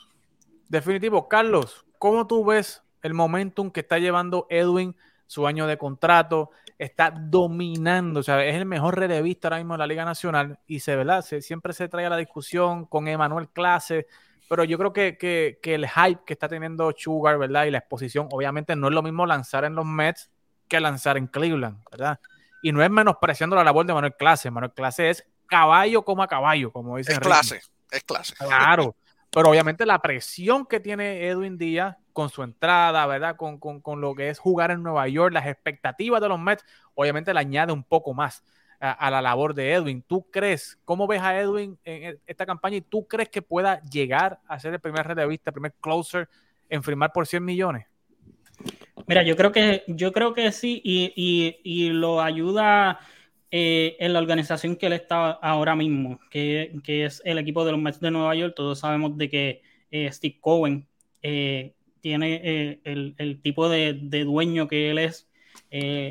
Definitivo. 0.67 1.27
Carlos, 1.27 1.85
¿cómo 1.99 2.27
tú 2.27 2.43
ves 2.43 2.81
el 3.01 3.13
momentum 3.13 3.71
que 3.71 3.81
está 3.81 3.99
llevando 3.99 4.47
Edwin? 4.49 4.95
Su 5.27 5.47
año 5.47 5.67
de 5.67 5.77
contrato, 5.77 6.51
está 6.77 7.11
dominando, 7.11 8.19
o 8.19 8.23
sea, 8.23 8.43
es 8.43 8.55
el 8.55 8.65
mejor 8.65 8.97
relevista 8.97 9.47
ahora 9.47 9.57
mismo 9.57 9.75
en 9.75 9.79
la 9.79 9.87
Liga 9.87 10.05
Nacional 10.05 10.59
y 10.67 10.79
se, 10.79 10.95
¿verdad? 10.95 11.21
Se, 11.21 11.41
siempre 11.41 11.73
se 11.73 11.87
trae 11.87 12.05
a 12.05 12.09
la 12.09 12.17
discusión 12.17 12.85
con 12.85 13.07
Emanuel 13.07 13.49
Clase, 13.49 14.07
pero 14.49 14.63
yo 14.63 14.77
creo 14.77 14.93
que, 14.93 15.17
que, 15.17 15.59
que, 15.61 15.75
el 15.75 15.87
hype 15.87 16.21
que 16.25 16.33
está 16.33 16.47
teniendo 16.47 16.93
Sugar, 16.95 17.37
¿verdad? 17.37 17.65
Y 17.65 17.71
la 17.71 17.79
exposición, 17.79 18.27
obviamente 18.31 18.75
no 18.75 18.87
es 18.87 18.93
lo 18.93 19.01
mismo 19.01 19.25
lanzar 19.25 19.65
en 19.65 19.75
los 19.75 19.85
Mets 19.85 20.29
que 20.67 20.79
lanzar 20.79 21.17
en 21.17 21.27
Cleveland, 21.27 21.83
¿verdad? 21.89 22.19
Y 22.61 22.71
no 22.71 22.83
es 22.83 22.89
menospreciando 22.89 23.55
la 23.55 23.63
labor 23.63 23.85
de 23.85 23.93
Manuel 23.93 24.15
Clase, 24.17 24.51
Manuel 24.51 24.73
Clase 24.73 25.09
es 25.09 25.27
caballo 25.47 26.03
como 26.03 26.23
a 26.23 26.27
caballo, 26.27 26.71
como 26.71 26.97
dice. 26.97 27.13
Es 27.13 27.19
clase, 27.19 27.61
es 27.91 28.03
clase. 28.03 28.33
Claro, 28.35 28.95
pero 29.29 29.49
obviamente 29.49 29.85
la 29.85 29.99
presión 29.99 30.65
que 30.65 30.79
tiene 30.79 31.27
Edwin 31.27 31.57
Díaz 31.57 31.95
con 32.15 32.29
su 32.29 32.43
entrada, 32.43 33.05
¿verdad? 33.07 33.35
Con, 33.35 33.59
con, 33.59 33.81
con, 33.81 33.99
lo 33.99 34.15
que 34.15 34.29
es 34.29 34.39
jugar 34.39 34.71
en 34.71 34.81
Nueva 34.81 35.05
York, 35.09 35.33
las 35.33 35.47
expectativas 35.47 36.21
de 36.21 36.29
los 36.29 36.39
Mets, 36.39 36.63
obviamente 36.93 37.33
le 37.33 37.41
añade 37.41 37.73
un 37.73 37.83
poco 37.83 38.13
más 38.13 38.41
a, 38.79 39.11
la 39.11 39.21
labor 39.21 39.53
de 39.53 39.73
Edwin. 39.73 40.01
¿Tú 40.01 40.25
crees, 40.31 40.79
cómo 40.85 41.07
ves 41.07 41.21
a 41.21 41.37
Edwin 41.37 41.77
en 41.83 42.17
esta 42.25 42.45
campaña 42.45 42.77
y 42.77 42.81
tú 42.81 43.05
crees 43.05 43.27
que 43.27 43.41
pueda 43.41 43.81
llegar 43.81 44.39
a 44.47 44.57
ser 44.59 44.73
el 44.73 44.79
primer 44.79 45.05
relevista, 45.05 45.49
el 45.49 45.55
primer 45.55 45.73
closer 45.81 46.29
en 46.69 46.83
firmar 46.83 47.11
por 47.11 47.27
100 47.27 47.43
millones? 47.43 47.85
Mira, 49.05 49.23
yo 49.23 49.35
creo 49.35 49.51
que, 49.51 49.83
yo 49.87 50.13
creo 50.13 50.33
que 50.33 50.53
sí 50.53 50.81
y, 50.85 51.11
y, 51.17 51.59
y 51.63 51.89
lo 51.89 52.21
ayuda 52.21 52.99
eh, 53.51 53.97
en 53.99 54.13
la 54.13 54.19
organización 54.19 54.77
que 54.77 54.85
él 54.85 54.93
está 54.93 55.31
ahora 55.31 55.75
mismo, 55.75 56.19
que, 56.29 56.73
que, 56.81 57.03
es 57.03 57.21
el 57.25 57.39
equipo 57.39 57.65
de 57.65 57.73
los 57.73 57.81
Mets 57.81 57.99
de 57.99 58.11
Nueva 58.11 58.35
York. 58.35 58.53
Todos 58.55 58.79
sabemos 58.79 59.17
de 59.17 59.29
que 59.29 59.61
eh, 59.91 60.09
Steve 60.11 60.37
Cohen 60.39 60.87
eh, 61.21 61.74
tiene 62.07 62.41
eh, 62.43 62.79
el, 62.83 63.15
el, 63.17 63.41
tipo 63.41 63.67
de, 63.67 63.93
de, 63.99 64.23
dueño 64.25 64.67
que 64.67 64.91
él 64.91 64.99
es. 64.99 65.27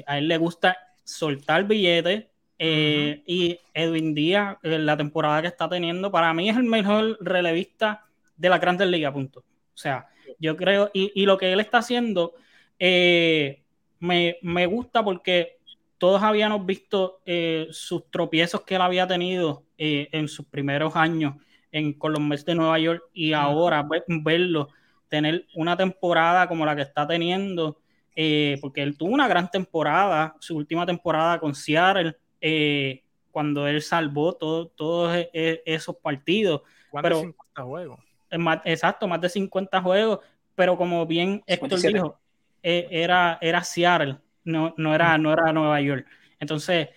a 0.07 0.19
él 0.19 0.27
le 0.27 0.39
gusta 0.39 0.77
soltar 1.05 1.65
billetes. 1.69 2.25
Uh 2.59 2.65
-huh. 2.65 3.23
Y 3.27 3.59
Edwin 3.75 4.15
Díaz, 4.15 4.57
la 4.63 4.97
temporada 4.97 5.43
que 5.43 5.49
está 5.49 5.69
teniendo, 5.69 6.11
para 6.11 6.35
mí 6.35 6.49
es 6.49 6.57
el 6.57 6.65
mejor 6.65 7.17
relevista 7.21 8.05
de 8.37 8.49
la 8.49 8.59
Grandes 8.59 8.89
Liga, 8.89 9.13
punto. 9.13 9.41
O 9.41 9.77
sea, 9.77 10.09
yo 10.39 10.57
creo, 10.57 10.91
y, 10.93 11.13
y 11.15 11.27
lo 11.27 11.39
que 11.39 11.53
él 11.53 11.61
está 11.61 11.79
haciendo 11.79 12.35
me, 12.81 14.37
me 14.43 14.67
gusta 14.67 15.05
porque 15.05 15.59
todos 15.99 16.23
habíamos 16.23 16.67
visto 16.67 17.21
eh, 17.25 17.69
sus 17.71 18.11
tropiezos 18.11 18.63
que 18.63 18.75
él 18.75 18.83
había 18.83 19.07
tenido 19.07 19.65
eh, 19.79 20.09
en 20.13 20.29
sus 20.29 20.45
primeros 20.47 20.97
años 20.97 21.37
en, 21.73 21.95
con 21.95 22.13
los 22.13 22.21
Mets 22.21 22.45
de 22.45 22.55
Nueva 22.55 22.79
York 22.79 23.05
y 23.15 23.33
ahora 23.33 23.83
ver, 23.83 24.05
verlo 24.07 24.69
tener 25.09 25.47
una 25.55 25.77
temporada 25.77 26.49
como 26.49 26.67
la 26.67 26.75
que 26.75 26.83
está 26.83 27.07
teniendo, 27.07 27.81
eh, 28.17 28.59
porque 28.61 28.83
él 28.83 28.97
tuvo 28.97 29.13
una 29.13 29.29
gran 29.29 29.51
temporada, 29.51 30.37
su 30.41 30.57
última 30.57 30.87
temporada 30.87 31.39
con 31.39 31.55
Seattle, 31.55 32.17
eh, 32.41 33.03
cuando 33.31 33.67
él 33.67 33.83
salvó 33.83 34.35
todos 34.35 34.71
todo 34.77 35.13
esos 35.33 35.97
partidos. 35.97 36.63
Pero, 37.03 37.21
50 37.21 37.63
juegos. 37.63 38.01
Más, 38.39 38.61
exacto, 38.65 39.07
más 39.09 39.21
de 39.21 39.29
50 39.29 39.81
juegos, 39.83 40.21
pero 40.55 40.77
como 40.77 41.07
bien 41.07 41.43
Héctor 41.47 41.79
57. 41.79 41.95
dijo, 41.95 42.19
eh, 42.63 42.89
era, 42.91 43.39
era 43.41 43.63
Seattle 43.63 44.19
no, 44.45 44.75
no, 44.77 44.95
era, 44.95 45.17
no 45.19 45.33
era 45.33 45.53
Nueva 45.53 45.81
York. 45.81 46.07
Entonces, 46.39 46.89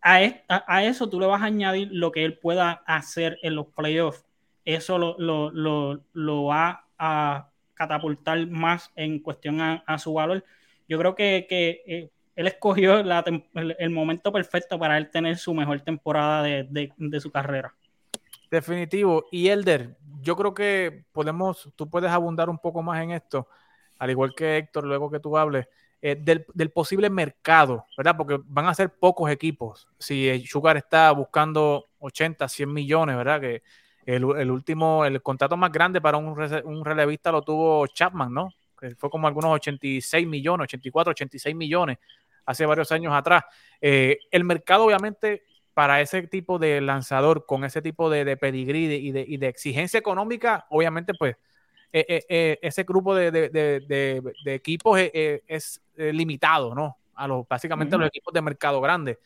a, 0.00 0.18
a, 0.48 0.64
a, 0.66 0.84
eso 0.84 1.08
tú 1.08 1.18
le 1.18 1.26
vas 1.26 1.42
a 1.42 1.46
añadir 1.46 1.88
lo 1.90 2.12
que 2.12 2.24
él 2.24 2.38
pueda 2.38 2.82
hacer 2.86 3.38
en 3.42 3.56
los 3.56 3.66
playoffs. 3.68 4.24
Eso 4.64 4.98
lo, 4.98 5.16
lo, 5.18 5.50
lo, 5.50 6.02
lo 6.12 6.44
va 6.44 6.86
a 6.98 7.50
catapultar 7.74 8.46
más 8.48 8.90
en 8.96 9.20
cuestión 9.20 9.60
a, 9.60 9.98
su 9.98 10.12
valor. 10.12 10.44
Yo 10.88 10.98
creo 10.98 11.14
que, 11.14 11.46
que 11.48 11.82
eh, 11.86 12.10
él 12.34 12.46
escogió 12.46 12.98
el, 12.98 13.90
momento 13.90 14.32
perfecto 14.32 14.78
para 14.78 14.98
él 14.98 15.10
tener 15.10 15.36
su 15.38 15.54
mejor 15.54 15.80
temporada 15.80 16.42
de, 16.42 16.64
de, 16.64 16.92
de, 16.96 17.20
su 17.20 17.30
carrera. 17.30 17.74
Definitivo. 18.50 19.26
Y 19.30 19.48
Elder, 19.48 19.96
yo 20.20 20.36
creo 20.36 20.54
que 20.54 21.04
podemos, 21.12 21.70
tú 21.76 21.88
puedes 21.88 22.10
abundar 22.10 22.50
un 22.50 22.58
poco 22.58 22.82
más 22.82 23.02
en 23.02 23.12
esto, 23.12 23.48
al 23.98 24.10
igual 24.10 24.34
que 24.36 24.56
Héctor, 24.56 24.84
luego 24.84 25.10
que 25.10 25.20
tú 25.20 25.36
hables 25.36 25.68
eh, 26.00 26.16
del, 26.16 26.46
del, 26.54 26.70
posible 26.70 27.10
mercado, 27.10 27.84
¿verdad? 27.96 28.16
Porque 28.16 28.38
van 28.44 28.66
a 28.66 28.74
ser 28.74 28.90
pocos 28.90 29.30
equipos. 29.30 29.88
Si 29.98 30.46
Sugar 30.46 30.76
está 30.76 31.10
buscando 31.10 31.86
80, 31.98 32.48
100 32.48 32.72
millones, 32.72 33.16
¿verdad? 33.16 33.40
Que 33.40 33.62
el, 34.08 34.24
el 34.38 34.50
último, 34.50 35.04
el 35.04 35.20
contrato 35.20 35.54
más 35.58 35.70
grande 35.70 36.00
para 36.00 36.16
un, 36.16 36.28
un, 36.64 36.84
relevista 36.84 37.30
lo 37.30 37.42
tuvo 37.42 37.86
Chapman, 37.88 38.32
¿no? 38.32 38.48
Que 38.80 38.94
fue 38.94 39.10
como 39.10 39.26
algunos 39.26 39.50
86 39.52 40.26
millones, 40.26 40.64
84, 40.64 41.10
86 41.10 41.54
millones 41.54 41.98
hace 42.46 42.64
varios 42.64 42.90
años 42.90 43.12
atrás. 43.12 43.44
Eh, 43.82 44.18
el 44.30 44.44
mercado, 44.44 44.86
obviamente, 44.86 45.42
para 45.74 46.00
ese 46.00 46.22
tipo 46.22 46.58
de 46.58 46.80
lanzador, 46.80 47.44
con 47.44 47.64
ese 47.64 47.82
tipo 47.82 48.08
de, 48.08 48.24
de 48.24 48.38
pedigrí 48.38 48.84
y 48.86 49.12
de, 49.12 49.26
y 49.28 49.36
de 49.36 49.48
exigencia 49.48 49.98
económica, 49.98 50.64
obviamente, 50.70 51.12
pues 51.12 51.36
eh, 51.92 52.24
eh, 52.30 52.58
ese 52.62 52.84
grupo 52.84 53.14
de, 53.14 53.30
de, 53.30 53.50
de, 53.50 54.22
de 54.42 54.54
equipos 54.54 54.98
es 54.98 55.82
limitado, 55.94 56.74
¿no? 56.74 56.96
A 57.14 57.28
los, 57.28 57.46
básicamente 57.46 57.94
uh 57.94 57.98
-huh. 57.98 58.00
a 58.00 58.04
los 58.04 58.08
equipos 58.08 58.32
de 58.32 58.40
mercado 58.40 58.80
grande. 58.80 59.18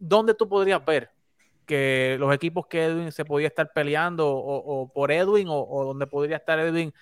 ¿Dónde 0.00 0.34
tú 0.34 0.48
podrías 0.48 0.84
ver 0.84 1.13
que 1.64 2.16
los 2.18 2.34
equipos 2.34 2.66
que 2.66 2.84
Edwin 2.84 3.12
se 3.12 3.24
podía 3.24 3.48
estar 3.48 3.72
peleando 3.72 4.28
o, 4.30 4.92
por 4.92 5.10
Edwin 5.10 5.48
o, 5.50 5.84
donde 5.84 6.06
podría 6.06 6.36
estar 6.36 6.58
Edwin 6.58 6.92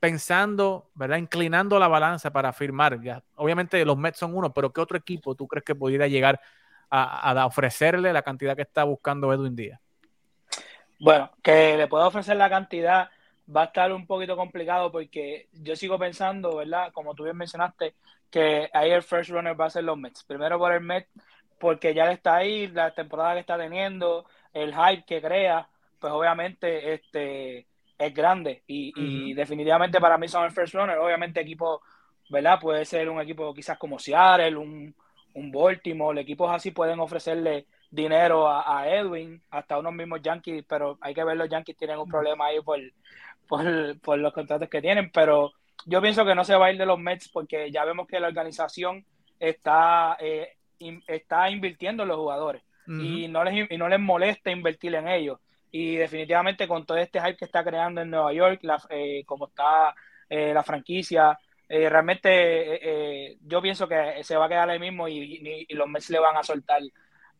pensando, 0.00 0.90
¿verdad? 0.94 1.18
Inclinando 1.18 1.78
la 1.78 1.86
balanza 1.86 2.32
para 2.32 2.52
firmar. 2.52 2.98
Obviamente 3.36 3.84
los 3.84 3.96
Mets 3.96 4.18
son 4.18 4.36
uno, 4.36 4.52
pero 4.52 4.72
¿qué 4.72 4.80
otro 4.80 4.98
equipo 4.98 5.34
tú 5.34 5.46
crees 5.46 5.64
que 5.64 5.76
pudiera 5.76 6.08
llegar 6.08 6.40
a, 6.90 7.30
a 7.30 7.46
ofrecerle 7.46 8.12
la 8.12 8.22
cantidad 8.22 8.56
que 8.56 8.62
está 8.62 8.82
buscando 8.84 9.32
Edwin 9.32 9.54
Díaz? 9.54 9.80
Bueno, 10.98 11.30
que 11.42 11.76
le 11.76 11.86
pueda 11.86 12.06
ofrecer 12.06 12.36
la 12.36 12.50
cantidad 12.50 13.10
va 13.54 13.62
a 13.62 13.64
estar 13.66 13.92
un 13.92 14.06
poquito 14.06 14.36
complicado 14.36 14.90
porque 14.90 15.48
yo 15.52 15.76
sigo 15.76 15.98
pensando, 15.98 16.56
¿verdad? 16.56 16.92
Como 16.92 17.14
tú 17.14 17.24
bien 17.24 17.36
mencionaste, 17.36 17.94
que 18.30 18.70
ahí 18.72 18.90
el 18.90 19.02
first 19.02 19.30
runner 19.30 19.60
va 19.60 19.66
a 19.66 19.70
ser 19.70 19.84
los 19.84 19.98
Mets. 19.98 20.24
Primero 20.24 20.58
por 20.58 20.72
el 20.72 20.80
Mets, 20.80 21.10
porque 21.62 21.94
ya 21.94 22.10
está 22.10 22.38
ahí, 22.38 22.66
la 22.66 22.92
temporada 22.92 23.34
que 23.34 23.40
está 23.40 23.56
teniendo, 23.56 24.26
el 24.52 24.74
hype 24.74 25.04
que 25.04 25.22
crea, 25.22 25.68
pues 26.00 26.12
obviamente 26.12 26.92
este 26.92 27.68
es 27.96 28.12
grande 28.12 28.64
y, 28.66 28.90
uh 28.90 29.00
-huh. 29.00 29.28
y 29.28 29.34
definitivamente 29.34 30.00
para 30.00 30.18
mí 30.18 30.26
son 30.26 30.44
el 30.44 30.50
first 30.50 30.74
runner. 30.74 30.98
Obviamente 30.98 31.40
equipo, 31.40 31.80
¿verdad? 32.30 32.58
Puede 32.60 32.84
ser 32.84 33.08
un 33.08 33.20
equipo 33.20 33.54
quizás 33.54 33.78
como 33.78 34.00
Seattle, 34.00 34.56
un, 34.56 34.92
un 35.34 35.52
Baltimore, 35.52 36.20
equipos 36.20 36.50
así 36.50 36.72
pueden 36.72 36.98
ofrecerle 36.98 37.66
dinero 37.92 38.48
a, 38.48 38.80
a, 38.80 38.88
Edwin, 38.88 39.40
hasta 39.48 39.78
unos 39.78 39.92
mismos 39.92 40.20
Yankees, 40.20 40.64
pero 40.68 40.98
hay 41.00 41.14
que 41.14 41.22
ver, 41.22 41.36
los 41.36 41.48
Yankees 41.48 41.76
tienen 41.76 42.00
un 42.00 42.08
problema 42.08 42.46
ahí 42.46 42.60
por, 42.60 42.80
por, 43.46 44.00
por, 44.00 44.18
los 44.18 44.32
contratos 44.32 44.68
que 44.68 44.80
tienen, 44.82 45.12
pero 45.12 45.52
yo 45.86 46.02
pienso 46.02 46.24
que 46.24 46.34
no 46.34 46.42
se 46.42 46.56
va 46.56 46.66
a 46.66 46.72
ir 46.72 46.78
de 46.78 46.86
los 46.86 46.98
Mets 46.98 47.28
porque 47.28 47.70
ya 47.70 47.84
vemos 47.84 48.08
que 48.08 48.18
la 48.18 48.26
organización 48.26 49.06
está, 49.38 50.16
eh, 50.18 50.56
in, 50.82 51.02
está 51.06 51.50
invirtiendo 51.50 52.02
en 52.02 52.08
los 52.08 52.18
jugadores 52.18 52.62
uh 52.86 52.90
-huh. 52.90 53.24
y, 53.24 53.28
no 53.28 53.44
les, 53.44 53.70
y 53.70 53.76
no 53.76 53.88
les 53.88 54.00
molesta 54.00 54.50
invertir 54.50 54.94
en 54.94 55.08
ellos. 55.08 55.38
Y 55.70 55.96
definitivamente 55.96 56.68
con 56.68 56.84
todo 56.84 56.98
este 56.98 57.20
hype 57.20 57.36
que 57.36 57.46
está 57.46 57.64
creando 57.64 58.02
en 58.02 58.10
Nueva 58.10 58.32
York, 58.32 58.60
la, 58.62 58.80
eh, 58.90 59.24
como 59.24 59.48
está 59.48 59.94
eh, 60.28 60.52
la 60.52 60.62
franquicia, 60.62 61.38
eh, 61.68 61.88
realmente 61.88 62.28
eh, 62.30 63.38
yo 63.46 63.62
pienso 63.62 63.88
que 63.88 64.22
se 64.22 64.36
va 64.36 64.44
a 64.44 64.48
quedar 64.50 64.68
ahí 64.68 64.78
mismo 64.78 65.08
y, 65.08 65.18
y, 65.18 65.66
y 65.68 65.74
los 65.74 65.88
Mets 65.88 66.10
le 66.10 66.18
van 66.18 66.36
a 66.36 66.42
soltar 66.42 66.82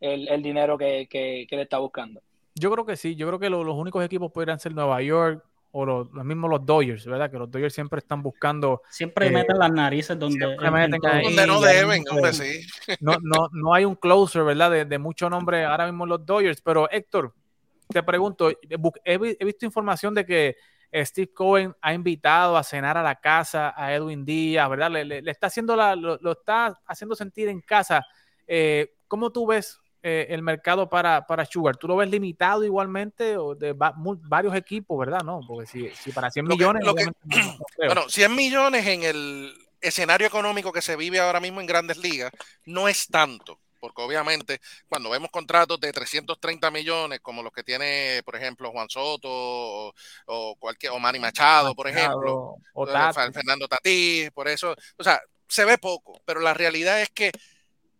el, 0.01 0.29
el 0.29 0.43
dinero 0.43 0.79
que, 0.79 1.07
que, 1.11 1.47
que, 1.47 1.57
le 1.57 1.63
está 1.63 1.77
buscando. 1.77 2.23
Yo 2.55 2.71
creo 2.71 2.87
que 2.87 2.97
sí, 2.97 3.15
yo 3.15 3.27
creo 3.27 3.39
que 3.39 3.51
lo, 3.51 3.63
los 3.63 3.77
únicos 3.77 4.03
equipos 4.03 4.33
podrían 4.33 4.59
ser 4.59 4.75
Nueva 4.75 5.03
York 5.03 5.45
o 5.73 5.85
los, 5.85 6.13
los, 6.13 6.25
mismos 6.25 6.51
los 6.51 6.65
Dodgers, 6.65 7.07
¿verdad? 7.07 7.31
Que 7.31 7.39
los 7.39 7.51
Dodgers 7.51 7.75
siempre 7.75 7.99
están 7.99 8.23
buscando. 8.23 8.83
Siempre 8.91 9.27
eh, 9.27 9.31
meten 9.31 9.59
las 9.59 9.73
narices 9.73 10.19
donde, 10.19 10.47
meten 10.47 11.01
ahí, 11.07 11.25
donde 11.25 11.47
no 11.47 11.61
deben, 11.61 12.05
hombre, 12.11 12.33
sí. 12.33 12.67
No, 13.01 13.17
no, 13.23 13.49
no 13.53 13.75
hay 13.75 13.85
un 13.85 13.97
closer, 13.97 14.45
¿verdad? 14.45 14.71
De, 14.71 14.85
de 14.85 14.99
mucho 14.99 15.29
nombre 15.29 15.65
ahora 15.65 15.87
mismo 15.87 16.07
los 16.07 16.25
Dodgers, 16.25 16.61
pero 16.61 16.91
Héctor, 16.91 17.35
te 17.89 18.03
pregunto, 18.03 18.51
he, 18.51 18.59
he 19.05 19.45
visto 19.45 19.67
información 19.67 20.15
de 20.15 20.27
que 20.27 20.57
Steve 20.95 21.33
Cohen 21.33 21.75
ha 21.81 21.95
invitado 21.95 22.57
a 22.57 22.63
cenar 22.63 22.99
a 22.99 23.03
la 23.03 23.17
casa 23.17 23.73
a 23.75 23.95
Edwin 23.95 24.25
Díaz, 24.25 24.69
¿verdad? 24.69 24.91
Le, 24.91 25.05
le, 25.05 25.23
le 25.23 25.31
está 25.31 25.47
haciendo 25.47 25.75
la, 25.75 25.97
lo, 25.97 26.19
lo, 26.21 26.33
está 26.33 26.79
haciendo 26.87 27.15
sentir 27.15 27.49
en 27.49 27.63
casa. 27.63 28.05
Eh, 28.47 28.95
¿Cómo 29.09 29.33
tú 29.33 29.47
ves 29.47 29.81
eh, 30.03 30.27
el 30.31 30.43
mercado 30.43 30.89
para, 30.89 31.27
para 31.27 31.45
Sugar? 31.45 31.77
¿Tú 31.77 31.89
lo 31.89 31.97
ves 31.97 32.11
limitado 32.11 32.65
igualmente 32.65 33.37
o 33.37 33.55
de 33.55 33.73
va, 33.73 33.93
muy, 33.93 34.19
varios 34.21 34.55
equipos, 34.55 34.99
verdad? 34.99 35.23
No, 35.25 35.41
porque 35.47 35.67
si, 35.67 35.91
si 35.91 36.13
para 36.13 36.31
100 36.31 36.47
millones... 36.47 36.85
Lo 36.85 36.95
que, 36.95 37.05
lo 37.05 37.13
que, 37.13 37.41
no, 37.41 37.57
bueno, 37.79 38.09
100 38.09 38.35
millones 38.35 38.87
en 38.87 39.03
el 39.03 39.55
escenario 39.81 40.27
económico 40.27 40.73
que 40.73 40.81
se 40.81 40.97
vive 40.97 41.21
ahora 41.21 41.41
mismo 41.41 41.61
en 41.61 41.67
grandes 41.67 41.99
ligas 41.99 42.33
no 42.65 42.89
es 42.89 43.09
tanto. 43.09 43.59
porque 43.81 44.01
obviamente 44.01 44.61
cuando 44.89 45.11
vemos 45.11 45.31
contratos 45.31 45.81
de 45.81 45.93
330 45.93 46.71
millones, 46.71 47.21
como 47.21 47.43
los 47.43 47.53
que 47.53 47.65
tiene, 47.65 48.23
por 48.25 48.37
ejemplo, 48.37 48.71
Juan 48.71 48.89
Soto 48.89 49.93
o, 50.27 50.57
cualquier, 50.59 50.93
o 50.93 51.01
Manny 51.01 51.19
Machado, 51.19 51.75
por 51.75 51.89
ejemplo, 51.89 52.57
o 52.75 52.87
Fernando 52.87 53.67
Tatí, 53.67 54.29
por 54.33 54.47
eso, 54.47 54.75
o 54.97 55.05
sea, 55.05 55.21
se 55.49 55.65
ve 55.65 55.79
poco, 55.79 56.23
pero 56.25 56.41
la 56.41 56.55
realidad 56.55 57.03
es 57.03 57.11
que 57.11 57.33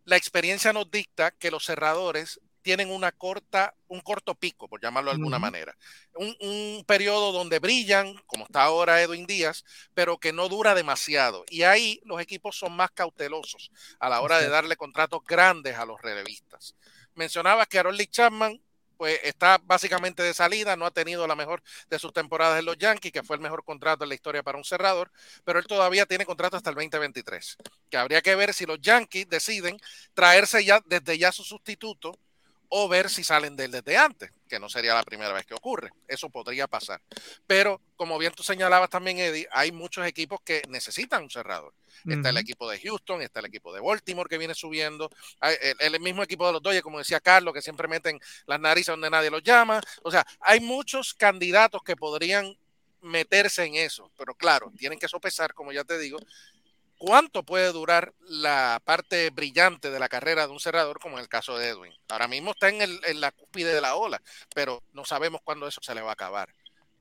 la 0.05 0.17
experiencia 0.17 0.73
nos 0.73 0.89
dicta 0.91 1.31
que 1.31 1.51
los 1.51 1.65
cerradores 1.65 2.39
tienen 2.63 2.89
una 2.89 3.11
corta, 3.11 3.75
un 3.87 3.99
corto 3.99 4.35
pico, 4.35 4.67
por 4.67 4.81
llamarlo 4.81 5.11
de 5.11 5.17
alguna 5.17 5.37
manera. 5.37 5.77
Un, 6.15 6.83
periodo 6.87 7.31
donde 7.31 7.59
brillan, 7.59 8.15
como 8.25 8.45
está 8.45 8.63
ahora 8.63 9.01
Edwin 9.01 9.27
Díaz, 9.27 9.63
pero 9.93 10.17
que 10.17 10.33
no 10.33 10.49
dura 10.49 10.73
demasiado. 10.73 11.43
Y 11.49 11.63
ahí 11.63 12.01
los 12.05 12.21
equipos 12.21 12.57
son 12.57 12.73
más 12.73 12.89
cautelosos 12.91 13.69
a 13.99 14.09
la 14.09 14.21
hora 14.21 14.39
de 14.39 14.49
darle 14.49 14.77
contratos 14.77 15.21
grandes 15.25 15.77
a 15.77 15.85
los 15.85 16.01
relevistas. 16.01 16.75
Mencionabas 17.15 17.67
que 17.67 17.83
Lee 17.83 18.07
Chapman 18.07 18.59
pues 19.03 19.19
está 19.23 19.59
básicamente 19.61 20.23
de 20.23 20.33
salida, 20.33 20.77
no 20.77 20.85
ha 20.85 20.91
tenido 20.91 21.27
la 21.27 21.35
mejor 21.35 21.61
de 21.89 21.99
sus 21.99 22.13
temporadas 22.13 22.59
en 22.59 22.63
los 22.63 22.77
Yankees, 22.77 23.11
que 23.11 23.21
fue 23.21 23.35
el 23.35 23.41
mejor 23.41 23.65
contrato 23.65 24.05
en 24.05 24.07
la 24.07 24.15
historia 24.15 24.43
para 24.43 24.57
un 24.57 24.63
cerrador, 24.63 25.11
pero 25.43 25.59
él 25.59 25.67
todavía 25.67 26.05
tiene 26.05 26.25
contrato 26.25 26.55
hasta 26.55 26.69
el 26.69 26.77
2023, 26.77 27.57
que 27.89 27.97
habría 27.97 28.21
que 28.21 28.33
ver 28.35 28.53
si 28.53 28.65
los 28.65 28.79
Yankees 28.79 29.27
deciden 29.27 29.77
traerse 30.13 30.63
ya 30.63 30.79
desde 30.85 31.17
ya 31.17 31.33
su 31.33 31.43
sustituto 31.43 32.17
o 32.75 32.87
ver 32.87 33.07
si 33.07 33.23
salen 33.23 33.55
de 33.55 33.65
él 33.65 33.71
desde 33.71 33.95
antes, 33.95 34.31
que 34.49 34.59
no 34.59 34.67
sería 34.67 34.95
la 34.95 35.03
primera 35.03 35.31
vez 35.31 35.45
que 35.45 35.53
ocurre. 35.53 35.91
Eso 36.07 36.31
podría 36.31 36.65
pasar. 36.65 36.99
Pero, 37.45 37.79
como 37.95 38.17
bien 38.17 38.33
tú 38.33 38.41
señalabas 38.41 38.89
también, 38.89 39.19
Eddie, 39.19 39.47
hay 39.51 39.71
muchos 39.71 40.07
equipos 40.07 40.41
que 40.43 40.63
necesitan 40.69 41.21
un 41.21 41.29
cerrador. 41.29 41.71
Está 42.03 42.29
el 42.31 42.37
equipo 42.37 42.67
de 42.67 42.79
Houston, 42.79 43.21
está 43.21 43.41
el 43.41 43.45
equipo 43.45 43.71
de 43.75 43.79
Baltimore 43.79 44.27
que 44.27 44.39
viene 44.39 44.55
subiendo, 44.55 45.11
el, 45.79 45.99
mismo 45.99 46.23
equipo 46.23 46.47
de 46.47 46.53
los 46.53 46.63
Dodgers, 46.63 46.81
como 46.81 46.97
decía 46.97 47.19
Carlos, 47.19 47.53
que 47.53 47.61
siempre 47.61 47.87
meten 47.87 48.19
las 48.47 48.59
narices 48.59 48.87
donde 48.87 49.11
nadie 49.11 49.29
los 49.29 49.43
llama. 49.43 49.79
O 50.01 50.09
sea, 50.09 50.25
hay 50.39 50.59
muchos 50.59 51.13
candidatos 51.13 51.83
que 51.83 51.95
podrían 51.95 52.57
meterse 53.01 53.65
en 53.65 53.75
eso, 53.75 54.11
pero 54.17 54.33
claro, 54.33 54.71
tienen 54.77 54.97
que 54.97 55.07
sopesar, 55.07 55.53
como 55.53 55.71
ya 55.71 55.83
te 55.83 55.99
digo, 55.99 56.17
cuánto 57.03 57.43
puede 57.43 57.73
durar 57.73 58.13
la 58.21 58.81
parte 58.85 59.29
brillante 59.29 59.91
de 59.91 59.99
la 59.99 60.07
carrera 60.07 60.47
de 60.47 60.53
un 60.53 60.61
cerrador, 60.61 60.99
como 60.99 61.17
en 61.17 61.23
el 61.23 61.27
caso 61.27 61.57
de 61.57 61.67
Edwin. 61.67 61.91
Ahora 62.07 62.29
mismo 62.29 62.51
está 62.51 62.69
en, 62.69 62.81
el, 62.81 62.97
en 63.05 63.19
la 63.19 63.33
cúspide 63.33 63.73
de 63.73 63.81
la 63.81 63.95
ola, 63.95 64.21
pero 64.55 64.81
no 64.93 65.03
sabemos 65.03 65.41
cuándo 65.43 65.67
eso 65.67 65.81
se 65.83 65.93
le 65.93 66.01
va 66.01 66.11
a 66.11 66.13
acabar. 66.13 66.47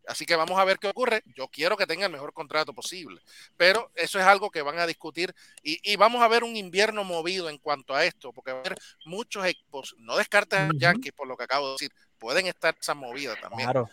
Así 0.08 0.26
que 0.26 0.34
vamos 0.34 0.58
a 0.58 0.64
ver 0.64 0.80
qué 0.80 0.88
ocurre. 0.88 1.22
Yo 1.36 1.46
quiero 1.46 1.76
que 1.76 1.86
tenga 1.86 2.06
el 2.06 2.10
mejor 2.10 2.32
contrato 2.32 2.72
posible, 2.72 3.20
pero 3.56 3.92
eso 3.94 4.18
es 4.18 4.26
algo 4.26 4.50
que 4.50 4.62
van 4.62 4.80
a 4.80 4.88
discutir 4.88 5.32
y, 5.62 5.94
vamos 5.94 6.20
a 6.20 6.26
ver 6.26 6.42
un 6.42 6.56
invierno 6.56 7.04
movido 7.04 7.48
en 7.48 7.58
cuanto 7.58 7.94
a 7.94 8.04
esto, 8.04 8.32
porque 8.32 8.50
va 8.50 8.58
a 8.58 8.60
haber 8.62 8.78
muchos 9.04 9.46
equipos, 9.46 9.94
no 9.98 10.16
descartes 10.16 10.58
a 10.58 10.70
Yankees 10.74 11.12
por 11.12 11.28
lo 11.28 11.36
que 11.36 11.44
acabo 11.44 11.66
de 11.66 11.72
decir, 11.74 11.92
pueden 12.18 12.48
estar 12.48 12.74
esas 12.76 12.96
movidas 12.96 13.40
también. 13.40 13.70
Claro 13.70 13.88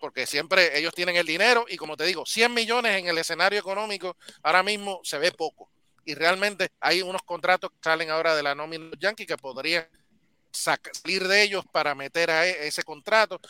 porque 0.00 0.26
siempre 0.26 0.78
ellos 0.78 0.94
tienen 0.94 1.16
el 1.16 1.26
dinero 1.26 1.66
y 1.68 1.76
como 1.76 1.96
te 1.96 2.04
digo, 2.04 2.24
100 2.26 2.52
millones 2.52 2.98
en 2.98 3.06
el 3.06 3.18
escenario 3.18 3.58
económico 3.58 4.16
ahora 4.42 4.62
mismo 4.62 5.00
se 5.04 5.18
ve 5.18 5.32
poco. 5.32 5.70
Y 6.04 6.14
realmente 6.14 6.70
hay 6.80 7.02
unos 7.02 7.22
contratos 7.22 7.70
que 7.70 7.78
salen 7.82 8.10
ahora 8.10 8.34
de 8.34 8.42
la 8.42 8.54
nómina 8.54 8.84
de 8.84 8.90
los 8.90 8.98
Yankees 8.98 9.26
que 9.26 9.36
podrían 9.36 9.86
salir 10.52 11.28
de 11.28 11.42
ellos 11.42 11.64
para 11.70 11.94
meter 11.94 12.30
a 12.30 12.46
e, 12.46 12.66
ese 12.66 12.82
contrato. 12.82 13.40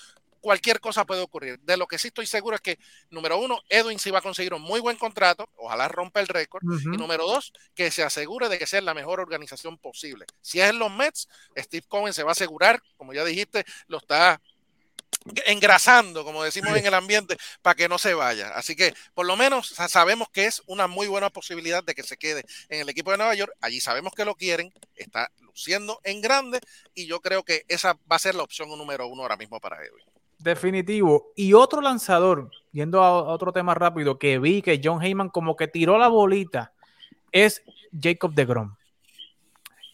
Cualquier 0.40 0.80
cosa 0.80 1.05
puede 1.05 1.20
ocurrir. 1.20 1.61
De 1.61 1.76
lo 1.76 1.86
que 1.86 1.98
sí 1.98 2.09
estoy 2.09 2.26
seguro 2.26 2.57
es 2.57 2.62
que, 2.62 2.78
número 3.11 3.38
uno, 3.38 3.61
Edwin 3.68 3.98
sí 3.98 4.11
va 4.11 4.20
a 4.20 4.22
conseguir 4.22 4.55
un 4.55 4.62
muy 4.62 4.80
buen 4.80 4.96
contrato, 4.96 5.51
ojalá 5.57 5.86
rompa 5.88 6.20
el 6.20 6.28
récord. 6.28 6.62
Y 6.62 6.96
número 6.96 7.26
dos, 7.26 7.53
que 7.74 7.90
se 7.90 8.03
asegure 8.03 8.48
de 8.48 8.59
que 8.59 8.66
sea 8.66 8.80
la 8.80 8.94
mejor 8.94 9.20
organización 9.20 9.76
posible. 9.76 10.24
Si 10.40 10.59
es 10.59 10.70
en 10.70 10.78
los 10.78 10.90
Mets, 10.90 11.28
Steve 11.59 11.84
Cohen 11.86 12.14
se 12.14 12.22
va 12.22 12.30
a 12.30 12.32
asegurar, 12.32 12.82
como 12.96 13.12
ya 13.12 13.22
dijiste, 13.22 13.66
lo 13.86 13.98
está 13.98 14.40
engrasando, 15.46 16.24
como 16.24 16.42
decimos 16.42 16.76
en 16.76 16.86
el 16.86 16.94
ambiente, 16.94 17.36
para 17.62 17.74
que 17.74 17.88
no 17.88 17.98
se 17.98 18.14
vaya. 18.14 18.50
Así 18.54 18.74
que 18.74 18.94
por 19.14 19.26
lo 19.26 19.36
menos 19.36 19.68
sabemos 19.68 20.28
que 20.30 20.46
es 20.46 20.62
una 20.66 20.86
muy 20.86 21.08
buena 21.08 21.30
posibilidad 21.30 21.84
de 21.84 21.94
que 21.94 22.02
se 22.02 22.16
quede 22.16 22.44
en 22.68 22.80
el 22.80 22.88
equipo 22.88 23.11
de 23.11 23.18
Nueva 23.18 23.34
York. 23.34 23.52
Allí 23.61 23.80
sabemos 23.80 24.12
que 24.14 24.24
lo 24.24 24.34
quieren, 24.34 24.72
está 24.94 25.30
luciendo 25.40 26.00
en 26.04 26.20
grande 26.20 26.61
y 26.94 27.06
yo 27.06 27.20
creo 27.20 27.42
que 27.44 27.64
esa 27.68 27.94
va 28.11 28.16
a 28.16 28.18
ser 28.18 28.34
la 28.34 28.42
opción 28.42 28.68
número 28.70 29.06
uno 29.08 29.22
ahora 29.22 29.36
mismo 29.36 29.61
para 29.61 29.76
Edwin. 29.84 30.04
Definitivo. 30.38 31.32
Y 31.36 31.52
otro 31.52 31.82
lanzador, 31.82 32.50
yendo 32.72 33.02
a 33.02 33.22
otro 33.24 33.52
tema 33.52 33.74
rápido, 33.74 34.18
que 34.18 34.38
vi 34.38 34.62
que 34.62 34.80
John 34.82 35.02
Heyman 35.02 35.28
como 35.28 35.54
que 35.54 35.68
tiró 35.68 35.98
la 35.98 36.08
bolita, 36.08 36.72
es 37.30 37.62
Jacob 37.92 38.32
de 38.32 38.46
Grom. 38.46 38.74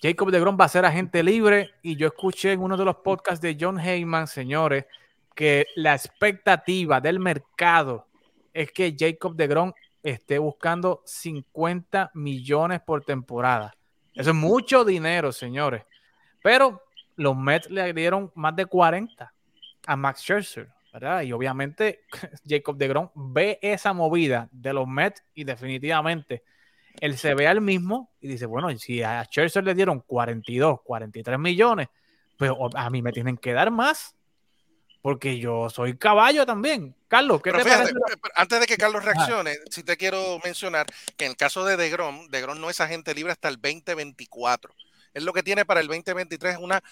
Jacob 0.01 0.31
de 0.31 0.39
Grom 0.39 0.57
va 0.61 0.67
a 0.67 0.69
ser 0.69 0.85
agente 0.85 1.23
libre 1.25 1.75
y 1.83 1.97
yo 1.97 2.07
escuché 2.07 2.53
en 2.53 2.61
uno 2.61 2.77
de 2.77 2.85
los 2.85 2.97
podcasts 2.97 3.41
de 3.41 3.57
John 3.59 3.81
Heyman, 3.81 4.29
señores, 4.29 4.85
que 5.37 5.67
la 5.77 5.95
expectativa 5.95 7.01
del 7.01 7.21
mercado 7.21 8.09
es 8.53 8.73
que 8.73 8.97
Jacob 8.99 9.37
de 9.37 9.47
Grom 9.47 9.73
esté 10.03 10.39
buscando 10.39 11.03
50 11.05 12.11
millones 12.15 12.81
por 12.81 13.05
temporada. 13.05 13.77
Eso 14.15 14.31
es 14.31 14.37
mucho 14.37 14.85
dinero, 14.85 15.31
señores. 15.31 15.85
Pero 16.43 16.83
los 17.17 17.37
Mets 17.37 17.71
le 17.71 17.93
dieron 17.93 18.33
más 18.35 18.57
de 18.57 18.65
40 18.65 19.33
a 19.87 19.97
Max 19.97 20.21
Scherzer, 20.21 20.71
¿verdad? 20.93 21.21
Y 21.23 21.33
obviamente 21.33 22.01
Jacob 22.49 22.77
de 22.79 22.89
Grom 22.89 23.11
ve 23.15 23.59
esa 23.61 23.93
movida 23.93 24.49
de 24.51 24.73
los 24.73 24.89
Mets 24.89 25.23
y 25.35 25.45
definitivamente 25.45 26.45
él 26.99 27.19
se 27.19 27.35
ve 27.35 27.47
al 27.47 27.61
mismo 27.61 28.11
y 28.21 28.29
dice, 28.29 28.47
bueno, 28.47 28.71
si 28.79 29.03
a 29.03 29.23
Scherzer 29.25 29.65
le 29.65 29.75
dieron 29.75 30.01
42, 30.01 30.81
43 30.83 31.39
millones, 31.39 31.89
pues 32.39 32.53
a 32.75 32.89
mí 32.89 33.03
me 33.03 33.13
tienen 33.13 33.37
que 33.37 33.53
dar 33.53 33.71
más 33.71 34.16
porque 35.07 35.39
yo 35.39 35.71
soy 35.71 35.97
caballo 35.97 36.45
también. 36.45 36.93
Carlos, 37.07 37.41
¿qué 37.41 37.53
te 37.53 37.63
parece? 37.63 37.95
Antes 38.35 38.59
de 38.59 38.67
que 38.67 38.77
Carlos 38.77 39.05
reaccione, 39.05 39.57
sí 39.71 39.85
te 39.85 39.97
quiero 39.97 40.41
mencionar 40.43 40.85
que 41.17 41.27
en 41.27 41.31
el 41.31 41.37
caso 41.37 41.65
de 41.65 41.77
DeGrom, 41.77 42.27
DeGrom 42.27 42.61
no 42.61 42.71
es 42.71 42.81
agente 42.81 43.15
libre 43.15 43.31
hasta 43.31 43.47
el 43.49 43.55
2024. 43.55 44.75
Es 45.15 45.23
lo 45.23 45.33
que 45.33 45.45
tiene 45.45 45.65
para 45.65 45.79
el 45.79 45.87
2023 45.87 46.57
una, 46.59 46.83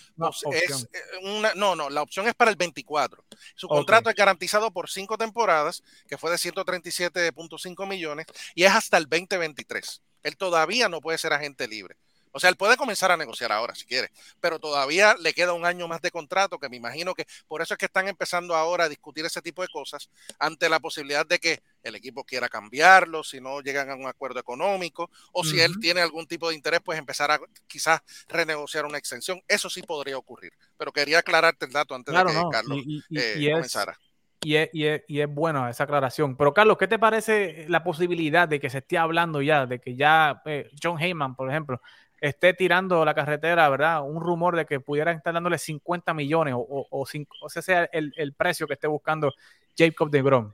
es 0.53 0.85
eh, 0.93 1.01
una 1.25 1.55
no, 1.55 1.75
no, 1.75 1.91
la 1.91 2.03
opción 2.03 2.29
es 2.29 2.37
para 2.37 2.53
el 2.53 2.57
24. 2.57 3.25
Su 3.57 3.67
contrato 3.67 4.11
es 4.11 4.15
garantizado 4.15 4.71
por 4.71 4.89
cinco 4.89 5.19
temporadas, 5.19 5.83
que 6.07 6.17
fue 6.17 6.31
de 6.31 6.37
137.5 6.37 7.89
millones, 7.89 8.27
y 8.55 8.63
es 8.63 8.71
hasta 8.71 8.97
el 8.97 9.09
2023. 9.09 10.03
Él 10.23 10.37
todavía 10.37 10.89
no 10.89 11.01
puede 11.01 11.19
ser 11.19 11.33
agente 11.33 11.67
libre. 11.67 11.97
O 12.37 12.41
sea, 12.41 12.51
él 12.51 12.57
puede 12.57 12.77
comenzar 12.77 13.13
a 13.13 13.17
negociar 13.17 13.53
ahora 13.53 13.77
si 13.77 13.87
quiere, 13.87 14.11
pero 14.41 14.59
todavía 14.59 15.15
le 15.21 15.33
queda 15.33 15.53
un 15.53 15.65
año 15.65 15.87
más 15.87 16.03
de 16.03 16.11
contrato, 16.11 16.59
que 16.59 16.69
me 16.69 16.77
imagino 16.77 17.15
que 17.15 17.27
por 17.47 17.63
eso 17.63 17.75
es 17.75 17.79
que 17.79 17.87
están 17.87 18.09
empezando 18.09 18.57
ahora 18.57 18.85
a 18.85 18.89
discutir 18.89 19.25
ese 19.25 19.41
tipo 19.41 19.63
de 19.63 19.69
cosas 19.69 20.11
ante 20.41 20.69
la 20.69 20.81
posibilidad 20.81 21.25
de 21.25 21.39
que 21.39 21.63
el 21.85 21.95
equipo 21.95 22.25
quiera 22.25 22.49
cambiarlo, 22.49 23.23
si 23.23 23.41
no 23.41 23.61
llegan 23.61 23.89
a 23.89 23.95
un 23.95 24.09
acuerdo 24.09 24.41
económico, 24.41 25.11
o 25.31 25.45
si 25.45 25.61
él 25.61 25.79
tiene 25.81 26.01
algún 26.01 26.27
tipo 26.27 26.49
de 26.49 26.57
interés, 26.57 26.81
pues 26.85 26.99
empezar 26.99 27.31
a 27.31 27.39
quizás 27.69 28.01
renegociar 28.27 28.85
una 28.85 28.99
extensión. 28.99 29.41
Eso 29.47 29.71
sí 29.71 29.83
podría 29.83 30.19
ocurrir, 30.19 30.53
pero 30.77 30.93
quería 30.93 31.21
aclararte 31.21 31.67
el 31.67 31.73
dato 31.73 31.95
antes 31.95 32.13
de 32.13 32.25
que 32.25 32.43
Carlos 32.51 32.81
eh, 33.15 33.51
comenzara. 33.53 33.97
Y 34.43 34.57
es, 34.57 34.71
y, 34.73 34.85
y 35.07 35.21
es, 35.21 35.29
buena 35.33 35.71
esa 35.71 35.85
aclaración. 35.85 36.37
Pero 36.37 36.53
Carlos, 36.53 36.77
¿qué 36.77 36.87
te 36.87 36.99
parece 36.99 37.67
la 37.69 37.83
posibilidad 37.83 38.47
de 38.47 38.61
que 38.61 38.69
se 38.71 38.79
esté 38.79 38.99
hablando 38.99 39.41
ya, 39.41 39.67
de 39.67 39.79
que 39.79 39.97
ya 39.97 40.43
eh, 40.45 40.71
John 40.83 41.01
Heyman, 41.01 41.35
por 41.35 41.49
ejemplo, 41.49 41.81
esté 42.21 42.55
tirando 42.55 43.05
la 43.05 43.15
carretera, 43.15 43.69
¿verdad? 43.69 44.03
Un 44.03 44.21
rumor 44.21 44.57
de 44.57 44.65
que 44.65 44.81
pudieran 44.81 45.17
estar 45.17 45.35
dándole 45.35 45.59
50 45.59 46.15
millones 46.15 46.55
o, 46.55 46.59
o, 46.59 46.87
o, 46.91 47.07
ese 47.07 47.63
sea 47.63 47.85
el, 47.93 48.33
precio 48.35 48.67
que 48.67 48.75
esté 48.75 48.87
buscando 48.87 49.33
Jacob 49.77 50.11
de 50.11 50.23
Grom. 50.23 50.53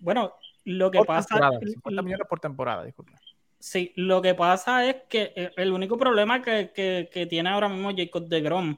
Bueno, 0.00 0.34
lo 0.64 0.90
que 0.90 1.00
pasa... 1.04 1.50
50 1.60 2.02
millones 2.02 2.26
por 2.28 2.38
temporada, 2.40 2.84
disculpe. 2.84 3.12
Sí, 3.58 3.92
lo 3.96 4.20
que 4.20 4.34
pasa 4.34 4.86
es 4.88 4.96
que 5.08 5.32
eh, 5.34 5.50
el 5.56 5.72
único 5.72 5.96
problema 5.96 6.42
que, 6.42 7.26
tiene 7.30 7.48
ahora 7.48 7.68
mismo 7.68 7.90
Jacob 7.96 8.28
de 8.28 8.40
Grom 8.42 8.76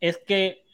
es 0.00 0.18
que 0.18 0.64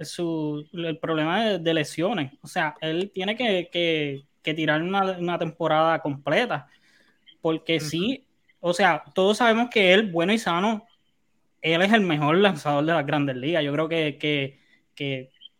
su, 0.00 0.66
el 0.72 0.98
problema 0.98 1.58
de, 1.58 1.74
lesiones. 1.74 2.32
O 2.42 2.46
sea, 2.46 2.74
él 2.80 3.10
tiene 3.12 3.36
que, 3.36 4.24
tirar 4.42 4.82
una, 4.82 5.38
temporada 5.38 6.00
completa. 6.00 6.68
Porque 7.40 7.80
sí, 7.80 8.26
o 8.60 8.74
sea, 8.74 9.02
todos 9.14 9.38
sabemos 9.38 9.70
que 9.70 9.92
él, 9.92 10.10
bueno 10.10 10.32
y 10.32 10.38
sano, 10.38 10.86
él 11.62 11.82
es 11.82 11.92
el 11.92 12.02
mejor 12.02 12.36
lanzador 12.36 12.84
de 12.84 12.92
las 12.92 13.06
grandes 13.06 13.36
ligas. 13.36 13.64
Yo 13.64 13.72
creo 13.72 13.88
que, 13.88 14.58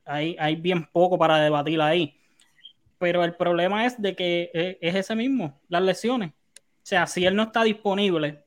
hay, 0.04 0.36
hay, 0.38 0.56
bien 0.56 0.86
poco 0.92 1.18
para 1.18 1.38
debatir 1.38 1.80
ahí. 1.80 2.16
Pero 2.98 3.24
el 3.24 3.34
problema 3.34 3.86
es 3.86 4.00
de 4.00 4.14
que 4.14 4.50
e, 4.52 4.78
es 4.80 4.94
ese 4.94 5.16
mismo, 5.16 5.58
las 5.68 5.82
lesiones. 5.82 6.30
O 6.30 6.86
sea, 6.90 7.06
si 7.06 7.24
él 7.24 7.34
no 7.34 7.44
está 7.44 7.62
disponible, 7.62 8.44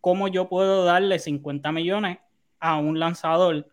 ¿cómo 0.00 0.28
yo 0.28 0.48
puedo 0.48 0.84
darle 0.84 1.18
50 1.18 1.70
millones 1.70 2.18
a 2.58 2.78
un 2.78 2.98
lanzador 2.98 3.68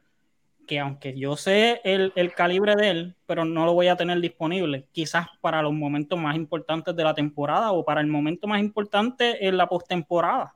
que 0.71 0.79
aunque 0.79 1.19
yo 1.19 1.35
sé 1.35 1.81
el, 1.83 2.33
calibre 2.33 2.77
de 2.77 2.89
él, 2.89 3.15
pero 3.25 3.43
no 3.43 3.65
lo 3.65 3.73
voy 3.73 3.89
a 3.89 3.97
tener 3.97 4.21
disponible, 4.21 4.87
quizás 4.93 5.27
para 5.41 5.61
los 5.61 5.73
momentos 5.73 6.17
más 6.17 6.33
importantes 6.37 6.95
de 6.95 7.03
la 7.03 7.13
temporada 7.13 7.73
o 7.73 7.83
para 7.83 7.99
el 7.99 8.07
momento 8.07 8.47
más 8.47 8.61
importante 8.61 9.45
en 9.45 9.57
la 9.57 9.67
postemporada, 9.67 10.55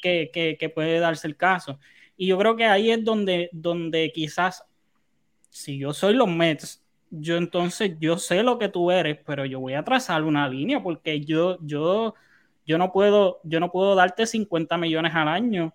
que, 0.00 0.56
que, 0.58 0.68
puede 0.70 1.00
darse 1.00 1.26
el 1.26 1.36
caso. 1.36 1.78
Y 2.16 2.28
yo 2.28 2.38
creo 2.38 2.56
que 2.56 2.64
ahí 2.64 2.90
es 2.90 3.04
donde, 3.04 3.50
donde 3.52 4.10
quizás, 4.14 4.64
si 5.50 5.76
yo 5.76 5.92
soy 5.92 6.14
los 6.14 6.28
Mets, 6.28 6.82
yo 7.10 7.36
entonces 7.36 7.94
yo 8.00 8.16
sé 8.16 8.42
lo 8.42 8.58
que 8.58 8.70
tú 8.70 8.90
eres, 8.90 9.18
pero 9.26 9.44
yo 9.44 9.60
voy 9.60 9.74
a 9.74 9.84
trazar 9.84 10.22
una 10.24 10.48
línea 10.48 10.82
porque 10.82 11.20
yo, 11.20 11.58
yo, 11.60 12.14
yo 12.64 12.78
no 12.78 12.90
puedo, 12.90 13.40
yo 13.44 13.60
no 13.60 13.70
puedo 13.70 13.94
darte 13.96 14.24
50 14.24 14.78
millones 14.78 15.14
al 15.14 15.28
año 15.28 15.74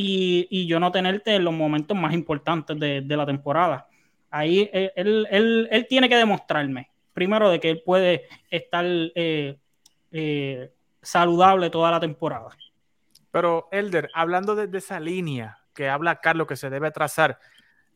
y, 0.00 0.66
yo 0.66 0.78
no 0.78 0.92
tenerte 0.92 1.34
en 1.34 1.44
los 1.44 1.54
momentos 1.54 1.96
más 1.96 2.14
importantes 2.14 2.78
de, 2.78 3.00
de 3.00 3.16
la 3.16 3.26
temporada. 3.26 3.88
Ahí 4.30 4.70
eh, 4.72 4.92
él, 4.94 5.26
él, 5.30 5.68
él, 5.70 5.86
tiene 5.88 6.08
que 6.08 6.16
demostrarme, 6.16 6.90
primero, 7.12 7.50
de 7.50 7.58
que 7.58 7.70
él 7.70 7.82
puede 7.84 8.28
estar 8.50 8.84
eh, 8.86 9.58
eh, 10.12 10.72
saludable 11.02 11.70
toda 11.70 11.90
la 11.90 12.00
temporada. 12.00 12.50
Pero, 13.30 13.68
Elder, 13.72 14.10
hablando 14.14 14.54
de, 14.54 14.66
de, 14.66 14.78
esa 14.78 15.00
línea 15.00 15.58
que 15.74 15.88
habla 15.88 16.20
Carlos 16.20 16.46
que 16.46 16.56
se 16.56 16.70
debe 16.70 16.90
trazar, 16.90 17.38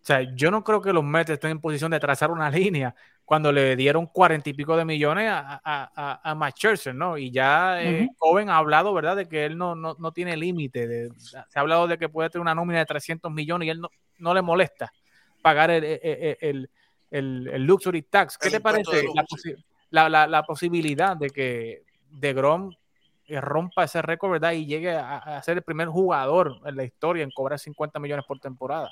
o 0.02 0.04
sea, 0.04 0.22
yo 0.34 0.50
no 0.50 0.64
creo 0.64 0.82
que 0.82 0.92
los 0.92 1.04
Mets 1.04 1.30
estén 1.30 1.52
en 1.52 1.60
posición 1.60 1.90
de 1.92 2.00
trazar 2.00 2.30
una 2.30 2.50
línea 2.50 2.94
cuando 3.24 3.52
le 3.52 3.76
dieron 3.76 4.06
cuarenta 4.06 4.50
y 4.50 4.54
pico 4.54 4.76
de 4.76 4.84
millones 4.84 5.30
a, 5.30 5.60
a, 5.64 6.30
a, 6.30 6.34
Matt 6.34 6.56
Scherzer, 6.56 6.94
¿no? 6.94 7.16
Y 7.16 7.30
ya 7.30 7.82
eh, 7.82 8.08
Cohen 8.18 8.50
ha 8.50 8.56
hablado, 8.56 8.92
¿verdad?, 8.92 9.16
de 9.16 9.28
que 9.28 9.46
él 9.46 9.56
no, 9.56 9.74
no, 9.74 9.96
no 9.98 10.12
tiene 10.12 10.36
límite. 10.36 11.08
Se 11.16 11.38
ha 11.38 11.60
hablado 11.60 11.86
de 11.86 11.98
que 11.98 12.08
puede 12.08 12.30
tener 12.30 12.42
una 12.42 12.54
nómina 12.54 12.80
de 12.80 12.86
300 12.86 13.32
millones 13.32 13.66
y 13.66 13.70
él 13.70 13.80
no, 13.80 13.90
no 14.18 14.34
le 14.34 14.42
molesta 14.42 14.92
pagar 15.42 15.70
el, 15.70 15.84
el, 15.84 16.70
el, 17.10 17.48
el 17.52 17.64
luxury 17.64 18.02
tax. 18.02 18.38
¿Qué 18.38 18.50
te 18.50 18.60
parece 18.60 19.04
la, 19.90 20.08
la, 20.08 20.26
la, 20.26 20.42
posibilidad 20.44 21.16
de 21.16 21.28
que 21.28 21.82
de 22.10 22.32
Grom 22.32 22.72
eh, 23.26 23.40
rompa 23.40 23.84
ese 23.84 24.00
récord, 24.00 24.32
¿verdad? 24.32 24.52
Y 24.52 24.66
llegue 24.66 24.92
a, 24.92 25.18
a, 25.18 25.42
ser 25.42 25.58
el 25.58 25.62
primer 25.62 25.88
jugador 25.88 26.60
en 26.64 26.76
la 26.76 26.84
historia 26.84 27.22
en 27.22 27.30
cobrar 27.30 27.58
50 27.58 27.98
millones 27.98 28.24
por 28.26 28.38
temporada. 28.40 28.90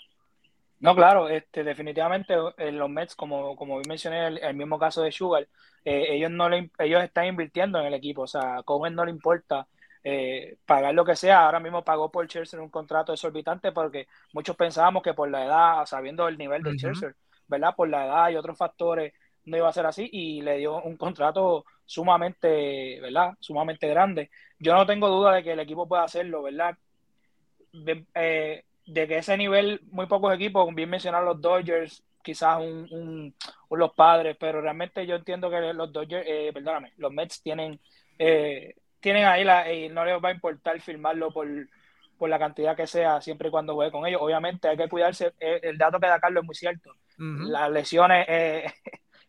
No, 0.81 0.95
claro, 0.97 1.29
este, 1.29 1.63
definitivamente 1.63 2.35
en 2.57 2.79
los 2.79 2.89
Mets, 2.89 3.15
como, 3.15 3.55
como 3.55 3.81
mencioné, 3.87 4.27
el, 4.29 4.39
el 4.39 4.55
mismo 4.55 4.79
caso 4.79 5.03
de 5.03 5.13
Sugar, 5.13 5.47
eh, 5.85 6.07
ellos 6.11 6.31
no 6.31 6.49
le, 6.49 6.71
ellos 6.79 7.03
están 7.03 7.27
invirtiendo 7.27 7.79
en 7.79 7.87
el 7.87 7.95
equipo, 7.95 8.23
o 8.23 8.27
sea, 8.27 8.57
a 8.59 8.63
Cohen 8.63 8.95
no 8.95 9.05
le 9.05 9.11
importa 9.11 9.67
eh, 10.03 10.57
pagar 10.65 10.95
lo 10.95 11.05
que 11.05 11.17
sea. 11.17 11.45
Ahora 11.45 11.61
mismo 11.61 11.85
pagó 11.85 12.11
por 12.11 12.27
Scherzer 12.27 12.61
un 12.61 12.71
contrato 12.71 13.13
exorbitante 13.13 13.73
porque 13.73 14.07
muchos 14.33 14.57
pensábamos 14.57 15.03
que 15.03 15.13
por 15.15 15.31
la 15.31 15.45
edad, 15.45 15.85
sabiendo 15.87 16.27
el 16.29 16.39
nivel 16.39 16.63
de 16.63 16.71
uh 16.71 16.73
-huh. 16.73 16.79
Scherzer, 16.79 17.15
¿verdad? 17.47 17.75
Por 17.77 17.89
la 17.91 18.07
edad 18.07 18.31
y 18.31 18.37
otros 18.37 18.57
factores 18.57 19.13
no 19.45 19.57
iba 19.59 19.69
a 19.69 19.73
ser 19.73 19.87
así 19.87 20.09
y 20.13 20.41
le 20.43 20.59
dio 20.59 20.81
un 20.83 20.97
contrato 20.97 21.65
sumamente, 21.85 23.01
¿verdad? 23.01 23.35
Sumamente 23.41 23.89
grande. 23.89 24.31
Yo 24.59 24.75
no 24.75 24.87
tengo 24.87 25.09
duda 25.09 25.35
de 25.35 25.43
que 25.43 25.53
el 25.53 25.61
equipo 25.61 25.87
pueda 25.89 26.05
hacerlo, 26.05 26.43
¿verdad? 26.43 26.77
Eh, 28.15 28.65
de 28.93 29.07
que 29.07 29.19
ese 29.19 29.37
nivel, 29.37 29.81
muy 29.91 30.07
pocos 30.07 30.35
equipos, 30.35 30.75
bien 30.75 30.91
mencionar 30.91 31.23
los 31.23 31.41
Dodgers, 31.41 32.03
quizás 32.23 32.59
un, 32.59 32.89
un, 32.91 33.35
un, 33.69 33.79
los 33.79 33.93
padres, 33.93 34.37
pero 34.39 34.61
realmente 34.61 35.07
yo 35.07 35.15
entiendo 35.15 35.49
que 35.49 35.73
los 35.73 35.93
Dodgers, 35.93 36.25
eh, 36.27 36.51
perdóname, 36.53 36.93
los 36.97 37.13
Mets 37.13 37.41
tienen, 37.41 37.81
eh, 38.19 38.75
tienen 38.99 39.27
ahí 39.27 39.45
la, 39.45 39.73
y 39.73 39.89
no 39.89 40.05
les 40.05 40.23
va 40.23 40.31
a 40.31 40.33
importar 40.33 40.81
firmarlo 40.81 41.31
por, 41.31 41.47
por 42.19 42.29
la 42.29 42.39
cantidad 42.39 42.77
que 42.77 42.89
sea, 42.89 43.21
siempre 43.21 43.49
y 43.49 43.51
cuando 43.51 43.75
juegue 43.75 43.93
con 43.93 44.07
ellos. 44.07 44.21
Obviamente 44.23 44.69
hay 44.69 44.77
que 44.77 44.89
cuidarse, 44.89 45.33
eh, 45.39 45.61
el 45.63 45.79
dato 45.79 46.01
que 46.01 46.09
da 46.09 46.19
Carlos 46.19 46.43
es 46.43 46.47
muy 46.47 46.55
cierto, 46.57 46.91
uh 46.91 47.23
-huh. 47.23 47.49
las 47.49 47.71
lesiones 47.71 48.27
es 48.29 48.73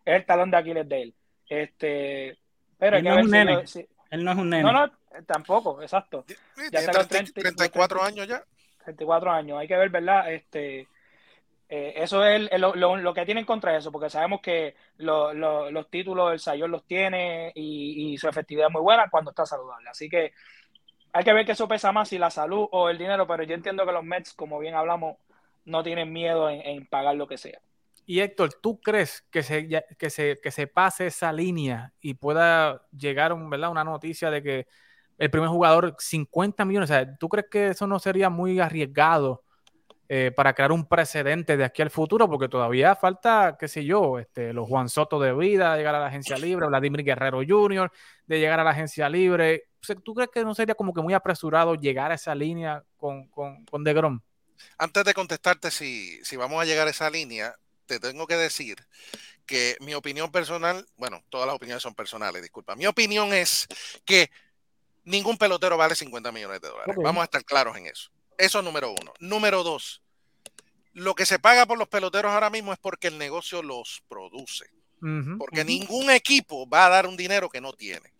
el 0.05 0.25
talón 0.25 0.49
de 0.49 0.57
Aquiles 0.57 0.89
de 0.89 1.01
él. 1.03 1.15
Este, 1.47 2.37
pero 2.79 2.97
él, 2.97 3.03
no 3.03 3.19
es 3.19 3.25
un 3.25 3.31
nene. 3.31 3.67
Si, 3.67 3.87
él 4.09 4.23
no 4.23 4.31
es 4.31 4.37
un 4.37 4.49
nene. 4.49 4.63
No, 4.63 4.71
no, 4.71 4.91
tampoco, 5.27 5.81
exacto. 5.83 6.25
Sí, 6.27 6.63
ya 6.71 6.79
tiene 6.79 7.05
30, 7.05 7.41
34 7.41 7.99
30, 7.99 8.07
años 8.07 8.27
ya. 8.27 8.43
34 8.83 9.31
años. 9.31 9.59
Hay 9.59 9.67
que 9.67 9.77
ver, 9.77 9.89
¿verdad? 9.89 10.31
Este, 10.31 10.87
eh, 11.69 11.93
eso 11.95 12.23
es 12.25 12.49
el, 12.51 12.61
lo, 12.61 12.75
lo, 12.75 12.97
lo, 12.97 13.13
que 13.13 13.25
tienen 13.25 13.45
contra 13.45 13.75
eso, 13.77 13.91
porque 13.91 14.09
sabemos 14.09 14.41
que 14.41 14.75
lo, 14.97 15.33
los 15.33 15.89
títulos 15.89 16.33
el 16.33 16.39
Sayón 16.39 16.71
los 16.71 16.85
tiene 16.85 17.51
y, 17.55 18.13
y, 18.13 18.17
su 18.17 18.27
efectividad 18.27 18.67
es 18.67 18.73
muy 18.73 18.81
buena 18.81 19.09
cuando 19.09 19.31
está 19.31 19.45
saludable. 19.45 19.89
Así 19.89 20.09
que 20.09 20.33
hay 21.13 21.23
que 21.23 21.33
ver 21.33 21.45
que 21.45 21.53
eso 21.53 21.67
pesa 21.67 21.91
más 21.91 22.09
si 22.09 22.17
la 22.17 22.29
salud 22.29 22.67
o 22.71 22.89
el 22.89 22.97
dinero, 22.97 23.27
pero 23.27 23.43
yo 23.43 23.55
entiendo 23.55 23.85
que 23.85 23.91
los 23.91 24.03
Mets, 24.03 24.33
como 24.33 24.59
bien 24.59 24.75
hablamos, 24.75 25.17
no 25.65 25.83
tienen 25.83 26.11
miedo 26.11 26.49
en, 26.49 26.61
en 26.61 26.85
pagar 26.87 27.15
lo 27.15 27.27
que 27.27 27.37
sea. 27.37 27.59
Y 28.05 28.19
Héctor, 28.19 28.53
¿tú 28.61 28.81
crees 28.81 29.21
que 29.31 29.43
se, 29.43 29.69
que 29.97 30.09
se, 30.09 30.39
que 30.41 30.51
se 30.51 30.67
pase 30.67 31.07
esa 31.07 31.31
línea 31.31 31.93
y 32.01 32.15
pueda 32.15 32.85
llegar 32.91 33.33
¿verdad? 33.49 33.71
una 33.71 33.83
noticia 33.83 34.29
de 34.29 34.43
que 34.43 34.67
el 35.21 35.29
primer 35.29 35.49
jugador 35.49 35.95
50 35.99 36.65
millones. 36.65 36.89
O 36.89 36.93
sea, 36.93 37.15
¿tú 37.17 37.29
crees 37.29 37.45
que 37.47 37.67
eso 37.67 37.85
no 37.85 37.99
sería 37.99 38.31
muy 38.31 38.59
arriesgado 38.59 39.43
eh, 40.09 40.31
para 40.35 40.55
crear 40.55 40.71
un 40.71 40.87
precedente 40.87 41.57
de 41.57 41.63
aquí 41.63 41.83
al 41.83 41.91
futuro? 41.91 42.27
Porque 42.27 42.49
todavía 42.49 42.95
falta, 42.95 43.55
qué 43.59 43.67
sé 43.67 43.85
yo, 43.85 44.17
este, 44.17 44.51
los 44.51 44.67
Juan 44.67 44.89
Soto 44.89 45.19
de 45.19 45.31
vida, 45.31 45.73
de 45.73 45.77
llegar 45.77 45.93
a 45.93 45.99
la 45.99 46.07
agencia 46.07 46.39
libre, 46.39 46.65
Vladimir 46.65 47.03
Guerrero 47.03 47.41
Jr., 47.47 47.91
de 48.25 48.39
llegar 48.39 48.59
a 48.59 48.63
la 48.63 48.71
agencia 48.71 49.07
libre. 49.09 49.65
¿Tú 50.03 50.15
crees 50.15 50.31
que 50.33 50.43
no 50.43 50.55
sería 50.55 50.73
como 50.73 50.91
que 50.91 51.01
muy 51.01 51.13
apresurado 51.13 51.75
llegar 51.75 52.11
a 52.11 52.15
esa 52.15 52.33
línea 52.33 52.83
con, 52.97 53.27
con, 53.27 53.63
con 53.65 53.83
DeGrom? 53.83 54.21
Antes 54.79 55.03
de 55.03 55.13
contestarte 55.13 55.69
si, 55.69 56.19
si 56.25 56.35
vamos 56.35 56.59
a 56.59 56.65
llegar 56.65 56.87
a 56.87 56.91
esa 56.91 57.11
línea, 57.11 57.55
te 57.85 57.99
tengo 57.99 58.25
que 58.25 58.37
decir 58.37 58.77
que 59.45 59.77
mi 59.81 59.93
opinión 59.93 60.31
personal, 60.31 60.83
bueno, 60.95 61.23
todas 61.29 61.45
las 61.45 61.55
opiniones 61.55 61.83
son 61.83 61.93
personales, 61.93 62.41
disculpa. 62.41 62.75
Mi 62.75 62.87
opinión 62.87 63.33
es 63.33 63.67
que 64.03 64.31
ningún 65.03 65.37
pelotero 65.37 65.77
vale 65.77 65.95
50 65.95 66.31
millones 66.31 66.61
de 66.61 66.67
dólares. 66.69 66.95
Okay. 66.95 67.03
Vamos 67.03 67.21
a 67.21 67.25
estar 67.25 67.43
claros 67.43 67.75
en 67.77 67.87
eso. 67.87 68.09
Eso 68.37 68.59
es 68.59 68.65
número 68.65 68.91
uno. 68.91 69.13
Número 69.19 69.63
dos, 69.63 70.01
lo 70.93 71.15
que 71.15 71.25
se 71.25 71.39
paga 71.39 71.65
por 71.65 71.77
los 71.77 71.87
peloteros 71.87 72.31
ahora 72.31 72.49
mismo 72.49 72.73
es 72.73 72.79
porque 72.79 73.07
el 73.07 73.17
negocio 73.17 73.61
los 73.63 74.03
produce. 74.07 74.65
Uh 75.01 75.07
-huh, 75.07 75.37
porque 75.37 75.61
uh 75.61 75.63
-huh. 75.63 75.67
ningún 75.67 76.11
equipo 76.11 76.67
va 76.67 76.85
a 76.85 76.89
dar 76.89 77.07
un 77.07 77.17
dinero 77.17 77.49
que 77.49 77.61
no 77.61 77.73
tiene. 77.73 78.13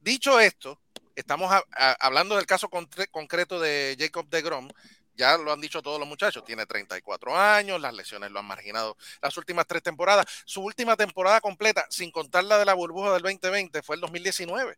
Dicho 0.00 0.38
esto, 0.38 0.80
estamos 1.16 1.50
a, 1.50 1.64
a, 1.72 1.92
hablando 2.00 2.36
del 2.36 2.46
caso 2.46 2.68
concreto 2.68 3.58
de 3.58 3.96
Jacob 3.98 4.28
de 4.28 4.42
Grom. 4.42 4.68
Ya 5.14 5.38
lo 5.38 5.50
han 5.50 5.60
dicho 5.62 5.80
todos 5.80 5.98
los 5.98 6.06
muchachos, 6.06 6.44
tiene 6.44 6.66
34 6.66 7.36
años, 7.38 7.80
las 7.80 7.94
lesiones 7.94 8.30
lo 8.30 8.38
han 8.38 8.44
marginado 8.44 8.98
las 9.22 9.34
últimas 9.38 9.66
tres 9.66 9.82
temporadas. 9.82 10.26
Su 10.44 10.62
última 10.62 10.94
temporada 10.94 11.40
completa, 11.40 11.86
sin 11.88 12.10
contar 12.10 12.44
la 12.44 12.58
de 12.58 12.66
la 12.66 12.74
burbuja 12.74 13.14
del 13.14 13.22
2020, 13.22 13.82
fue 13.82 13.94
el 13.96 14.02
2019. 14.02 14.76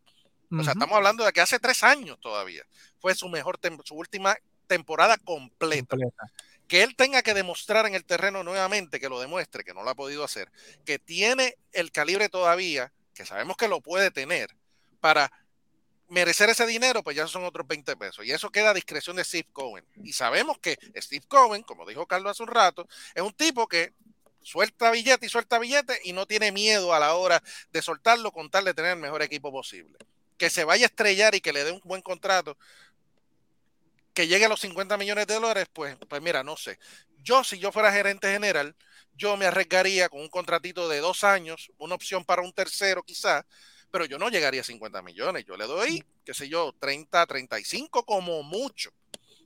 O 0.50 0.62
sea, 0.62 0.72
estamos 0.72 0.96
hablando 0.96 1.24
de 1.24 1.32
que 1.32 1.40
hace 1.40 1.58
tres 1.58 1.82
años 1.82 2.18
todavía 2.20 2.64
fue 2.98 3.14
su 3.14 3.28
mejor, 3.28 3.58
su 3.84 3.94
última 3.94 4.36
temporada 4.66 5.16
completa. 5.18 5.96
completa. 5.96 6.32
Que 6.66 6.82
él 6.82 6.96
tenga 6.96 7.22
que 7.22 7.34
demostrar 7.34 7.86
en 7.86 7.94
el 7.94 8.04
terreno 8.04 8.44
nuevamente, 8.44 9.00
que 9.00 9.08
lo 9.08 9.20
demuestre, 9.20 9.64
que 9.64 9.74
no 9.74 9.82
lo 9.82 9.90
ha 9.90 9.94
podido 9.94 10.22
hacer, 10.24 10.50
que 10.84 10.98
tiene 10.98 11.56
el 11.72 11.90
calibre 11.92 12.28
todavía, 12.28 12.92
que 13.14 13.24
sabemos 13.24 13.56
que 13.56 13.68
lo 13.68 13.80
puede 13.80 14.10
tener, 14.10 14.54
para 15.00 15.32
merecer 16.08 16.48
ese 16.50 16.66
dinero, 16.66 17.02
pues 17.02 17.16
ya 17.16 17.26
son 17.26 17.44
otros 17.44 17.66
20 17.66 17.96
pesos. 17.96 18.24
Y 18.24 18.32
eso 18.32 18.50
queda 18.50 18.70
a 18.70 18.74
discreción 18.74 19.16
de 19.16 19.24
Steve 19.24 19.48
Cohen. 19.52 19.84
Y 20.02 20.12
sabemos 20.12 20.58
que 20.58 20.78
Steve 20.96 21.24
Cohen, 21.26 21.62
como 21.62 21.86
dijo 21.86 22.06
Carlos 22.06 22.32
hace 22.32 22.42
un 22.42 22.48
rato, 22.48 22.86
es 23.14 23.22
un 23.22 23.32
tipo 23.32 23.66
que 23.66 23.92
suelta 24.42 24.90
billete 24.90 25.26
y 25.26 25.28
suelta 25.28 25.58
billete 25.58 26.00
y 26.04 26.12
no 26.12 26.26
tiene 26.26 26.52
miedo 26.52 26.94
a 26.94 26.98
la 26.98 27.14
hora 27.14 27.42
de 27.70 27.82
soltarlo 27.82 28.32
con 28.32 28.50
tal 28.50 28.64
de 28.64 28.74
tener 28.74 28.92
el 28.92 28.98
mejor 28.98 29.20
equipo 29.22 29.50
posible 29.50 29.98
que 30.38 30.48
se 30.48 30.64
vaya 30.64 30.86
a 30.86 30.88
estrellar 30.88 31.34
y 31.34 31.40
que 31.40 31.52
le 31.52 31.64
dé 31.64 31.72
un 31.72 31.82
buen 31.84 32.00
contrato, 32.00 32.56
que 34.14 34.26
llegue 34.26 34.46
a 34.46 34.48
los 34.48 34.60
50 34.60 34.96
millones 34.96 35.26
de 35.26 35.34
dólares, 35.34 35.66
pues, 35.72 35.96
pues 36.08 36.22
mira, 36.22 36.42
no 36.42 36.56
sé. 36.56 36.78
Yo, 37.22 37.44
si 37.44 37.58
yo 37.58 37.72
fuera 37.72 37.92
gerente 37.92 38.32
general, 38.32 38.74
yo 39.14 39.36
me 39.36 39.46
arriesgaría 39.46 40.08
con 40.08 40.20
un 40.20 40.28
contratito 40.28 40.88
de 40.88 41.00
dos 41.00 41.24
años, 41.24 41.70
una 41.78 41.96
opción 41.96 42.24
para 42.24 42.42
un 42.42 42.52
tercero 42.52 43.02
quizás, 43.02 43.44
pero 43.90 44.04
yo 44.04 44.18
no 44.18 44.28
llegaría 44.28 44.60
a 44.60 44.64
50 44.64 45.02
millones. 45.02 45.44
Yo 45.44 45.56
le 45.56 45.66
doy, 45.66 46.04
qué 46.24 46.34
sé 46.34 46.48
yo, 46.48 46.74
30, 46.78 47.26
35 47.26 48.04
como 48.04 48.42
mucho. 48.42 48.90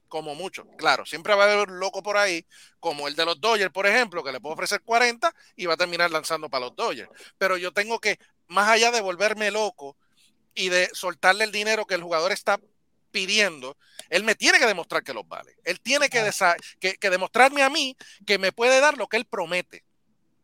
Como 0.08 0.34
mucho. 0.34 0.66
Claro, 0.76 1.06
siempre 1.06 1.34
va 1.34 1.44
a 1.44 1.52
haber 1.52 1.70
un 1.70 1.80
loco 1.80 2.02
por 2.02 2.18
ahí, 2.18 2.44
como 2.80 3.08
el 3.08 3.16
de 3.16 3.24
los 3.24 3.40
Dodgers, 3.40 3.72
por 3.72 3.86
ejemplo, 3.86 4.22
que 4.22 4.32
le 4.32 4.40
puedo 4.40 4.54
ofrecer 4.54 4.82
40 4.82 5.34
y 5.56 5.64
va 5.64 5.74
a 5.74 5.78
terminar 5.78 6.10
lanzando 6.10 6.50
para 6.50 6.66
los 6.66 6.76
Dodgers. 6.76 7.10
Pero 7.38 7.56
yo 7.56 7.72
tengo 7.72 7.98
que, 7.98 8.18
más 8.48 8.68
allá 8.68 8.90
de 8.90 9.00
volverme 9.00 9.50
loco, 9.50 9.96
y 10.54 10.68
de 10.68 10.88
soltarle 10.92 11.44
el 11.44 11.52
dinero 11.52 11.86
que 11.86 11.94
el 11.94 12.02
jugador 12.02 12.32
está 12.32 12.58
pidiendo, 13.10 13.76
él 14.08 14.24
me 14.24 14.34
tiene 14.34 14.58
que 14.58 14.66
demostrar 14.66 15.04
que 15.04 15.14
los 15.14 15.28
vale. 15.28 15.56
Él 15.64 15.80
tiene 15.80 16.08
que, 16.08 16.28
que, 16.80 16.94
que 16.94 17.10
demostrarme 17.10 17.62
a 17.62 17.70
mí 17.70 17.96
que 18.26 18.38
me 18.38 18.52
puede 18.52 18.80
dar 18.80 18.96
lo 18.98 19.06
que 19.06 19.18
él 19.18 19.26
promete. 19.26 19.84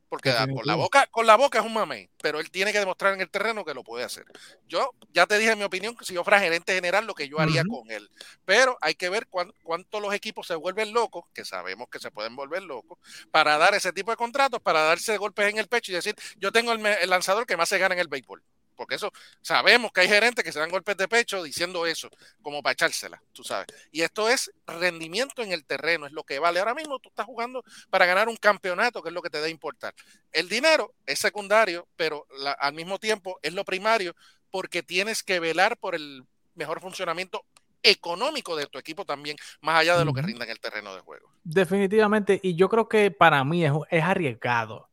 Porque 0.08 0.30
da, 0.30 0.46
con, 0.46 0.64
la 0.64 0.74
boca, 0.74 1.06
con 1.08 1.26
la 1.26 1.36
boca 1.36 1.58
es 1.58 1.66
un 1.66 1.74
mamey, 1.74 2.08
pero 2.22 2.40
él 2.40 2.50
tiene 2.50 2.72
que 2.72 2.78
demostrar 2.78 3.12
en 3.12 3.20
el 3.20 3.28
terreno 3.28 3.62
que 3.62 3.74
lo 3.74 3.84
puede 3.84 4.04
hacer. 4.04 4.24
Yo 4.66 4.94
ya 5.12 5.26
te 5.26 5.36
dije 5.36 5.54
mi 5.54 5.64
opinión, 5.64 5.94
si 6.00 6.14
yo 6.14 6.24
fuera 6.24 6.40
gerente 6.40 6.72
general, 6.72 7.06
lo 7.06 7.14
que 7.14 7.28
yo 7.28 7.38
haría 7.38 7.60
uh 7.60 7.64
-huh. 7.64 7.80
con 7.80 7.90
él. 7.90 8.10
Pero 8.46 8.78
hay 8.80 8.94
que 8.94 9.10
ver 9.10 9.26
cuán, 9.26 9.52
cuánto 9.62 10.00
los 10.00 10.14
equipos 10.14 10.46
se 10.46 10.54
vuelven 10.54 10.94
locos, 10.94 11.26
que 11.34 11.44
sabemos 11.44 11.88
que 11.90 11.98
se 11.98 12.10
pueden 12.10 12.36
volver 12.36 12.62
locos, 12.62 12.98
para 13.30 13.58
dar 13.58 13.74
ese 13.74 13.92
tipo 13.92 14.10
de 14.10 14.16
contratos, 14.16 14.62
para 14.62 14.80
darse 14.80 15.18
golpes 15.18 15.50
en 15.50 15.58
el 15.58 15.68
pecho 15.68 15.92
y 15.92 15.96
decir, 15.96 16.14
yo 16.38 16.52
tengo 16.52 16.72
el, 16.72 16.84
el 16.86 17.10
lanzador 17.10 17.46
que 17.46 17.58
más 17.58 17.68
se 17.68 17.78
gana 17.78 17.94
en 17.94 18.00
el 18.00 18.08
béisbol 18.08 18.42
porque 18.78 18.94
eso 18.94 19.12
sabemos 19.42 19.90
que 19.92 20.02
hay 20.02 20.08
gerentes 20.08 20.44
que 20.44 20.52
se 20.52 20.60
dan 20.60 20.70
golpes 20.70 20.96
de 20.96 21.08
pecho 21.08 21.42
diciendo 21.42 21.84
eso, 21.84 22.08
como 22.40 22.62
para 22.62 22.74
echársela, 22.74 23.20
tú 23.32 23.42
sabes. 23.42 23.66
Y 23.90 24.02
esto 24.02 24.28
es 24.28 24.52
rendimiento 24.66 25.42
en 25.42 25.50
el 25.50 25.64
terreno, 25.64 26.06
es 26.06 26.12
lo 26.12 26.22
que 26.22 26.38
vale. 26.38 26.60
Ahora 26.60 26.74
mismo 26.74 27.00
tú 27.00 27.08
estás 27.08 27.26
jugando 27.26 27.64
para 27.90 28.06
ganar 28.06 28.28
un 28.28 28.36
campeonato, 28.36 29.02
que 29.02 29.08
es 29.08 29.14
lo 29.14 29.20
que 29.20 29.30
te 29.30 29.38
debe 29.38 29.50
importar. 29.50 29.94
El 30.30 30.48
dinero 30.48 30.94
es 31.06 31.18
secundario, 31.18 31.88
pero 31.96 32.26
al 32.60 32.72
mismo 32.72 32.98
tiempo 32.98 33.40
es 33.42 33.52
lo 33.52 33.64
primario, 33.64 34.14
porque 34.50 34.84
tienes 34.84 35.24
que 35.24 35.40
velar 35.40 35.76
por 35.76 35.96
el 35.96 36.24
mejor 36.54 36.80
funcionamiento 36.80 37.44
económico 37.82 38.56
de 38.56 38.66
tu 38.66 38.78
equipo 38.78 39.04
también, 39.04 39.36
más 39.60 39.80
allá 39.80 39.98
de 39.98 40.04
lo 40.04 40.12
que 40.12 40.22
rinda 40.22 40.44
en 40.44 40.50
el 40.52 40.60
terreno 40.60 40.94
de 40.94 41.00
juego. 41.00 41.28
Definitivamente, 41.42 42.38
y 42.42 42.54
yo 42.54 42.68
creo 42.68 42.88
que 42.88 43.10
para 43.10 43.42
mí 43.44 43.64
es, 43.64 43.72
es 43.90 44.04
arriesgado 44.04 44.88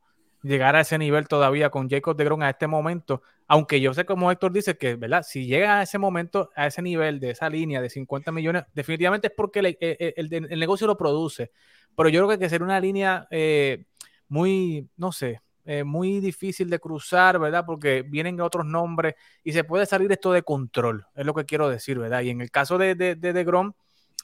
llegar 0.46 0.76
a 0.76 0.80
ese 0.80 0.98
nivel 0.98 1.28
todavía 1.28 1.70
con 1.70 1.88
Jacob 1.88 2.16
de 2.16 2.24
Gron 2.24 2.42
a 2.42 2.50
este 2.50 2.66
momento, 2.66 3.22
aunque 3.48 3.80
yo 3.80 3.94
sé 3.94 4.04
como 4.04 4.30
Héctor 4.30 4.52
dice 4.52 4.76
que, 4.76 4.96
¿verdad? 4.96 5.22
Si 5.26 5.46
llega 5.46 5.78
a 5.80 5.82
ese 5.82 5.98
momento, 5.98 6.50
a 6.56 6.66
ese 6.66 6.82
nivel 6.82 7.20
de 7.20 7.30
esa 7.30 7.48
línea 7.48 7.80
de 7.80 7.90
50 7.90 8.32
millones, 8.32 8.64
definitivamente 8.74 9.28
es 9.28 9.32
porque 9.36 9.60
el, 9.60 9.76
el, 9.80 10.58
negocio 10.58 10.86
lo 10.86 10.96
produce, 10.96 11.52
pero 11.96 12.08
yo 12.08 12.26
creo 12.26 12.38
que, 12.38 12.48
sería 12.48 12.64
una 12.64 12.80
línea 12.80 13.26
eh, 13.30 13.84
muy, 14.28 14.88
no 14.96 15.12
sé, 15.12 15.40
eh, 15.64 15.84
muy 15.84 16.20
difícil 16.20 16.70
de 16.70 16.78
cruzar, 16.78 17.38
¿verdad? 17.38 17.64
Porque 17.66 18.02
vienen 18.02 18.40
otros 18.40 18.64
nombres 18.66 19.14
y 19.42 19.52
se 19.52 19.64
puede 19.64 19.86
salir 19.86 20.10
esto 20.12 20.32
de 20.32 20.42
control, 20.42 21.06
es 21.14 21.26
lo 21.26 21.34
que 21.34 21.44
quiero 21.44 21.68
decir, 21.68 21.98
¿verdad? 21.98 22.22
Y 22.22 22.30
en 22.30 22.40
el 22.40 22.50
caso 22.50 22.78
de, 22.78 22.94
de, 22.94 23.16
de, 23.16 23.44
Grom, 23.44 23.72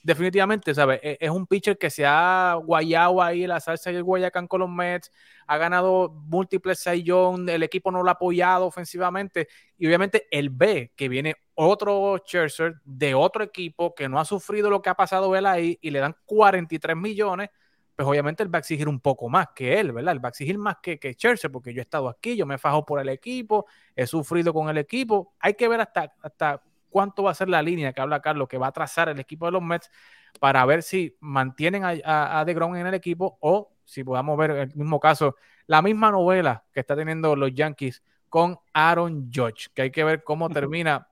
definitivamente, 0.03 0.75
¿sabes? 0.75 1.01
E, 1.03 1.19
es 1.21 1.31
un 1.31 1.47
pitcher 1.47 1.79
que 1.79 1.91
se 1.91 2.05
ha 2.07 2.55
guayado 2.63 3.23
ahí 3.23 3.47
la 3.47 3.61
salsa 3.61 3.91
el 3.91 4.03
Guayacán 4.03 4.47
con 4.47 4.61
los 4.61 4.71
Mets, 4.71 5.11
ha 5.47 5.59
ganado 5.59 6.11
múltiples 6.11 6.85
Young, 7.03 7.49
el 7.49 7.63
equipo 7.63 7.91
no 7.91 8.03
lo 8.03 8.09
ha 8.09 8.13
apoyado 8.13 8.67
ofensivamente 8.67 9.49
y 9.79 9.87
obviamente 9.87 10.27
él 10.31 10.51
ve 10.51 10.93
que 10.97 11.09
viene 11.09 11.35
otro 11.55 12.17
Scherzer 12.19 12.75
de 12.85 13.15
otro 13.15 13.45
equipo 13.45 13.95
que 13.95 14.09
no 14.09 14.19
ha 14.19 14.25
sufrido 14.25 14.71
lo 14.71 14.83
que 14.83 14.91
ha 14.91 14.95
pasado 14.95 15.35
él 15.37 15.47
ahí 15.47 15.79
y 15.81 15.91
le 15.91 16.01
dan 16.01 16.17
43 16.27 16.97
millones 16.97 17.51
pues 17.95 18.09
obviamente 18.09 18.43
él 18.43 18.53
va 18.53 18.59
a 18.59 18.61
exigir 18.61 18.89
un 18.89 19.01
poco 19.01 19.29
más 19.29 19.49
que 19.55 19.79
él, 19.79 19.93
¿verdad? 19.93 20.15
Él 20.15 20.25
va 20.25 20.29
a 20.29 20.31
exigir 20.31 20.59
más 20.59 20.77
que, 20.83 20.99
que 20.99 21.15
porque 21.53 21.75
yo 21.75 21.81
he 21.81 21.83
estado 21.83 22.09
aquí, 22.09 22.37
yo 22.37 22.47
me 22.47 22.55
he 22.55 22.59
fajado 22.59 22.85
por 22.87 23.01
el 23.01 23.09
equipo, 23.09 23.67
he 23.95 24.07
sufrido 24.07 24.55
con 24.55 24.69
el 24.69 24.79
equipo. 24.79 25.35
Hay 25.39 25.55
que 25.55 25.69
ver 25.69 25.81
hasta, 25.81 26.15
hasta 26.23 26.63
cuánto 26.93 27.25
va 27.25 27.33
a 27.33 27.35
ser 27.35 27.49
la 27.49 27.63
línea 27.63 27.93
que 27.93 28.01
habla 28.01 28.21
Carlos, 28.21 28.47
que 28.47 28.59
va 28.59 28.69
a 28.69 28.73
trazar 28.73 29.09
el 29.09 29.19
equipo 29.19 29.47
de 29.47 29.53
los 29.53 29.63
Mets 29.63 29.91
para 30.39 30.65
ver 30.67 30.83
si 30.83 31.17
mantienen 31.21 31.85
a, 31.85 32.41
a, 32.41 32.45
DeGrom 32.45 32.77
en 32.77 32.87
el 32.87 32.95
equipo 32.95 33.39
o 33.41 33.73
si 33.85 34.05
podamos 34.05 34.39
ver 34.39 34.51
el 34.53 34.75
mismo 34.75 35.01
caso, 35.01 35.37
la 35.67 35.83
misma 35.83 36.11
novela 36.11 36.65
que 36.73 36.81
está 36.81 36.95
teniendo 36.95 37.35
los 37.35 37.53
Yankees 37.53 38.03
con 38.29 38.59
Aaron 38.73 39.31
Judge, 39.35 39.69
que 39.75 39.83
hay 39.83 39.91
que 39.91 40.05
ver 40.05 40.23
cómo 40.23 40.49
termina 40.49 41.09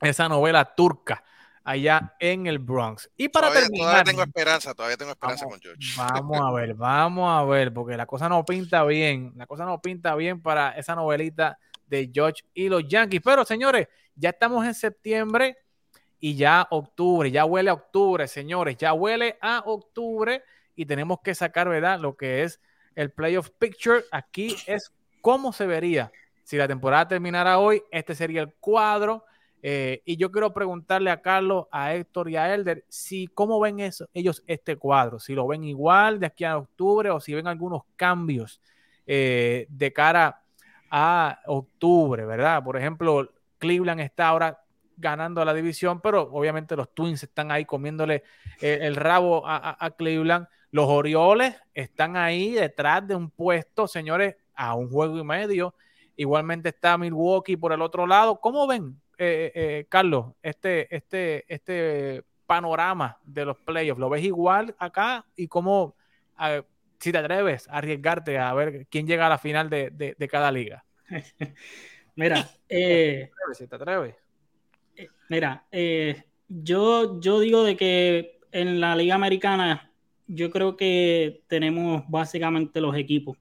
esa 0.00 0.28
novela 0.28 0.74
turca 0.74 1.24
allá 1.64 2.14
en 2.20 2.46
el 2.46 2.58
Bronx. 2.58 3.10
Y 3.16 3.28
para 3.28 3.50
terminar. 3.50 3.86
Todavía 3.86 4.04
tengo 4.04 4.22
esperanza, 4.22 4.74
todavía 4.74 4.96
tengo 4.96 5.12
esperanza 5.12 5.46
con 5.46 5.60
George. 5.60 5.94
Vamos 5.96 6.40
a 6.40 6.52
ver, 6.52 6.74
vamos 6.74 7.30
a 7.30 7.44
ver, 7.44 7.72
porque 7.72 7.96
la 7.96 8.06
cosa 8.06 8.28
no 8.28 8.44
pinta 8.44 8.84
bien. 8.84 9.32
La 9.36 9.46
cosa 9.46 9.64
no 9.64 9.80
pinta 9.80 10.14
bien 10.14 10.42
para 10.42 10.70
esa 10.72 10.94
novelita 10.94 11.58
de 11.86 12.10
George 12.12 12.42
y 12.54 12.68
los 12.68 12.86
Yankees. 12.86 13.20
Pero 13.24 13.44
señores, 13.44 13.88
ya 14.14 14.30
estamos 14.30 14.64
en 14.66 14.74
septiembre 14.74 15.56
y 16.20 16.36
ya 16.36 16.66
octubre, 16.70 17.30
ya 17.30 17.44
huele 17.44 17.70
a 17.70 17.74
octubre, 17.74 18.26
señores, 18.28 18.76
ya 18.76 18.92
huele 18.92 19.36
a 19.40 19.62
octubre 19.66 20.42
y 20.74 20.86
tenemos 20.86 21.18
que 21.22 21.34
sacar, 21.34 21.68
¿verdad? 21.68 22.00
Lo 22.00 22.16
que 22.16 22.42
es 22.42 22.60
el 22.94 23.10
playoff 23.10 23.50
picture. 23.58 24.04
Aquí 24.10 24.56
es 24.66 24.92
cómo 25.20 25.52
se 25.52 25.66
vería 25.66 26.10
si 26.42 26.56
la 26.56 26.68
temporada 26.68 27.08
terminara 27.08 27.58
hoy. 27.58 27.82
Este 27.90 28.14
sería 28.14 28.42
el 28.42 28.54
cuadro 28.54 29.24
eh, 29.66 30.02
y 30.04 30.18
yo 30.18 30.30
quiero 30.30 30.52
preguntarle 30.52 31.10
a 31.10 31.22
Carlos, 31.22 31.66
a 31.70 31.94
Héctor 31.94 32.28
y 32.28 32.36
a 32.36 32.52
Elder 32.52 32.84
si 32.86 33.28
cómo 33.28 33.58
ven 33.58 33.80
eso, 33.80 34.06
ellos 34.12 34.44
este 34.46 34.76
cuadro, 34.76 35.18
si 35.18 35.34
lo 35.34 35.46
ven 35.46 35.64
igual 35.64 36.20
de 36.20 36.26
aquí 36.26 36.44
a 36.44 36.58
octubre 36.58 37.08
o 37.08 37.18
si 37.18 37.32
ven 37.32 37.46
algunos 37.46 37.80
cambios 37.96 38.60
eh, 39.06 39.66
de 39.70 39.90
cara 39.90 40.43
a 40.96 41.40
octubre, 41.46 42.24
¿verdad? 42.24 42.62
Por 42.62 42.76
ejemplo, 42.76 43.28
Cleveland 43.58 44.00
está 44.00 44.28
ahora 44.28 44.60
ganando 44.96 45.44
la 45.44 45.52
división, 45.52 46.00
pero 46.00 46.22
obviamente 46.30 46.76
los 46.76 46.94
Twins 46.94 47.20
están 47.24 47.50
ahí 47.50 47.64
comiéndole 47.64 48.22
eh, 48.60 48.78
el 48.82 48.94
rabo 48.94 49.42
a, 49.44 49.90
Cleveland. 49.98 50.46
Los 50.70 50.86
Orioles 50.86 51.56
están 51.72 52.16
ahí 52.16 52.52
detrás 52.52 53.04
de 53.08 53.16
un 53.16 53.28
puesto, 53.28 53.88
señores, 53.88 54.36
a 54.54 54.74
un 54.74 54.88
juego 54.88 55.18
y 55.18 55.24
medio. 55.24 55.74
Igualmente 56.14 56.68
está 56.68 56.96
Milwaukee 56.96 57.56
por 57.56 57.72
el 57.72 57.82
otro 57.82 58.06
lado. 58.06 58.38
¿Cómo 58.40 58.64
ven 58.68 59.00
eh, 59.18 59.50
eh, 59.52 59.86
Carlos, 59.88 60.26
este, 60.42 60.94
este, 60.94 61.44
este 61.52 62.22
panorama 62.46 63.18
de 63.24 63.44
los 63.46 63.56
playoffs, 63.58 63.98
¿lo 63.98 64.10
ves 64.10 64.22
igual 64.22 64.76
acá? 64.78 65.24
¿Y 65.34 65.48
cómo, 65.48 65.96
si 67.00 67.12
te 67.12 67.18
atreves 67.18 67.68
a 67.68 67.78
arriesgarte 67.78 68.38
a 68.38 68.54
ver 68.54 68.86
quién 68.90 69.06
llega 69.06 69.26
a 69.26 69.28
la 69.28 69.38
final 69.38 69.68
de, 69.68 70.28
cada 70.30 70.50
liga? 70.50 70.83
Mira, 72.16 72.48
eh, 72.68 73.30
si 73.52 73.66
te 73.66 73.76
atreves. 73.76 74.14
Mira, 75.28 75.66
yo, 76.48 77.20
yo 77.20 77.40
digo 77.40 77.64
de 77.64 77.76
que 77.76 78.38
en 78.52 78.80
la 78.80 78.94
liga 78.94 79.16
americana 79.16 79.90
yo 80.26 80.50
creo 80.50 80.76
que 80.76 81.42
tenemos 81.48 82.04
básicamente 82.08 82.80
los 82.80 82.96
equipos 82.96 83.36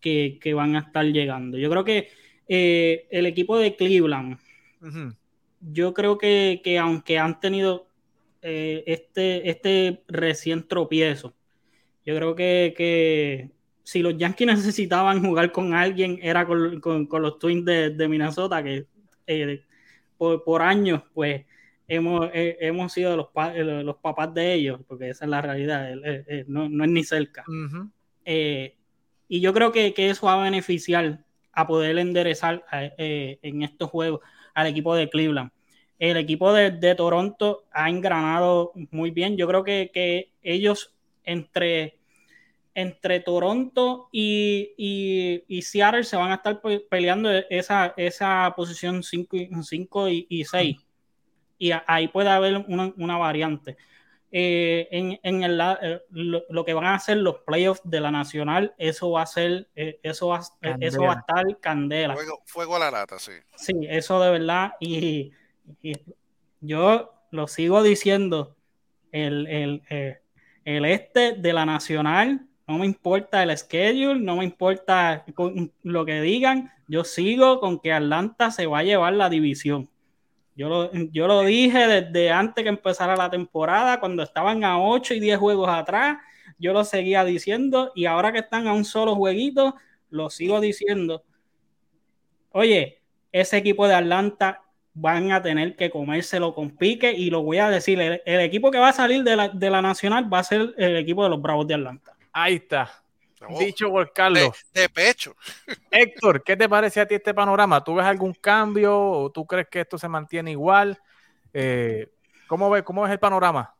que, 0.00 0.40
van 0.54 0.76
a 0.76 0.80
estar 0.80 1.04
llegando. 1.04 1.58
Yo 1.58 1.70
creo 1.70 1.84
que 1.84 2.08
el 2.48 3.26
equipo 3.26 3.58
de 3.58 3.76
Cleveland, 3.76 4.38
yo 5.60 5.94
creo 5.94 6.18
que, 6.18 6.78
aunque 6.80 7.18
han 7.18 7.40
tenido 7.40 7.88
eh, 8.42 8.84
este, 8.86 9.48
este 9.50 10.02
recién 10.08 10.66
tropiezo, 10.66 11.34
yo 12.04 12.16
creo 12.16 12.34
que, 12.34 13.50
si 13.88 14.02
los 14.02 14.18
Yankees 14.18 14.46
necesitaban 14.46 15.24
jugar 15.24 15.50
con 15.50 15.72
alguien, 15.72 16.18
era 16.20 16.46
con, 16.46 17.08
los 17.10 17.38
Twins 17.38 17.64
de, 17.64 18.06
Minnesota, 18.06 18.62
que 18.62 18.84
eh, 19.26 19.64
por, 20.18 20.60
años, 20.60 21.04
pues 21.14 21.46
hemos, 21.86 22.28
eh, 22.34 22.58
hemos 22.60 22.92
sido 22.92 23.16
los, 23.16 23.28
los 23.82 23.96
papás 23.96 24.34
de 24.34 24.52
ellos, 24.52 24.80
porque 24.86 25.08
esa 25.08 25.24
es 25.24 25.30
la 25.30 25.40
realidad, 25.40 25.88
no, 26.48 26.84
es 26.84 26.90
ni 26.90 27.02
cerca. 27.02 27.46
y 28.26 29.40
yo 29.40 29.54
creo 29.54 29.72
que, 29.72 29.94
eso 29.96 30.26
va 30.26 30.34
a 30.34 30.44
beneficiar 30.44 31.24
a 31.52 31.66
poder 31.66 31.96
enderezar 31.96 32.66
en 32.98 33.62
estos 33.62 33.88
juegos 33.88 34.20
al 34.52 34.66
equipo 34.66 34.94
de 34.96 35.08
Cleveland. 35.08 35.50
El 35.98 36.18
equipo 36.18 36.52
de, 36.52 36.94
Toronto 36.94 37.64
ha 37.72 37.88
engranado 37.88 38.72
muy 38.90 39.12
bien. 39.12 39.38
Yo 39.38 39.48
creo 39.48 39.64
que, 39.64 40.30
ellos 40.42 40.94
entre, 41.24 41.97
entre 42.78 43.18
Toronto 43.18 44.08
y, 44.12 45.42
y, 45.48 45.62
Seattle 45.62 46.04
se 46.04 46.16
van 46.16 46.30
a 46.30 46.36
estar 46.36 46.60
peleando 46.88 47.28
esa, 47.50 47.92
esa 47.96 48.54
posición 48.54 49.02
5 49.02 50.08
y 50.08 50.44
6. 50.44 50.76
Y, 51.58 51.72
ahí 51.88 52.06
puede 52.06 52.28
haber 52.28 52.64
una, 52.68 53.18
variante. 53.18 53.76
Eh, 54.30 54.86
en, 54.92 55.18
en 55.24 55.42
el, 55.42 55.60
eh, 55.60 56.02
lo, 56.10 56.64
que 56.64 56.72
van 56.72 56.84
a 56.84 56.94
hacer 56.94 57.16
los 57.16 57.40
playoffs 57.40 57.80
de 57.82 57.98
la 57.98 58.12
nacional, 58.12 58.72
eso 58.78 59.10
va 59.10 59.22
a 59.22 59.26
ser, 59.26 59.68
eh, 59.74 59.98
eso, 60.04 60.28
va, 60.28 60.40
eso 60.78 61.02
va 61.02 61.14
a 61.14 61.18
estar 61.18 61.58
candela. 61.58 62.14
Fuego, 62.44 62.76
a 62.76 62.78
la 62.78 62.92
lata, 62.92 63.18
sí. 63.18 63.32
Sí, 63.56 63.74
eso 63.88 64.20
de 64.20 64.30
verdad. 64.30 64.74
Y, 64.78 65.32
yo 66.60 67.12
lo 67.32 67.48
sigo 67.48 67.82
diciendo, 67.82 68.54
el, 69.10 69.82
el, 69.88 70.84
este 70.84 71.32
de 71.32 71.52
la 71.52 71.66
nacional, 71.66 72.47
no 72.68 72.76
me 72.76 72.84
importa 72.84 73.42
el 73.42 73.56
schedule, 73.56 74.20
no 74.20 74.36
me 74.36 74.44
importa 74.44 75.24
lo 75.82 76.04
que 76.04 76.20
digan, 76.20 76.70
yo 76.86 77.02
sigo 77.02 77.60
con 77.60 77.80
que 77.80 77.94
Atlanta 77.94 78.50
se 78.50 78.66
va 78.66 78.80
a 78.80 78.82
llevar 78.82 79.14
la 79.14 79.30
división. 79.30 79.88
Yo 80.54 80.68
lo, 80.68 80.92
yo 80.92 81.26
lo 81.26 81.42
dije 81.42 81.86
desde 81.86 82.30
antes 82.30 82.62
que 82.62 82.68
empezara 82.68 83.16
la 83.16 83.30
temporada, 83.30 84.00
cuando 84.00 84.22
estaban 84.22 84.64
a 84.64 84.78
8 84.78 85.14
y 85.14 85.20
10 85.20 85.38
juegos 85.38 85.70
atrás, 85.70 86.18
yo 86.58 86.74
lo 86.74 86.84
seguía 86.84 87.24
diciendo 87.24 87.90
y 87.94 88.04
ahora 88.04 88.32
que 88.32 88.40
están 88.40 88.66
a 88.66 88.74
un 88.74 88.84
solo 88.84 89.14
jueguito, 89.14 89.74
lo 90.10 90.28
sigo 90.28 90.60
diciendo. 90.60 91.24
Oye, 92.50 93.00
ese 93.32 93.56
equipo 93.56 93.88
de 93.88 93.94
Atlanta 93.94 94.62
van 94.92 95.32
a 95.32 95.40
tener 95.40 95.74
que 95.74 95.88
comérselo 95.88 96.54
con 96.54 96.76
pique 96.76 97.12
y 97.12 97.30
lo 97.30 97.42
voy 97.42 97.58
a 97.58 97.70
decir, 97.70 97.98
el, 98.00 98.40
equipo 98.40 98.70
que 98.70 98.78
va 98.78 98.90
a 98.90 98.92
salir 98.92 99.22
de 99.22 99.36
la, 99.36 99.48
de 99.48 99.70
la 99.70 99.80
Nacional 99.80 100.30
va 100.32 100.40
a 100.40 100.44
ser 100.44 100.74
el 100.76 100.96
equipo 100.96 101.24
de 101.24 101.30
los 101.30 101.40
Bravos 101.40 101.66
de 101.66 101.74
Atlanta. 101.74 102.17
Ahí 102.32 102.56
está. 102.56 102.90
Dicho 103.58 103.88
por 103.90 104.12
Carlos. 104.12 104.50
De, 104.72 104.88
pecho. 104.88 105.36
Héctor, 105.90 106.42
¿qué 106.42 106.56
te 106.56 106.68
parece 106.68 107.00
a 107.00 107.06
ti 107.06 107.14
este 107.14 107.34
panorama? 107.34 107.82
¿Tú 107.82 107.94
ves 107.94 108.06
algún 108.06 108.34
cambio 108.34 108.98
o 108.98 109.30
tú 109.30 109.46
crees 109.46 109.68
que 109.68 109.80
esto 109.80 109.96
se 109.98 110.08
mantiene 110.08 110.50
igual? 110.50 111.00
Eh, 111.52 112.10
¿cómo, 112.48 112.68
ves, 112.70 112.82
¿Cómo 112.82 113.02
ves 113.02 113.12
el 113.12 113.20
panorama? 113.20 113.74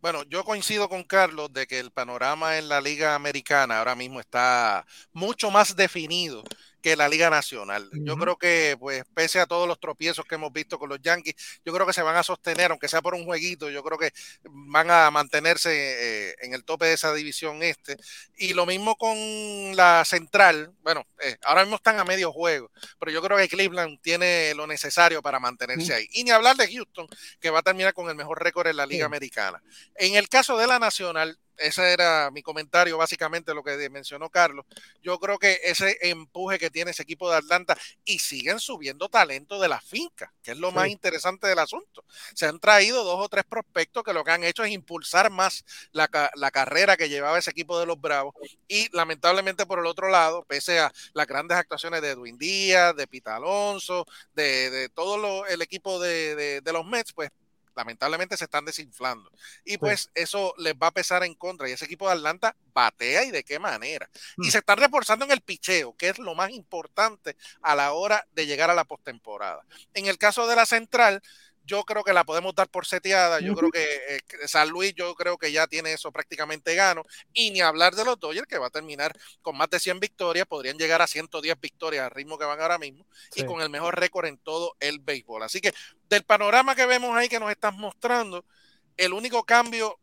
Bueno, 0.00 0.24
yo 0.24 0.44
coincido 0.44 0.88
con 0.88 1.04
Carlos 1.04 1.52
de 1.52 1.66
que 1.66 1.78
el 1.78 1.92
panorama 1.92 2.58
en 2.58 2.68
la 2.68 2.80
liga 2.80 3.14
americana 3.14 3.78
ahora 3.78 3.94
mismo 3.94 4.18
está 4.18 4.84
mucho 5.12 5.50
más 5.50 5.76
definido 5.76 6.42
que 6.82 6.96
la 6.96 7.08
Liga 7.08 7.30
Nacional. 7.30 7.88
Yo 7.92 8.16
creo 8.16 8.36
que, 8.36 8.76
pues, 8.78 9.04
pese 9.14 9.40
a 9.40 9.46
todos 9.46 9.68
los 9.68 9.78
tropiezos 9.78 10.24
que 10.26 10.34
hemos 10.34 10.52
visto 10.52 10.78
con 10.78 10.88
los 10.88 11.00
Yankees, 11.00 11.34
yo 11.64 11.72
creo 11.72 11.86
que 11.86 11.92
se 11.92 12.02
van 12.02 12.16
a 12.16 12.22
sostener, 12.22 12.72
aunque 12.72 12.88
sea 12.88 13.00
por 13.00 13.14
un 13.14 13.24
jueguito, 13.24 13.70
yo 13.70 13.82
creo 13.82 13.96
que 13.96 14.12
van 14.42 14.90
a 14.90 15.10
mantenerse 15.10 15.70
eh, 15.70 16.34
en 16.40 16.54
el 16.54 16.64
tope 16.64 16.86
de 16.86 16.94
esa 16.94 17.14
división 17.14 17.62
este. 17.62 17.96
Y 18.36 18.52
lo 18.54 18.66
mismo 18.66 18.96
con 18.96 19.16
la 19.76 20.04
central, 20.04 20.72
bueno, 20.82 21.06
eh, 21.22 21.36
ahora 21.44 21.62
mismo 21.62 21.76
están 21.76 21.98
a 21.98 22.04
medio 22.04 22.32
juego, 22.32 22.70
pero 22.98 23.12
yo 23.12 23.22
creo 23.22 23.38
que 23.38 23.48
Cleveland 23.48 24.00
tiene 24.00 24.52
lo 24.54 24.66
necesario 24.66 25.22
para 25.22 25.38
mantenerse 25.38 25.94
ahí. 25.94 26.08
Y 26.10 26.24
ni 26.24 26.30
hablar 26.30 26.56
de 26.56 26.72
Houston, 26.72 27.06
que 27.40 27.50
va 27.50 27.60
a 27.60 27.62
terminar 27.62 27.94
con 27.94 28.08
el 28.08 28.16
mejor 28.16 28.42
récord 28.42 28.66
en 28.66 28.76
la 28.76 28.86
Liga 28.86 29.06
Americana. 29.06 29.62
En 29.94 30.16
el 30.16 30.28
caso 30.28 30.58
de 30.58 30.66
la 30.66 30.78
Nacional, 30.80 31.38
ese 31.56 31.92
era 31.92 32.30
mi 32.30 32.42
comentario, 32.42 32.98
básicamente 32.98 33.54
lo 33.54 33.62
que 33.62 33.88
mencionó 33.90 34.30
Carlos. 34.30 34.66
Yo 35.02 35.18
creo 35.18 35.38
que 35.38 35.60
ese 35.64 35.98
empuje 36.02 36.58
que 36.58 36.70
tiene 36.70 36.90
ese 36.90 37.02
equipo 37.02 37.30
de 37.30 37.36
Atlanta 37.36 37.76
y 38.04 38.18
siguen 38.18 38.60
subiendo 38.60 39.08
talento 39.08 39.60
de 39.60 39.68
la 39.68 39.80
finca, 39.80 40.32
que 40.42 40.52
es 40.52 40.58
lo 40.58 40.72
más 40.72 40.88
interesante 40.88 41.46
del 41.46 41.58
asunto. 41.58 42.04
Se 42.34 42.46
han 42.46 42.58
traído 42.58 43.04
dos 43.04 43.24
o 43.24 43.28
tres 43.28 43.44
prospectos 43.44 44.02
que 44.04 44.12
lo 44.12 44.24
que 44.24 44.32
han 44.32 44.44
hecho 44.44 44.64
es 44.64 44.72
impulsar 44.72 45.30
más 45.30 45.64
la, 45.92 46.08
carrera 46.08 46.96
que 46.96 47.08
llevaba 47.08 47.38
ese 47.38 47.50
equipo 47.50 47.78
de 47.78 47.86
los 47.86 48.00
Bravos. 48.00 48.34
Y 48.68 48.94
lamentablemente 48.94 49.66
por 49.66 49.78
el 49.78 49.86
otro 49.86 50.08
lado, 50.08 50.44
pese 50.44 50.80
a 50.80 50.92
las 51.14 51.26
grandes 51.26 51.56
actuaciones 51.56 52.02
de 52.02 52.10
Edwin 52.10 52.38
Díaz, 52.38 52.94
de 52.96 53.06
Pita 53.06 53.36
Alonso, 53.36 54.06
de, 54.34 54.90
todo 54.94 55.46
el 55.46 55.62
equipo 55.62 56.00
de, 56.00 56.60
de 56.60 56.72
los 56.72 56.84
Mets, 56.84 57.12
pues 57.12 57.30
lamentablemente 57.74 58.36
se 58.36 58.44
están 58.44 58.64
desinflando. 58.64 59.30
Y 59.64 59.78
pues 59.78 60.10
eso 60.14 60.54
les 60.58 60.74
va 60.74 60.88
a 60.88 60.92
pesar 60.92 61.22
en 61.24 61.34
contra. 61.34 61.68
Y 61.68 61.72
ese 61.72 61.84
equipo 61.84 62.06
de 62.06 62.14
Atlanta 62.14 62.56
batea 62.72 63.24
y 63.24 63.30
de 63.30 63.44
qué 63.44 63.58
manera. 63.58 64.08
Y 64.38 64.48
mm. 64.48 64.50
se 64.50 64.58
están 64.58 64.78
reforzando 64.78 65.24
en 65.24 65.30
el 65.30 65.40
picheo, 65.40 65.94
que 65.96 66.08
es 66.08 66.18
lo 66.18 66.34
más 66.34 66.50
importante 66.50 67.36
a 67.62 67.74
la 67.74 67.92
hora 67.92 68.26
de 68.32 68.46
llegar 68.46 68.70
a 68.70 68.74
la 68.74 68.84
postemporada. 68.84 69.64
En 69.94 70.06
el 70.06 70.18
caso 70.18 70.46
de 70.46 70.56
la 70.56 70.66
central, 70.66 71.22
yo 71.64 71.84
creo 71.84 72.02
que 72.02 72.12
la 72.12 72.24
podemos 72.24 72.54
dar 72.54 72.68
por 72.68 72.86
seteada. 72.86 73.40
Yo 73.40 73.54
creo 73.54 73.70
que 73.70 73.84
eh, 73.84 74.20
San 74.46 74.68
Luis, 74.68 74.94
yo 74.94 75.14
creo 75.14 75.38
que 75.38 75.52
ya 75.52 75.66
tiene 75.66 75.92
eso 75.92 76.10
prácticamente 76.10 76.74
gano. 76.74 77.04
Y 77.32 77.50
ni 77.50 77.60
hablar 77.60 77.94
de 77.94 78.04
los 78.04 78.18
Dodgers, 78.18 78.46
que 78.46 78.58
va 78.58 78.66
a 78.66 78.70
terminar 78.70 79.16
con 79.42 79.56
más 79.56 79.70
de 79.70 79.78
100 79.78 80.00
victorias, 80.00 80.46
podrían 80.46 80.76
llegar 80.76 81.02
a 81.02 81.06
110 81.06 81.60
victorias 81.60 82.04
al 82.04 82.10
ritmo 82.10 82.38
que 82.38 82.44
van 82.44 82.60
ahora 82.60 82.78
mismo 82.78 83.06
y 83.34 83.44
con 83.44 83.60
el 83.60 83.70
mejor 83.70 83.98
récord 83.98 84.26
en 84.26 84.38
todo 84.38 84.76
el 84.80 84.98
béisbol. 84.98 85.42
Así 85.42 85.60
que 85.60 85.72
del 86.08 86.24
panorama 86.24 86.74
que 86.74 86.86
vemos 86.86 87.16
ahí 87.16 87.28
que 87.28 87.40
nos 87.40 87.50
estás 87.50 87.74
mostrando, 87.74 88.44
el 88.96 89.12
único 89.12 89.44
cambio 89.44 89.98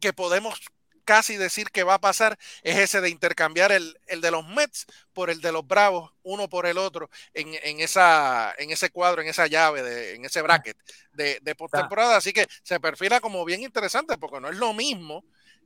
que 0.00 0.12
podemos 0.12 0.60
casi 1.04 1.36
decir 1.36 1.70
que 1.70 1.84
va 1.84 1.94
a 1.94 2.00
pasar 2.00 2.38
es 2.62 2.76
ese 2.76 3.00
de 3.00 3.10
intercambiar 3.10 3.72
el, 3.72 3.96
de 4.08 4.30
los 4.30 4.46
Mets 4.46 4.86
por 5.12 5.30
el 5.30 5.40
de 5.40 5.52
los 5.52 5.66
Bravos, 5.66 6.12
uno 6.22 6.48
por 6.48 6.66
el 6.66 6.78
otro, 6.78 7.10
en, 7.32 7.80
esa, 7.80 8.54
en 8.58 8.70
ese 8.70 8.90
cuadro, 8.90 9.22
en 9.22 9.28
esa 9.28 9.46
llave, 9.46 9.82
de, 9.82 10.14
en 10.14 10.24
ese 10.24 10.42
bracket 10.42 10.76
de, 11.12 11.38
de 11.40 11.54
postemporada. 11.54 12.16
Así 12.16 12.32
que 12.32 12.46
se 12.62 12.80
perfila 12.80 13.20
como 13.20 13.44
bien 13.44 13.62
interesante, 13.62 14.18
porque 14.18 14.40
no 14.40 14.48
es 14.48 14.56
lo 14.56 14.72
mismo 14.72 15.24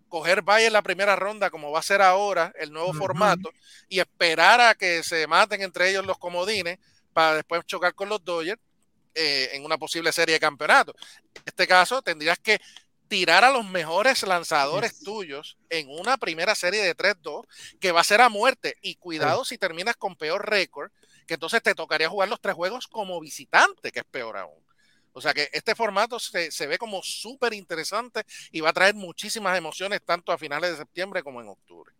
coger 0.09 0.43
Valle 0.43 0.67
en 0.67 0.73
la 0.73 0.83
primera 0.83 1.17
ronda, 1.17 1.51
como 1.51 1.71
va 1.71 1.79
a 1.79 1.83
ser 1.83 2.03
ahora 2.03 2.53
el 2.59 2.73
nuevo 2.73 2.93
formato, 2.93 3.51
y 3.89 4.01
esperar 4.01 4.61
a 4.61 4.75
que 4.75 5.03
se 5.03 5.27
maten 5.27 5.63
entre 5.63 5.91
ellos 5.91 6.05
los 6.05 6.19
comodines 6.19 6.79
para 7.13 7.35
después 7.35 7.65
chocar 7.67 7.95
con 7.95 8.09
los 8.09 8.25
Dodgers 8.25 8.61
eh, 9.15 9.51
en 9.53 9.65
una 9.65 9.79
posible 9.79 10.13
serie 10.13 10.35
de 10.35 10.41
campeonato. 10.41 10.95
En 11.35 11.43
este 11.45 11.67
caso, 11.67 12.03
tendrías 12.03 12.39
que 12.39 12.61
tirar 13.09 13.45
a 13.45 13.51
los 13.51 13.69
mejores 13.69 14.23
lanzadores 14.27 15.01
tuyos 15.01 15.59
en 15.71 15.89
una 15.89 16.17
primera 16.17 16.55
serie 16.55 16.83
de 16.83 16.97
3-2 16.97 17.47
que 17.81 17.93
va 17.93 18.01
a 18.01 18.05
ser 18.05 18.21
a 18.21 18.29
muerte. 18.29 18.77
Y 18.83 18.97
cuidado 18.97 19.45
si 19.45 19.59
terminas 19.59 19.97
con 19.97 20.17
peor 20.17 20.49
récord, 20.49 20.91
que 21.27 21.35
entonces 21.35 21.63
te 21.63 21.75
tocaría 21.75 22.09
jugar 22.09 22.29
los 22.29 22.41
tres 22.41 22.55
juegos 22.55 22.87
como 22.87 23.19
visitante, 23.21 23.91
que 23.91 24.01
es 24.01 24.05
peor 24.05 24.37
aún. 24.37 24.63
O 25.13 25.21
sea 25.21 25.35
que 25.35 25.49
este 25.53 25.75
formato 25.75 26.19
se, 26.19 26.51
se 26.51 26.67
ve 26.67 26.79
como 26.79 27.03
súper 27.03 27.53
interesante 27.55 28.23
y 28.53 28.61
va 28.61 28.71
a 28.71 28.75
traer 28.75 28.95
muchísimas 28.95 29.57
emociones 29.59 30.01
tanto 30.05 30.31
a 30.31 30.39
finales 30.39 30.71
de 30.71 30.77
septiembre 30.77 31.23
como 31.23 31.41
en 31.41 31.49
octubre. 31.49 31.93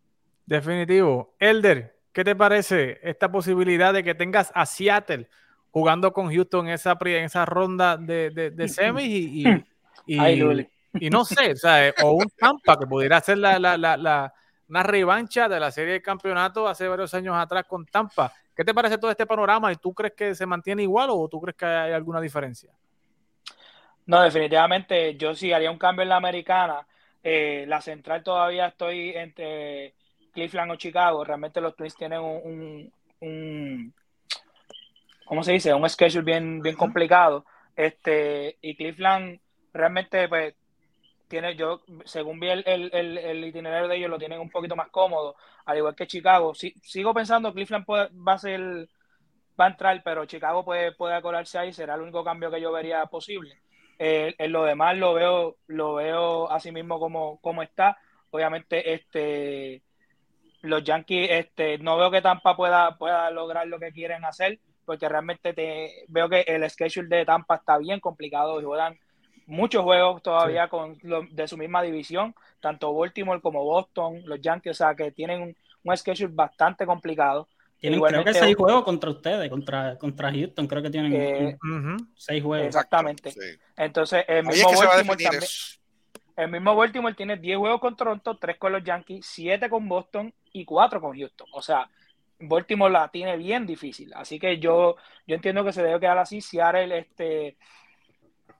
Definitivo. 0.45 1.35
Elder, 1.39 1.99
¿qué 2.13 2.23
te 2.23 2.35
parece 2.35 2.99
esta 3.03 3.31
posibilidad 3.31 3.93
de 3.93 4.03
que 4.03 4.15
tengas 4.15 4.51
a 4.55 4.65
Seattle 4.65 5.27
jugando 5.71 6.13
con 6.13 6.33
Houston 6.33 6.67
en 6.67 6.73
esa, 6.73 6.97
en 7.01 7.25
esa 7.25 7.45
ronda 7.45 7.97
de, 7.97 8.29
de, 8.31 8.67
semis 8.69 9.05
y, 9.05 9.47
y, 9.47 9.65
y 10.15 10.69
no 10.93 11.25
sé, 11.25 11.51
o, 11.51 11.55
sea, 11.55 11.87
eh, 11.87 11.93
o 12.03 12.13
un 12.13 12.29
Tampa 12.37 12.77
que 12.77 12.87
pudiera 12.87 13.19
ser 13.21 13.37
la, 13.37 13.59
la, 13.59 13.77
la, 13.77 14.33
una 14.67 14.83
revancha 14.83 15.49
de 15.49 15.59
la 15.59 15.71
serie 15.71 15.93
de 15.93 16.01
campeonato 16.01 16.67
hace 16.67 16.87
varios 16.87 17.13
años 17.13 17.35
atrás 17.35 17.65
con 17.67 17.85
Tampa. 17.85 18.31
¿Qué 18.55 18.63
te 18.63 18.73
parece 18.73 18.97
todo 18.97 19.09
este 19.11 19.25
panorama? 19.25 19.71
¿Y 19.71 19.77
tú 19.77 19.93
crees 19.93 20.13
que 20.13 20.35
se 20.35 20.45
mantiene 20.45 20.83
igual 20.83 21.09
o 21.11 21.27
tú 21.27 21.41
crees 21.41 21.55
que 21.55 21.65
hay 21.65 21.93
alguna 21.93 22.21
diferencia? 22.21 22.71
No, 24.05 24.21
definitivamente 24.21 25.15
yo 25.15 25.33
sí 25.35 25.53
haría 25.53 25.71
un 25.71 25.77
cambio 25.77 26.03
en 26.03 26.09
la 26.09 26.17
americana. 26.17 26.85
Eh, 27.23 27.65
la 27.67 27.81
central 27.81 28.23
todavía 28.23 28.67
estoy 28.67 29.11
entre 29.11 29.93
Cleveland 30.33 30.71
o 30.71 30.75
Chicago. 30.75 31.23
Realmente 31.23 31.61
los 31.61 31.75
Twins 31.75 31.95
tienen 31.95 32.19
un, 32.19 32.91
un, 33.21 33.93
¿cómo 35.25 35.43
se 35.43 35.53
dice? 35.53 35.73
Un 35.73 35.89
schedule 35.89 36.23
bien, 36.23 36.61
bien 36.61 36.75
complicado. 36.75 37.45
Este, 37.75 38.57
y 38.61 38.75
Cleveland 38.75 39.39
realmente 39.73 40.27
pues 40.27 40.55
tiene, 41.29 41.55
yo, 41.55 41.81
según 42.05 42.39
vi 42.39 42.49
el, 42.49 42.63
el, 42.65 43.45
itinerario 43.45 43.87
de 43.87 43.97
ellos, 43.97 44.09
lo 44.09 44.17
tienen 44.17 44.39
un 44.39 44.49
poquito 44.49 44.75
más 44.75 44.89
cómodo, 44.89 45.35
al 45.65 45.77
igual 45.77 45.95
que 45.95 46.07
Chicago. 46.07 46.53
sigo 46.53 47.13
pensando 47.13 47.53
que 47.53 47.65
Cleveland 47.65 47.85
va 48.27 48.33
a 48.33 48.37
ser, 48.37 48.61
va 49.59 49.65
a 49.65 49.69
entrar, 49.69 50.01
pero 50.03 50.25
Chicago 50.25 50.65
puede, 50.65 50.91
puede 50.93 51.13
ahí, 51.57 51.71
será 51.73 51.95
el 51.95 52.01
único 52.01 52.23
cambio 52.23 52.51
que 52.51 52.61
yo 52.61 52.71
vería 52.71 53.05
posible. 53.05 53.61
Eh, 53.99 54.35
en 54.37 54.51
lo 54.51 54.63
demás 54.63 54.97
lo 54.97 55.13
veo, 55.13 55.57
lo 55.67 55.95
veo 55.95 56.51
así 56.51 56.71
mismo 56.71 56.99
como, 56.99 57.39
como 57.41 57.63
está. 57.63 57.97
Obviamente, 58.31 58.93
este 58.93 59.83
los 60.61 60.83
Yankees, 60.83 61.29
este, 61.31 61.77
no 61.79 61.97
veo 61.97 62.11
que 62.11 62.21
Tampa 62.21 62.55
pueda, 62.55 62.97
pueda 62.97 63.31
lograr 63.31 63.67
lo 63.67 63.79
que 63.79 63.91
quieren 63.91 64.25
hacer, 64.25 64.59
porque 64.85 65.07
realmente 65.07 65.53
te, 65.53 66.05
veo 66.07 66.29
que 66.29 66.41
el 66.41 66.69
schedule 66.69 67.15
de 67.15 67.25
Tampa 67.25 67.55
está 67.55 67.77
bien 67.77 67.99
complicado 67.99 68.59
y 68.59 68.65
juegan 68.65 68.99
muchos 69.49 69.83
juegos 69.83 70.21
todavía 70.21 70.67
con 70.67 70.97
de 71.31 71.47
su 71.47 71.57
misma 71.57 71.81
división, 71.81 72.33
tanto 72.59 72.93
Baltimore 72.93 73.41
como 73.41 73.63
Boston, 73.63 74.21
los 74.25 74.39
Yankees, 74.39 74.71
o 74.71 74.73
sea 74.73 74.95
que 74.95 75.11
tienen 75.11 75.41
un, 75.41 75.57
un 75.83 75.97
schedule 75.97 76.31
bastante 76.33 76.85
complicado. 76.85 77.47
Tienen 77.79 78.01
creo 78.01 78.23
que 78.25 78.33
seis 78.33 78.55
juegos 78.55 78.83
contra 78.83 79.09
ustedes, 79.09 79.49
contra, 79.49 79.97
contra 79.97 80.31
Houston, 80.31 80.67
creo 80.67 80.83
que 80.83 80.89
tienen 80.89 81.13
eh, 81.13 81.57
seis 82.15 82.43
juegos. 82.43 82.67
Exactamente. 82.67 83.33
Entonces, 83.77 84.25
el 84.27 84.45
mismo, 84.45 84.69
Baltimore 84.69 85.23
también, 85.23 85.43
el 86.35 86.51
mismo 86.51 86.75
Baltimore 86.75 87.15
tiene 87.15 87.37
10 87.37 87.57
juegos 87.57 87.81
con 87.81 87.95
Toronto, 87.95 88.37
3 88.37 88.57
con 88.57 88.71
los 88.71 88.83
Yankees, 88.83 89.25
7 89.25 89.69
con 89.69 89.89
Boston 89.89 90.33
y 90.53 90.63
4 90.65 91.01
con 91.01 91.17
Houston. 91.17 91.47
O 91.51 91.61
sea, 91.61 91.89
Baltimore 92.39 92.91
la 92.91 93.09
tiene 93.09 93.35
bien 93.35 93.65
difícil. 93.65 94.13
Así 94.13 94.39
que 94.39 94.57
yo, 94.57 94.95
yo 95.27 95.35
entiendo 95.35 95.65
que 95.65 95.73
se 95.73 95.83
debe 95.83 95.99
quedar 95.99 96.17
así. 96.17 96.39
Seattle, 96.39 96.97
este, 96.97 97.57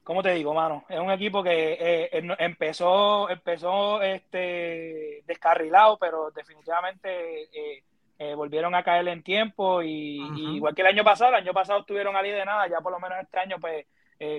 ¿cómo 0.09 0.23
te 0.23 0.33
digo, 0.33 0.55
mano? 0.55 0.85
Es 0.89 0.99
un 0.99 1.11
equipo 1.11 1.43
que 1.43 1.77
eh, 1.79 2.09
empezó, 2.39 3.29
empezó 3.29 4.01
este, 4.01 5.21
descarrilado, 5.27 5.99
pero 5.99 6.31
definitivamente 6.31 7.43
eh, 7.53 7.83
eh, 8.17 8.33
volvieron 8.33 8.73
a 8.73 8.81
caer 8.81 9.07
en 9.07 9.21
tiempo 9.21 9.83
y, 9.83 10.55
igual 10.55 10.73
que 10.73 10.81
el 10.81 10.87
año 10.87 11.03
pasado, 11.03 11.29
el 11.29 11.43
año 11.43 11.53
pasado 11.53 11.81
estuvieron 11.81 12.15
ahí 12.15 12.31
de 12.31 12.43
nada, 12.43 12.67
ya 12.67 12.81
por 12.81 12.91
lo 12.91 12.99
menos 12.99 13.19
este 13.21 13.37
año, 13.37 13.57
pues 13.61 13.85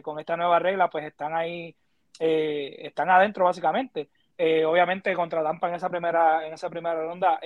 con 0.02 0.18
esta 0.18 0.36
nueva 0.36 0.58
regla, 0.58 0.90
pues 0.90 1.04
están 1.04 1.36
ahí, 1.36 1.72
están 2.18 3.08
adentro 3.08 3.44
básicamente. 3.44 4.08
obviamente 4.66 5.14
contra 5.14 5.40
Tampa 5.40 5.68
en 5.68 5.74
esa 5.76 5.88
primera, 5.88 6.48
en 6.48 6.52
esa 6.52 6.68
primera 6.68 7.00
ronda, 7.00 7.38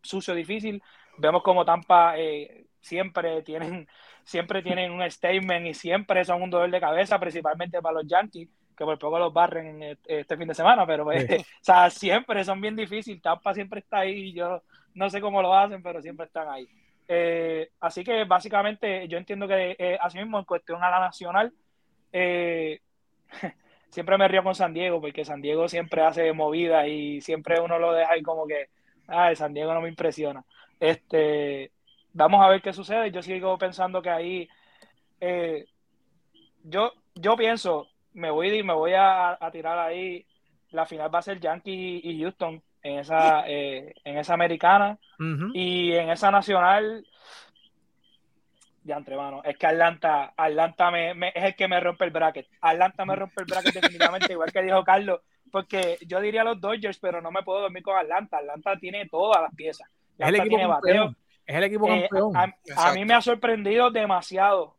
sucio, 0.00 0.34
difícil. 0.34 0.82
Vemos 1.18 1.42
como 1.42 1.66
Tampa 1.66 2.14
siempre 2.88 3.42
tienen 3.42 3.86
siempre 4.28 4.62
tienen 4.62 4.92
un 4.92 5.10
statement 5.10 5.66
y 5.68 5.74
siempre 5.74 6.22
son 6.22 6.42
un 6.42 6.50
dolor 6.50 6.70
de 6.70 6.80
cabeza, 6.80 7.18
principalmente 7.18 7.80
para 7.80 7.94
los 7.94 8.06
Yankees, 8.06 8.46
que 8.76 8.84
por 8.84 8.98
poco 8.98 9.18
los 9.18 9.32
barren 9.32 9.96
este 10.04 10.36
fin 10.36 10.46
de 10.46 10.54
semana, 10.54 10.86
pero 10.86 11.04
pues, 11.04 11.24
o 11.40 11.44
sea, 11.62 11.88
siempre 11.88 12.44
son 12.44 12.60
bien 12.60 12.76
difíciles. 12.76 13.22
Tampa 13.22 13.54
siempre 13.54 13.80
está 13.80 14.00
ahí, 14.00 14.34
yo 14.34 14.62
no 14.92 15.08
sé 15.08 15.22
cómo 15.22 15.40
lo 15.40 15.54
hacen, 15.54 15.82
pero 15.82 16.02
siempre 16.02 16.26
están 16.26 16.46
ahí. 16.46 16.68
Eh, 17.08 17.70
así 17.80 18.04
que 18.04 18.24
básicamente 18.24 19.08
yo 19.08 19.16
entiendo 19.16 19.48
que 19.48 19.76
eh, 19.78 19.98
así 19.98 20.18
mismo 20.18 20.38
en 20.38 20.44
cuestión 20.44 20.84
a 20.84 20.90
la 20.90 21.00
nacional, 21.00 21.50
eh, 22.12 22.80
siempre 23.88 24.18
me 24.18 24.28
río 24.28 24.42
con 24.44 24.54
San 24.54 24.74
Diego, 24.74 25.00
porque 25.00 25.24
San 25.24 25.40
Diego 25.40 25.68
siempre 25.68 26.02
hace 26.02 26.34
movidas 26.34 26.86
y 26.86 27.22
siempre 27.22 27.60
uno 27.60 27.78
lo 27.78 27.94
deja 27.94 28.12
ahí 28.12 28.22
como 28.22 28.46
que, 28.46 28.68
ay, 29.06 29.36
San 29.36 29.54
Diego 29.54 29.72
no 29.72 29.80
me 29.80 29.88
impresiona. 29.88 30.44
Este, 30.78 31.72
vamos 32.18 32.44
a 32.44 32.48
ver 32.48 32.60
qué 32.60 32.72
sucede. 32.72 33.10
Yo 33.10 33.22
sigo 33.22 33.56
pensando 33.56 34.02
que 34.02 34.10
ahí, 34.10 34.48
eh, 35.20 35.66
yo, 36.64 36.92
yo 37.14 37.36
pienso, 37.36 37.88
me 38.12 38.30
voy, 38.30 38.62
me 38.62 38.74
voy 38.74 38.92
a, 38.94 39.38
tirar 39.52 39.78
ahí, 39.78 40.26
la 40.70 40.84
final 40.84 41.14
va 41.14 41.20
a 41.20 41.22
ser 41.22 41.40
Yankee 41.40 42.00
y 42.02 42.20
Houston. 42.20 42.62
en 42.82 42.98
esa, 42.98 43.44
eh, 43.48 43.94
en 44.04 44.18
esa 44.18 44.34
americana 44.34 44.98
y 45.54 45.92
en 45.92 46.10
esa 46.10 46.30
nacional. 46.30 47.06
Ya 48.84 48.96
entre 48.96 49.16
manos, 49.16 49.42
es 49.44 49.56
que 49.58 49.66
Atlanta, 49.66 50.32
Atlanta 50.34 50.90
me, 50.90 51.10
es 51.34 51.44
el 51.44 51.54
que 51.54 51.68
me 51.68 51.78
rompe 51.78 52.04
el 52.06 52.10
bracket. 52.10 52.48
Atlanta 52.60 53.04
me 53.04 53.16
rompe 53.16 53.42
el 53.42 53.46
bracket 53.46 53.74
definitivamente, 53.74 54.32
igual 54.32 54.50
que 54.50 54.62
dijo 54.62 54.82
Carlos, 54.82 55.20
porque 55.52 55.98
yo 56.06 56.20
diría 56.20 56.42
los 56.42 56.60
Dodgers, 56.60 56.98
pero 56.98 57.20
no 57.20 57.30
me 57.30 57.42
puedo 57.42 57.60
dormir 57.60 57.82
con 57.82 57.96
Atlanta. 57.96 58.38
Atlanta 58.38 58.76
tiene 58.78 59.06
todas 59.06 59.42
las 59.42 59.54
piezas. 59.54 59.88
el 60.18 60.34
equipo 60.34 60.56
campeón. 60.56 61.16
Es 61.48 61.56
el 61.56 61.64
equipo 61.64 61.90
eh, 61.90 62.06
campeón. 62.10 62.36
a, 62.76 62.92
mí 62.92 63.06
me 63.06 63.14
ha 63.14 63.22
sorprendido 63.22 63.90
demasiado 63.90 64.76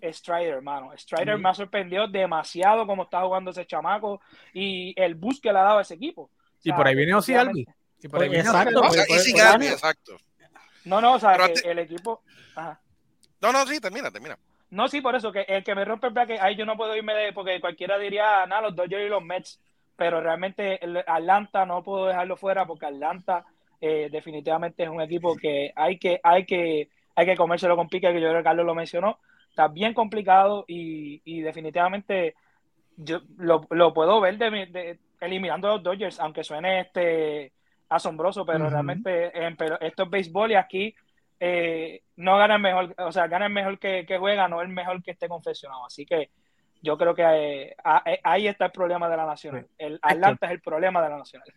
Strider, 0.00 0.54
hermano. 0.54 0.92
Strider 0.96 1.36
me 1.38 1.48
ha 1.48 1.54
sorprendido 1.54 2.06
demasiado 2.06 2.86
cómo 2.86 3.02
está 3.02 3.22
jugando 3.22 3.50
ese 3.50 3.66
chamaco 3.66 4.20
y 4.52 4.94
el 4.96 5.16
boost 5.16 5.42
que 5.42 5.52
le 5.52 5.58
ha 5.58 5.62
dado 5.62 5.78
a 5.78 5.82
ese 5.82 5.94
equipo. 5.94 6.30
y 6.62 6.72
por 6.72 6.86
ahí 6.86 6.94
viene 6.94 7.14
Ozzy 7.14 7.34
Albi. 7.34 7.66
por 8.08 8.22
ahí 8.22 8.28
viene 8.28 8.48
exacto. 8.48 8.84
exacto. 9.60 10.16
No, 10.84 11.00
no, 11.00 11.14
o 11.14 11.18
sea, 11.18 11.36
el 11.64 11.78
equipo. 11.80 12.22
No, 13.40 13.52
no, 13.52 13.66
sí, 13.66 13.80
termina, 13.80 14.08
termina. 14.12 14.38
No, 14.70 14.86
sí, 14.86 15.00
por 15.00 15.16
eso, 15.16 15.32
que 15.32 15.42
el 15.48 15.64
que 15.64 15.74
me 15.74 15.84
rompe 15.84 16.06
el 16.06 16.26
que 16.26 16.38
ahí 16.38 16.54
yo 16.54 16.64
no 16.64 16.76
puedo 16.76 16.94
irme 16.94 17.12
de, 17.14 17.32
porque 17.32 17.60
cualquiera 17.60 17.98
diría, 17.98 18.46
nada, 18.46 18.62
los 18.62 18.76
Dodgers 18.76 19.06
y 19.06 19.08
los 19.08 19.22
Mets, 19.22 19.60
pero 19.96 20.20
realmente 20.20 20.84
el 20.84 20.96
Atlanta 20.98 21.66
no 21.66 21.82
puedo 21.82 22.06
dejarlo 22.06 22.36
fuera 22.36 22.66
porque 22.66 22.86
Atlanta 22.86 23.44
eh, 23.86 24.08
definitivamente 24.10 24.82
es 24.82 24.88
un 24.88 25.02
equipo 25.02 25.36
que 25.36 25.70
hay 25.76 25.98
que, 25.98 26.18
hay 26.22 26.46
que, 26.46 26.88
hay 27.14 27.26
que 27.26 27.36
comérselo 27.36 27.76
con 27.76 27.88
pique, 27.88 28.10
que 28.12 28.20
yo 28.20 28.28
creo 28.28 28.40
que 28.40 28.44
Carlos 28.44 28.64
lo 28.64 28.74
mencionó, 28.74 29.18
está 29.50 29.68
bien 29.68 29.92
complicado 29.92 30.64
y, 30.66 31.42
definitivamente 31.42 32.34
yo 32.96 33.20
lo, 33.36 33.92
puedo 33.92 34.22
ver 34.22 34.38
de, 34.38 34.98
eliminando 35.20 35.68
a 35.68 35.72
los 35.74 35.82
Dodgers, 35.82 36.18
aunque 36.18 36.44
suene 36.44 36.80
este 36.80 37.52
asombroso, 37.90 38.46
pero 38.46 38.70
realmente 38.70 39.30
esto 39.80 40.04
es 40.04 40.10
béisbol 40.10 40.52
y 40.52 40.54
aquí 40.54 40.94
eh, 41.38 42.04
no 42.16 42.38
ganan 42.38 42.62
mejor, 42.62 42.94
o 42.96 43.12
sea, 43.12 43.26
ganan 43.26 43.52
mejor 43.52 43.78
que, 43.78 44.06
que 44.06 44.16
juega, 44.16 44.48
no 44.48 44.62
el 44.62 44.68
mejor 44.68 45.02
que 45.02 45.10
esté 45.10 45.28
confesionado. 45.28 45.84
Así 45.84 46.06
que 46.06 46.30
yo 46.80 46.96
creo 46.96 47.14
que 47.14 47.22
eh, 47.22 47.76
eh, 48.06 48.20
ahí 48.22 48.46
está 48.46 48.66
el 48.66 48.72
problema 48.72 49.10
de 49.10 49.16
la 49.18 49.26
nacional. 49.26 49.66
El 49.76 49.98
Atlanta 50.00 50.46
es 50.46 50.52
el 50.52 50.60
problema 50.62 51.02
de 51.02 51.10
la 51.10 51.18
nacional. 51.18 51.48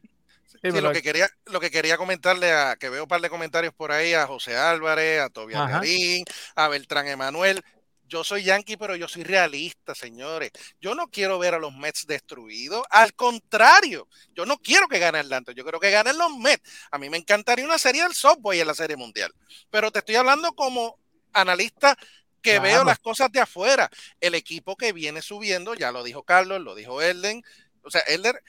Lo 0.62 0.92
que 0.92 1.02
quería, 1.02 1.30
lo 1.46 1.60
que 1.60 1.72
quería 1.72 1.98
comentarle 1.98 2.52
a, 2.52 2.76
que 2.76 2.90
veo 2.90 3.04
un 3.04 3.10
par 3.10 3.22
de 3.22 3.30
comentarios 3.30 3.74
por 3.74 3.92
ahí, 3.92 4.14
a 4.14 4.28
José 4.28 4.56
Álvarez, 4.56 5.22
a 5.22 5.30
Tobias 5.30 5.70
Garín, 5.70 6.24
a 6.56 6.68
Beltrán 6.68 7.08
Emanuel, 7.08 7.64
yo 8.08 8.24
soy 8.24 8.44
yankee, 8.44 8.78
pero 8.78 8.96
yo 8.96 9.08
soy 9.08 9.24
realista, 9.24 9.94
señores. 9.94 10.52
Yo 10.80 10.96
no 10.96 11.10
quiero 11.10 11.40
ver 11.40 11.54
a 11.54 11.60
los 11.60 11.76
Mets 11.76 12.08
destruidos. 12.08 12.84
Al 12.90 13.14
contrario, 13.14 14.08
yo 14.34 14.46
no 14.46 14.58
quiero 14.58 14.88
que 14.88 15.00
gane 15.00 15.20
Atlanta. 15.20 15.52
Yo 15.52 15.64
quiero 15.64 15.80
que 15.80 15.92
ganen 15.92 16.18
los 16.18 16.36
Mets. 16.38 16.64
A 16.92 16.98
mí 16.98 17.10
me 17.10 17.18
encantaría 17.18 17.66
una 17.66 17.78
serie 17.78 18.04
del 18.04 18.14
softball 18.14 18.56
en 18.56 18.68
la 18.68 18.74
serie 18.74 18.96
mundial. 18.96 19.34
Pero 19.70 19.92
te 19.92 20.00
estoy 20.00 20.16
hablando 20.16 20.54
como 20.54 20.98
analista 21.34 21.98
que 22.42 22.60
veo 22.60 22.86
las 22.86 23.00
cosas 23.00 23.30
de 23.32 23.42
afuera. 23.42 23.90
El 24.22 24.36
equipo 24.36 24.78
que 24.78 24.94
viene 24.94 25.22
subiendo, 25.22 25.76
ya 25.76 25.92
lo 25.92 26.04
dijo 26.04 26.24
Carlos, 26.24 26.62
lo 26.62 26.76
dijo 26.76 27.02
Elden. 27.02 27.44
O 27.82 27.92
sea, 27.92 28.02
Elder, 28.02 28.42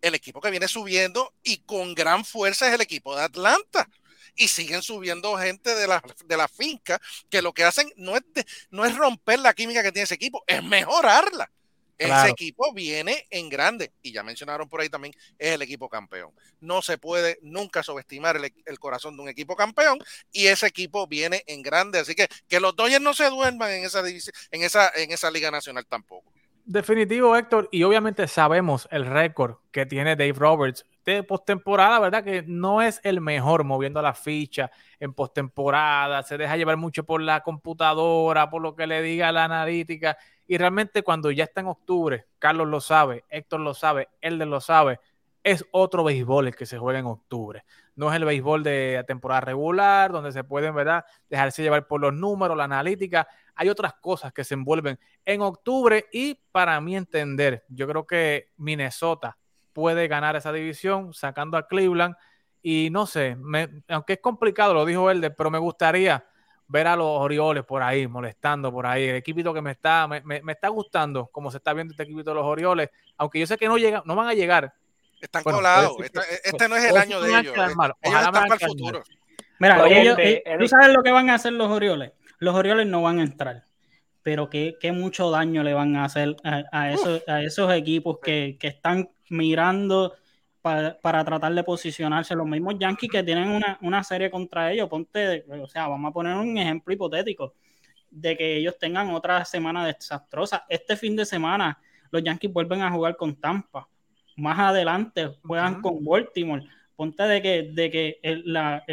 el 0.00 0.14
equipo 0.14 0.40
que 0.40 0.50
viene 0.50 0.68
subiendo 0.68 1.34
y 1.42 1.58
con 1.58 1.94
gran 1.94 2.24
fuerza 2.24 2.68
es 2.68 2.74
el 2.74 2.80
equipo 2.80 3.16
de 3.16 3.22
Atlanta 3.22 3.88
y 4.36 4.48
siguen 4.48 4.82
subiendo 4.82 5.36
gente 5.36 5.74
de 5.74 5.86
la, 5.86 6.02
de 6.24 6.36
la 6.36 6.48
finca 6.48 7.00
que 7.28 7.42
lo 7.42 7.52
que 7.52 7.64
hacen 7.64 7.92
no 7.96 8.16
es, 8.16 8.22
no 8.70 8.84
es 8.84 8.96
romper 8.96 9.40
la 9.40 9.54
química 9.54 9.82
que 9.82 9.92
tiene 9.92 10.04
ese 10.04 10.14
equipo, 10.14 10.42
es 10.46 10.62
mejorarla. 10.62 11.50
Ese 12.00 12.30
equipo 12.30 12.72
viene 12.72 13.26
en 13.28 13.50
grande 13.50 13.92
y 14.00 14.12
ya 14.12 14.22
mencionaron 14.22 14.70
por 14.70 14.80
ahí 14.80 14.88
también, 14.88 15.14
es 15.38 15.52
el 15.52 15.60
equipo 15.60 15.90
campeón. 15.90 16.32
No 16.58 16.80
se 16.80 16.96
puede 16.96 17.38
nunca 17.42 17.82
subestimar 17.82 18.40
el, 18.64 18.78
corazón 18.78 19.18
de 19.18 19.22
un 19.22 19.28
equipo 19.28 19.54
campeón 19.54 19.98
y 20.32 20.46
ese 20.46 20.66
equipo 20.66 21.06
viene 21.06 21.44
en 21.46 21.60
grande. 21.60 21.98
Así 21.98 22.14
que 22.14 22.26
que 22.48 22.58
los 22.58 22.74
Dodgers 22.74 23.02
no 23.02 23.12
se 23.12 23.28
duerman 23.28 23.70
en 23.72 23.84
esa, 23.84 24.02
en 24.08 24.62
esa, 24.62 24.90
en 24.94 25.12
esa 25.12 25.30
liga 25.30 25.50
nacional 25.50 25.84
tampoco. 25.86 26.32
Definitivo, 26.72 27.34
Héctor, 27.34 27.68
y 27.72 27.82
obviamente 27.82 28.28
sabemos 28.28 28.86
el 28.92 29.04
récord 29.04 29.56
que 29.72 29.86
tiene 29.86 30.14
Dave 30.14 30.34
Roberts 30.34 30.86
de 31.04 31.24
postemporada, 31.24 31.98
¿verdad? 31.98 32.22
Que 32.22 32.44
no 32.46 32.80
es 32.80 33.00
el 33.02 33.20
mejor 33.20 33.64
moviendo 33.64 34.00
la 34.00 34.14
ficha 34.14 34.70
en 35.00 35.12
postemporada, 35.12 36.22
se 36.22 36.38
deja 36.38 36.56
llevar 36.56 36.76
mucho 36.76 37.02
por 37.02 37.22
la 37.22 37.40
computadora, 37.40 38.50
por 38.50 38.62
lo 38.62 38.76
que 38.76 38.86
le 38.86 39.02
diga 39.02 39.32
la 39.32 39.46
analítica, 39.46 40.16
y 40.46 40.58
realmente 40.58 41.02
cuando 41.02 41.32
ya 41.32 41.42
está 41.42 41.60
en 41.60 41.66
octubre, 41.66 42.26
Carlos 42.38 42.68
lo 42.68 42.80
sabe, 42.80 43.24
Héctor 43.30 43.58
lo 43.58 43.74
sabe, 43.74 44.08
Elder 44.20 44.46
lo 44.46 44.60
sabe, 44.60 45.00
es 45.42 45.66
otro 45.72 46.04
béisbol 46.04 46.48
el 46.48 46.54
que 46.54 46.66
se 46.66 46.78
juega 46.78 47.00
en 47.00 47.06
octubre. 47.06 47.64
No 47.96 48.10
es 48.10 48.16
el 48.16 48.24
béisbol 48.24 48.62
de 48.62 49.02
temporada 49.06 49.40
regular, 49.40 50.12
donde 50.12 50.32
se 50.32 50.44
pueden, 50.44 50.74
¿verdad?, 50.74 51.04
dejarse 51.28 51.62
llevar 51.62 51.86
por 51.86 52.00
los 52.00 52.14
números, 52.14 52.56
la 52.56 52.64
analítica. 52.64 53.26
Hay 53.60 53.68
otras 53.68 53.92
cosas 54.00 54.32
que 54.32 54.42
se 54.42 54.54
envuelven 54.54 54.98
en 55.22 55.42
octubre 55.42 56.06
y 56.10 56.34
para 56.50 56.80
mi 56.80 56.96
entender, 56.96 57.62
yo 57.68 57.86
creo 57.86 58.06
que 58.06 58.52
Minnesota 58.56 59.36
puede 59.74 60.08
ganar 60.08 60.34
esa 60.34 60.50
división 60.50 61.12
sacando 61.12 61.58
a 61.58 61.68
Cleveland. 61.68 62.14
Y 62.62 62.88
no 62.90 63.04
sé, 63.04 63.36
aunque 63.88 64.14
es 64.14 64.20
complicado, 64.20 64.72
lo 64.72 64.86
dijo 64.86 65.10
él, 65.10 65.34
pero 65.36 65.50
me 65.50 65.58
gustaría 65.58 66.24
ver 66.68 66.86
a 66.86 66.96
los 66.96 67.06
Orioles 67.06 67.62
por 67.64 67.82
ahí, 67.82 68.06
molestando 68.06 68.72
por 68.72 68.86
ahí. 68.86 69.08
El 69.08 69.16
equipito 69.16 69.52
que 69.52 69.60
me 69.60 69.72
está, 69.72 70.08
me, 70.08 70.40
está 70.48 70.68
gustando, 70.68 71.26
como 71.26 71.50
se 71.50 71.58
está 71.58 71.74
viendo 71.74 71.92
este 71.92 72.04
equipito 72.04 72.30
de 72.30 72.36
los 72.36 72.46
Orioles, 72.46 72.88
aunque 73.18 73.40
yo 73.40 73.46
sé 73.46 73.58
que 73.58 73.68
no 73.68 73.76
llega, 73.76 74.02
no 74.06 74.16
van 74.16 74.28
a 74.28 74.32
llegar. 74.32 74.72
Están 75.20 75.42
colados. 75.42 75.96
Este, 76.02 76.20
este, 76.44 76.66
no 76.66 76.76
es 76.76 76.84
el 76.86 76.96
año 76.96 77.20
de 77.20 77.28
ellos. 77.28 77.54
ellos 77.54 77.58
están 78.00 78.32
para 78.32 78.54
el 78.54 78.60
futuro. 78.60 79.02
Mira, 79.58 79.86
ellos, 79.86 80.16
eh, 80.18 80.42
¿tú 80.58 80.66
sabes 80.66 80.88
lo 80.94 81.02
que 81.02 81.10
van 81.10 81.28
a 81.28 81.34
hacer 81.34 81.52
los 81.52 81.70
Orioles? 81.70 82.12
Los 82.40 82.54
Orioles 82.56 82.86
no 82.86 83.02
van 83.02 83.20
a 83.20 83.22
entrar 83.22 83.70
pero 84.22 84.50
qué, 84.50 84.76
mucho 84.92 85.30
daño 85.30 85.62
le 85.62 85.74
van 85.74 85.96
a 85.96 86.04
hacer 86.04 86.36
a, 86.44 86.92
esos, 86.92 87.22
a 87.26 87.42
esos, 87.42 87.72
equipos 87.72 88.18
que, 88.22 88.58
están 88.60 89.10
mirando 89.28 90.14
para, 90.60 91.24
tratar 91.24 91.54
de 91.54 91.64
posicionarse. 91.64 92.34
Los 92.34 92.46
mismos 92.46 92.76
Yankees 92.78 93.10
que 93.10 93.22
tienen 93.22 93.62
una, 93.80 94.04
serie 94.04 94.30
contra 94.30 94.72
ellos, 94.72 94.88
ponte, 94.88 95.44
o 95.48 95.66
sea, 95.66 95.88
vamos 95.88 96.10
a 96.10 96.12
poner 96.12 96.36
un 96.36 96.56
ejemplo 96.58 96.92
hipotético 96.92 97.54
de 98.10 98.36
que 98.36 98.56
ellos 98.56 98.76
tengan 98.78 99.10
otra 99.10 99.44
semana 99.44 99.86
desastrosa. 99.86 100.66
Este 100.68 100.96
fin 100.96 101.16
de 101.16 101.24
semana 101.24 101.78
los 102.10 102.22
Yankees 102.22 102.52
vuelven 102.52 102.82
a 102.82 102.90
jugar 102.90 103.16
con 103.16 103.36
Tampa. 103.36 103.88
Más 104.36 104.58
adelante 104.58 105.30
juegan 105.42 105.80
con 105.80 106.04
Baltimore. 106.04 106.66
Ponte 106.96 107.22
de 107.22 107.40
que, 107.40 107.70
de 107.72 107.90
que 107.90 108.20
la, 108.44 108.84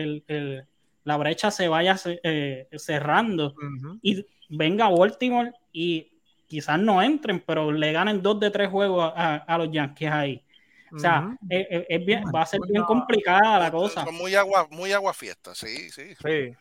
la 1.08 1.16
brecha 1.16 1.52
se 1.52 1.70
vaya 1.70 1.96
eh, 2.22 2.68
cerrando 2.76 3.56
y 4.02 4.26
venga 4.50 4.90
Baltimore 4.90 5.54
y 5.72 6.12
quizás 6.48 6.78
no 6.80 7.02
entren, 7.02 7.40
pero 7.40 7.72
le 7.72 7.94
ganen 7.94 8.22
dos 8.22 8.42
de 8.42 8.52
tres 8.52 8.70
juegos 8.70 9.14
a, 9.16 9.58
los 9.58 9.72
Yankees 9.72 10.12
ahí. 10.12 10.44
O 10.92 11.00
sea, 11.00 11.38
es, 11.50 12.06
bien, 12.06 12.26
va 12.36 12.42
a 12.42 12.46
ser 12.46 12.60
bien 12.68 12.84
complicada 12.84 13.58
la 13.58 13.72
cosa. 13.72 14.04
Son 14.04 14.16
muy 14.16 14.36
agua, 14.36 14.68
muy 14.70 14.92
agua 14.92 15.14
fiesta, 15.14 15.56
sí, 15.56 15.90
sí. 15.92 16.14
Sí. 16.16 16.54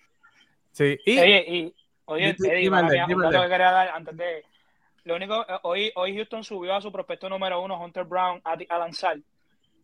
sí. 0.70 0.96
Y, 1.04 1.18
oye, 1.18 1.44
y, 1.48 1.74
oye, 2.04 2.36
Eddie, 2.38 2.70
lo 2.70 3.42
que 3.42 3.48
quería 3.48 3.72
dar 3.72 3.88
antes 3.88 4.16
de. 4.16 4.44
Lo 5.02 5.16
único, 5.16 5.44
hoy, 5.62 5.90
hoy 5.96 6.14
Houston 6.14 6.44
subió 6.44 6.76
a 6.76 6.80
su 6.80 6.92
prospecto 6.92 7.28
número 7.28 7.60
uno, 7.60 7.82
Hunter 7.82 8.04
Brown, 8.04 8.40
a, 8.44 8.78
lanzar. 8.78 9.18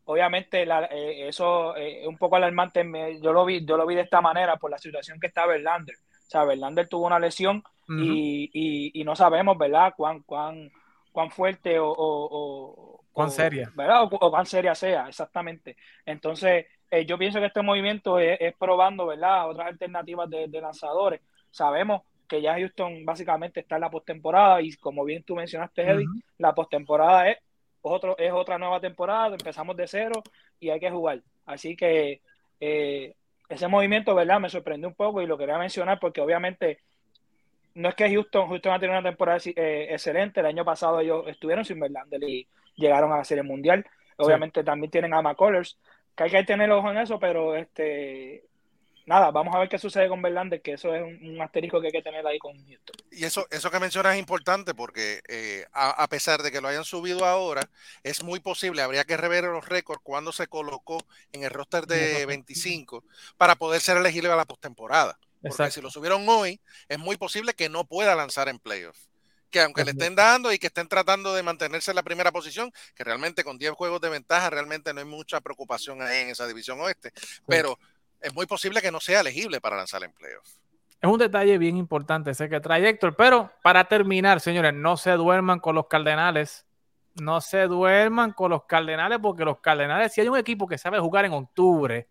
Obviamente, 0.05 0.67
la, 0.67 0.87
eh, 0.87 1.29
eso 1.29 1.77
eh, 1.77 2.03
es 2.03 2.09
un 2.09 2.19
poco 2.19 2.37
alarmante. 2.37 2.85
yo, 3.21 3.33
lo 3.33 3.45
vi, 3.45 3.65
yo 3.65 3.77
lo 3.77 3.87
vi 3.87 3.95
de 3.95 4.01
esta 4.03 4.21
manera 4.21 4.57
por 4.57 4.71
la 4.71 4.79
situación 4.79 5.21
que 5.21 5.29
está 5.29 5.47
Verlander. 5.47 5.95
O 5.95 6.31
sea, 6.31 6.45
Verlander 6.45 6.89
tuvo 6.89 7.07
una 7.07 7.19
lesión 7.19 7.63
y, 7.89 9.03
no 9.05 9.15
sabemos, 9.15 9.57
¿verdad?, 9.59 9.93
cuán, 9.97 10.23
cuán, 10.23 10.71
cuán 11.13 11.31
fuerte 11.31 11.77
o, 11.79 13.05
cuán 13.13 13.31
seria. 13.31 13.71
¿verdad? 13.75 14.05
O, 14.05 14.31
cuán 14.31 14.47
seria 14.47 14.75
sea, 14.75 15.09
exactamente. 15.09 15.77
Entonces, 16.07 16.67
eh, 16.91 17.05
yo 17.05 17.19
pienso 17.19 17.39
que 17.39 17.47
este 17.47 17.63
movimiento 17.63 18.19
es, 18.19 18.55
probando, 18.57 19.07
¿verdad?, 19.07 19.49
otras 19.51 19.69
alternativas 19.69 20.29
de, 20.29 20.61
lanzadores. 20.61 21.21
Sabemos 21.51 22.03
que 22.27 22.41
ya 22.41 22.55
Houston 22.55 23.05
básicamente 23.05 23.61
está 23.61 23.75
en 23.75 23.83
la 23.83 23.91
postemporada 23.91 24.63
y 24.63 24.73
como 24.77 25.05
bien 25.05 25.23
tú 25.23 25.37
mencionaste, 25.37 25.83
Eddie, 25.83 26.07
la 26.39 26.55
postemporada 26.55 27.29
es, 27.29 27.39
otro, 27.83 28.17
es 28.19 28.33
otra 28.33 28.59
nueva 28.59 28.81
temporada, 28.81 29.35
empezamos 29.35 29.77
de 29.77 29.87
cero 29.87 30.23
y 30.59 30.71
hay 30.71 30.81
que 30.81 30.91
jugar. 30.91 31.21
Así 31.47 31.77
que 31.77 32.23
eh, 32.61 33.15
ese 33.49 33.69
movimiento, 33.69 34.15
¿verdad? 34.15 34.41
Me 34.41 34.49
sorprendió 34.49 34.89
un 34.89 34.95
poco 34.95 35.21
y 35.21 35.27
lo 35.27 35.37
quería 35.37 35.59
mencionar 35.59 35.99
porque 36.01 36.21
obviamente 36.21 36.79
no 37.75 37.89
es 37.89 37.95
que 37.95 38.09
Houston, 38.11 38.49
Houston 38.49 38.73
ha 38.73 38.79
tenido 38.79 38.99
una 38.99 39.09
temporada 39.09 39.39
eh, 39.45 39.89
excelente. 39.91 40.41
El 40.41 40.47
año 40.47 40.65
pasado 40.65 41.01
ellos 41.01 41.25
estuvieron 41.27 41.65
sin 41.65 41.81
Verlander 41.81 42.23
y 42.23 42.47
llegaron 42.77 43.13
a 43.13 43.19
la 43.19 43.25
Serie 43.25 43.43
Mundial. 43.43 43.85
Obviamente 44.17 44.63
también 44.63 44.91
tienen 44.91 45.15
a 45.15 45.23
McCullers, 45.23 45.79
que 46.15 46.25
hay 46.25 46.31
que 46.31 46.45
tener 46.45 46.71
ojo 46.71 46.91
en 46.91 46.99
eso, 46.99 47.19
pero 47.19 47.57
este 47.57 48.45
nada, 49.07 49.31
vamos 49.31 49.55
a 49.55 49.59
ver 49.59 49.69
qué 49.69 49.79
sucede 49.79 50.09
con 50.09 50.23
Verlander, 50.23 50.63
que 50.63 50.75
eso 50.75 50.95
es 50.95 51.03
un, 51.03 51.41
asterisco 51.41 51.81
que 51.81 51.89
hay 51.89 51.93
que 51.93 52.03
tener 52.03 52.27
ahí 52.27 52.39
con 52.39 52.53
Houston. 52.57 52.97
Y 53.11 53.25
eso, 53.25 53.47
eso 53.51 53.71
que 53.71 53.81
mencionas 53.81 54.15
es 54.15 54.21
importante 54.21 54.75
porque 54.75 55.21
eh, 55.29 55.67
a, 55.73 56.07
pesar 56.09 56.43
de 56.43 56.51
que 56.51 56.61
lo 56.61 56.69
hayan 56.69 56.85
subido 56.85 57.25
ahora, 57.25 57.69
es 58.03 58.23
muy 58.23 58.41
posible, 58.41 58.83
habría 58.83 59.05
que 59.05 59.17
rever 59.17 59.45
los 59.45 59.69
récords 59.69 60.01
cuando 60.03 60.33
se 60.33 60.47
colocó 60.47 61.05
en 61.33 61.45
el 61.45 61.51
roster 61.51 61.87
de 61.87 62.27
25 62.27 63.05
para 63.37 63.57
poder 63.57 63.81
ser 63.81 63.97
elegible 63.97 64.31
a 64.31 64.37
la 64.37 64.45
postemporada. 64.45 65.19
Porque 65.41 65.73
si 65.73 65.81
lo 65.81 65.91
subieron 65.91 66.29
hoy, 66.29 66.61
es 66.89 66.99
muy 66.99 67.17
posible 67.17 67.55
que 67.55 67.69
no 67.69 67.85
pueda 67.85 68.15
lanzar 68.15 68.49
en 68.49 68.61
playoffs 68.61 69.13
que 69.53 69.61
aunque 69.61 69.85
le 69.85 69.93
estén 69.93 70.17
dando 70.17 70.51
y 70.51 70.59
que 70.59 70.69
estén 70.69 70.89
tratando 70.89 71.35
de 71.35 71.43
mantenerse 71.45 71.93
en 71.93 71.97
la 71.97 72.03
primera 72.03 72.33
posición, 72.33 72.73
que 72.97 73.05
realmente 73.05 73.45
con 73.45 73.59
10 73.59 73.73
juegos 73.73 74.01
de 74.01 74.09
ventaja 74.09 74.51
realmente 74.51 74.93
no 74.93 75.01
hay 75.01 75.07
mucha 75.07 75.41
preocupación 75.41 76.01
en 76.03 76.31
esa 76.31 76.49
división 76.49 76.81
oeste, 76.81 77.13
pero 77.47 77.79
es 78.23 78.35
muy 78.35 78.47
posible 78.47 78.81
que 78.81 78.91
no 78.91 79.01
sea 79.01 79.21
elegible 79.21 79.61
para 79.61 79.77
lanzar 79.77 80.03
empleos. 80.05 80.61
Es 81.01 81.11
un 81.11 81.19
detalle 81.19 81.59
bien 81.59 81.77
importante 81.77 82.31
ese 82.31 82.49
que 82.49 82.61
trae 82.61 82.89
Héctor, 82.89 83.17
pero 83.17 83.51
para 83.63 83.85
terminar, 83.85 84.41
señores, 84.41 84.73
no 84.73 84.97
se 84.97 85.11
duerman 85.13 85.59
con 85.59 85.75
los 85.75 85.89
Cardenales. 85.89 86.65
No 87.21 87.41
se 87.41 87.67
duerman 87.67 88.33
con 88.33 88.51
los 88.51 88.65
Cardenales 88.65 89.19
porque 89.21 89.45
los 89.45 89.59
Cardenales, 89.59 90.13
si 90.13 90.21
hay 90.21 90.29
un 90.29 90.39
equipo 90.39 90.67
que 90.67 90.79
sabe 90.79 90.99
jugar 91.01 91.25
en 91.25 91.33
octubre, 91.33 92.09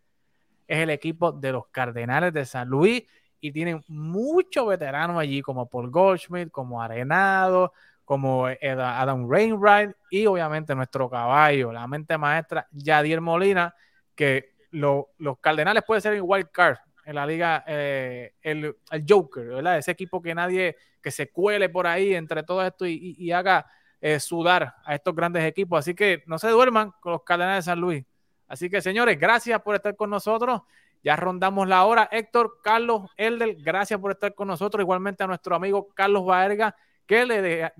es 0.67 0.77
el 0.79 0.89
equipo 0.89 1.31
de 1.31 1.53
los 1.53 1.67
Cardenales 1.67 2.33
de 2.33 2.45
San 2.45 2.67
Luis 2.67 3.03
y 3.39 3.51
tienen 3.51 3.83
muchos 3.87 4.67
veteranos 4.67 5.17
allí 5.17 5.41
como 5.41 5.67
Paul 5.67 5.89
Goldschmidt, 5.89 6.51
como 6.51 6.81
Arenado, 6.81 7.73
como 8.05 8.45
Adam 8.45 9.29
Rainwright 9.29 9.91
y 10.11 10.25
obviamente 10.25 10.75
nuestro 10.75 11.09
caballo, 11.09 11.71
la 11.71 11.87
mente 11.87 12.17
maestra 12.17 12.67
Yadier 12.71 13.21
Molina, 13.21 13.73
que 14.15 14.50
los 14.71 15.39
Cardenales 15.39 15.83
pueden 15.85 16.01
ser 16.01 16.13
el 16.13 16.21
wild 16.23 16.49
card 16.51 16.77
en 17.05 17.15
la 17.15 17.25
liga, 17.25 17.63
eh, 17.67 18.33
el, 18.41 18.75
Joker, 19.07 19.47
¿verdad? 19.47 19.77
Ese 19.77 19.91
equipo 19.91 20.21
que 20.21 20.35
nadie, 20.35 20.75
que 21.01 21.11
se 21.11 21.29
cuele 21.29 21.69
por 21.69 21.87
ahí 21.87 22.13
entre 22.13 22.43
todo 22.43 22.65
esto 22.65 22.85
y, 22.85 23.31
haga 23.31 23.65
eh, 23.99 24.19
sudar 24.19 24.75
a 24.85 24.95
estos 24.95 25.15
grandes 25.15 25.43
equipos. 25.43 25.79
Así 25.79 25.93
que 25.95 26.23
no 26.27 26.39
se 26.39 26.49
duerman 26.49 26.91
con 26.99 27.13
los 27.13 27.23
Cardenales 27.23 27.65
de 27.65 27.71
San 27.71 27.79
Luis. 27.79 28.05
Así 28.47 28.69
que, 28.69 28.81
señores, 28.81 29.19
gracias 29.19 29.61
por 29.61 29.75
estar 29.75 29.95
con 29.95 30.09
nosotros. 30.09 30.61
Ya 31.03 31.15
rondamos 31.15 31.67
la 31.67 31.85
hora. 31.85 32.07
Héctor, 32.11 32.59
Carlos, 32.63 33.09
Elder, 33.17 33.55
gracias 33.55 33.99
por 33.99 34.11
estar 34.11 34.35
con 34.35 34.47
nosotros. 34.47 34.81
Igualmente 34.83 35.23
a 35.23 35.27
nuestro 35.27 35.55
amigo 35.55 35.89
Carlos 35.95 36.25
Baerga 36.25 36.75
que 37.11 37.25
le, 37.25 37.73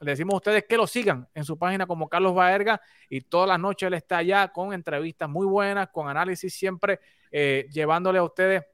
decimos 0.00 0.32
a 0.32 0.36
ustedes 0.38 0.64
que 0.64 0.78
lo 0.78 0.86
sigan 0.86 1.28
en 1.34 1.44
su 1.44 1.58
página 1.58 1.86
como 1.86 2.08
Carlos 2.08 2.34
Baerga 2.34 2.80
y 3.10 3.20
todas 3.20 3.46
las 3.46 3.60
noches 3.60 3.88
él 3.88 3.92
está 3.92 4.16
allá 4.16 4.48
con 4.48 4.72
entrevistas 4.72 5.28
muy 5.28 5.44
buenas, 5.44 5.90
con 5.90 6.08
análisis 6.08 6.54
siempre 6.54 6.98
eh, 7.30 7.68
llevándole 7.70 8.18
a 8.18 8.22
ustedes 8.22 8.64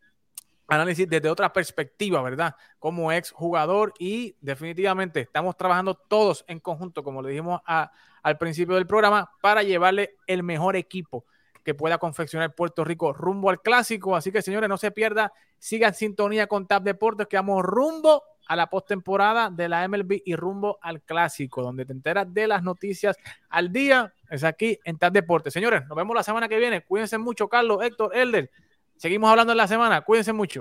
análisis 0.69 1.09
desde 1.09 1.29
otra 1.29 1.53
perspectiva, 1.53 2.23
¿verdad? 2.23 2.55
Como 2.79 3.11
ex 3.11 3.33
jugador 3.33 3.93
y 3.99 4.37
definitivamente 4.41 5.19
estamos 5.19 5.57
trabajando 5.57 5.97
todos 5.97 6.45
en 6.47 6.61
conjunto, 6.61 7.03
como 7.03 7.21
le 7.21 7.31
dijimos 7.31 7.61
al 7.67 8.39
principio 8.39 8.77
del 8.77 8.87
programa, 8.87 9.33
para 9.41 9.65
llevarle 9.65 10.15
el 10.29 10.45
mejor 10.45 10.77
equipo 10.77 11.25
que 11.65 11.75
pueda 11.75 11.99
confeccionar 11.99 12.55
Puerto 12.55 12.85
Rico 12.85 13.13
rumbo 13.13 13.51
al 13.51 13.61
clásico. 13.61 14.15
Así 14.15 14.31
que, 14.31 14.43
señores, 14.43 14.69
no 14.69 14.77
se 14.77 14.93
pierda, 14.93 15.33
sigan 15.59 15.93
sintonía 15.93 16.47
con 16.47 16.69
TAP 16.69 16.85
Deportes, 16.85 17.27
que 17.27 17.37
vamos 17.37 17.65
rumbo 17.65 18.23
a 18.47 18.57
la 18.57 18.69
postemporada 18.69 19.51
de 19.51 19.69
la 19.69 19.87
MLB 19.89 20.23
y 20.25 20.35
rumbo 20.37 20.79
al 20.83 21.03
clásico, 21.03 21.63
donde 21.63 21.85
te 21.85 21.93
enteras 21.93 22.33
de 22.33 22.47
las 22.47 22.63
noticias 22.63 23.17
al 23.49 23.73
día. 23.73 24.13
Es 24.31 24.45
aquí 24.45 24.79
en 24.85 24.99
TAP 24.99 25.15
Deportes. 25.15 25.53
Señores, 25.53 25.83
nos 25.89 25.97
vemos 25.97 26.15
la 26.15 26.23
semana 26.23 26.49
que 26.49 26.59
viene. 26.59 26.83
Cuídense 26.83 27.19
mucho, 27.19 27.49
Carlos, 27.49 27.83
Héctor, 27.83 28.17
Elder. 28.17 28.51
Seguimos 28.97 29.31
hablando 29.31 29.53
en 29.53 29.59
la 29.59 29.69
semana. 29.69 30.01
Cuídense 30.03 30.33
mucho. 30.33 30.61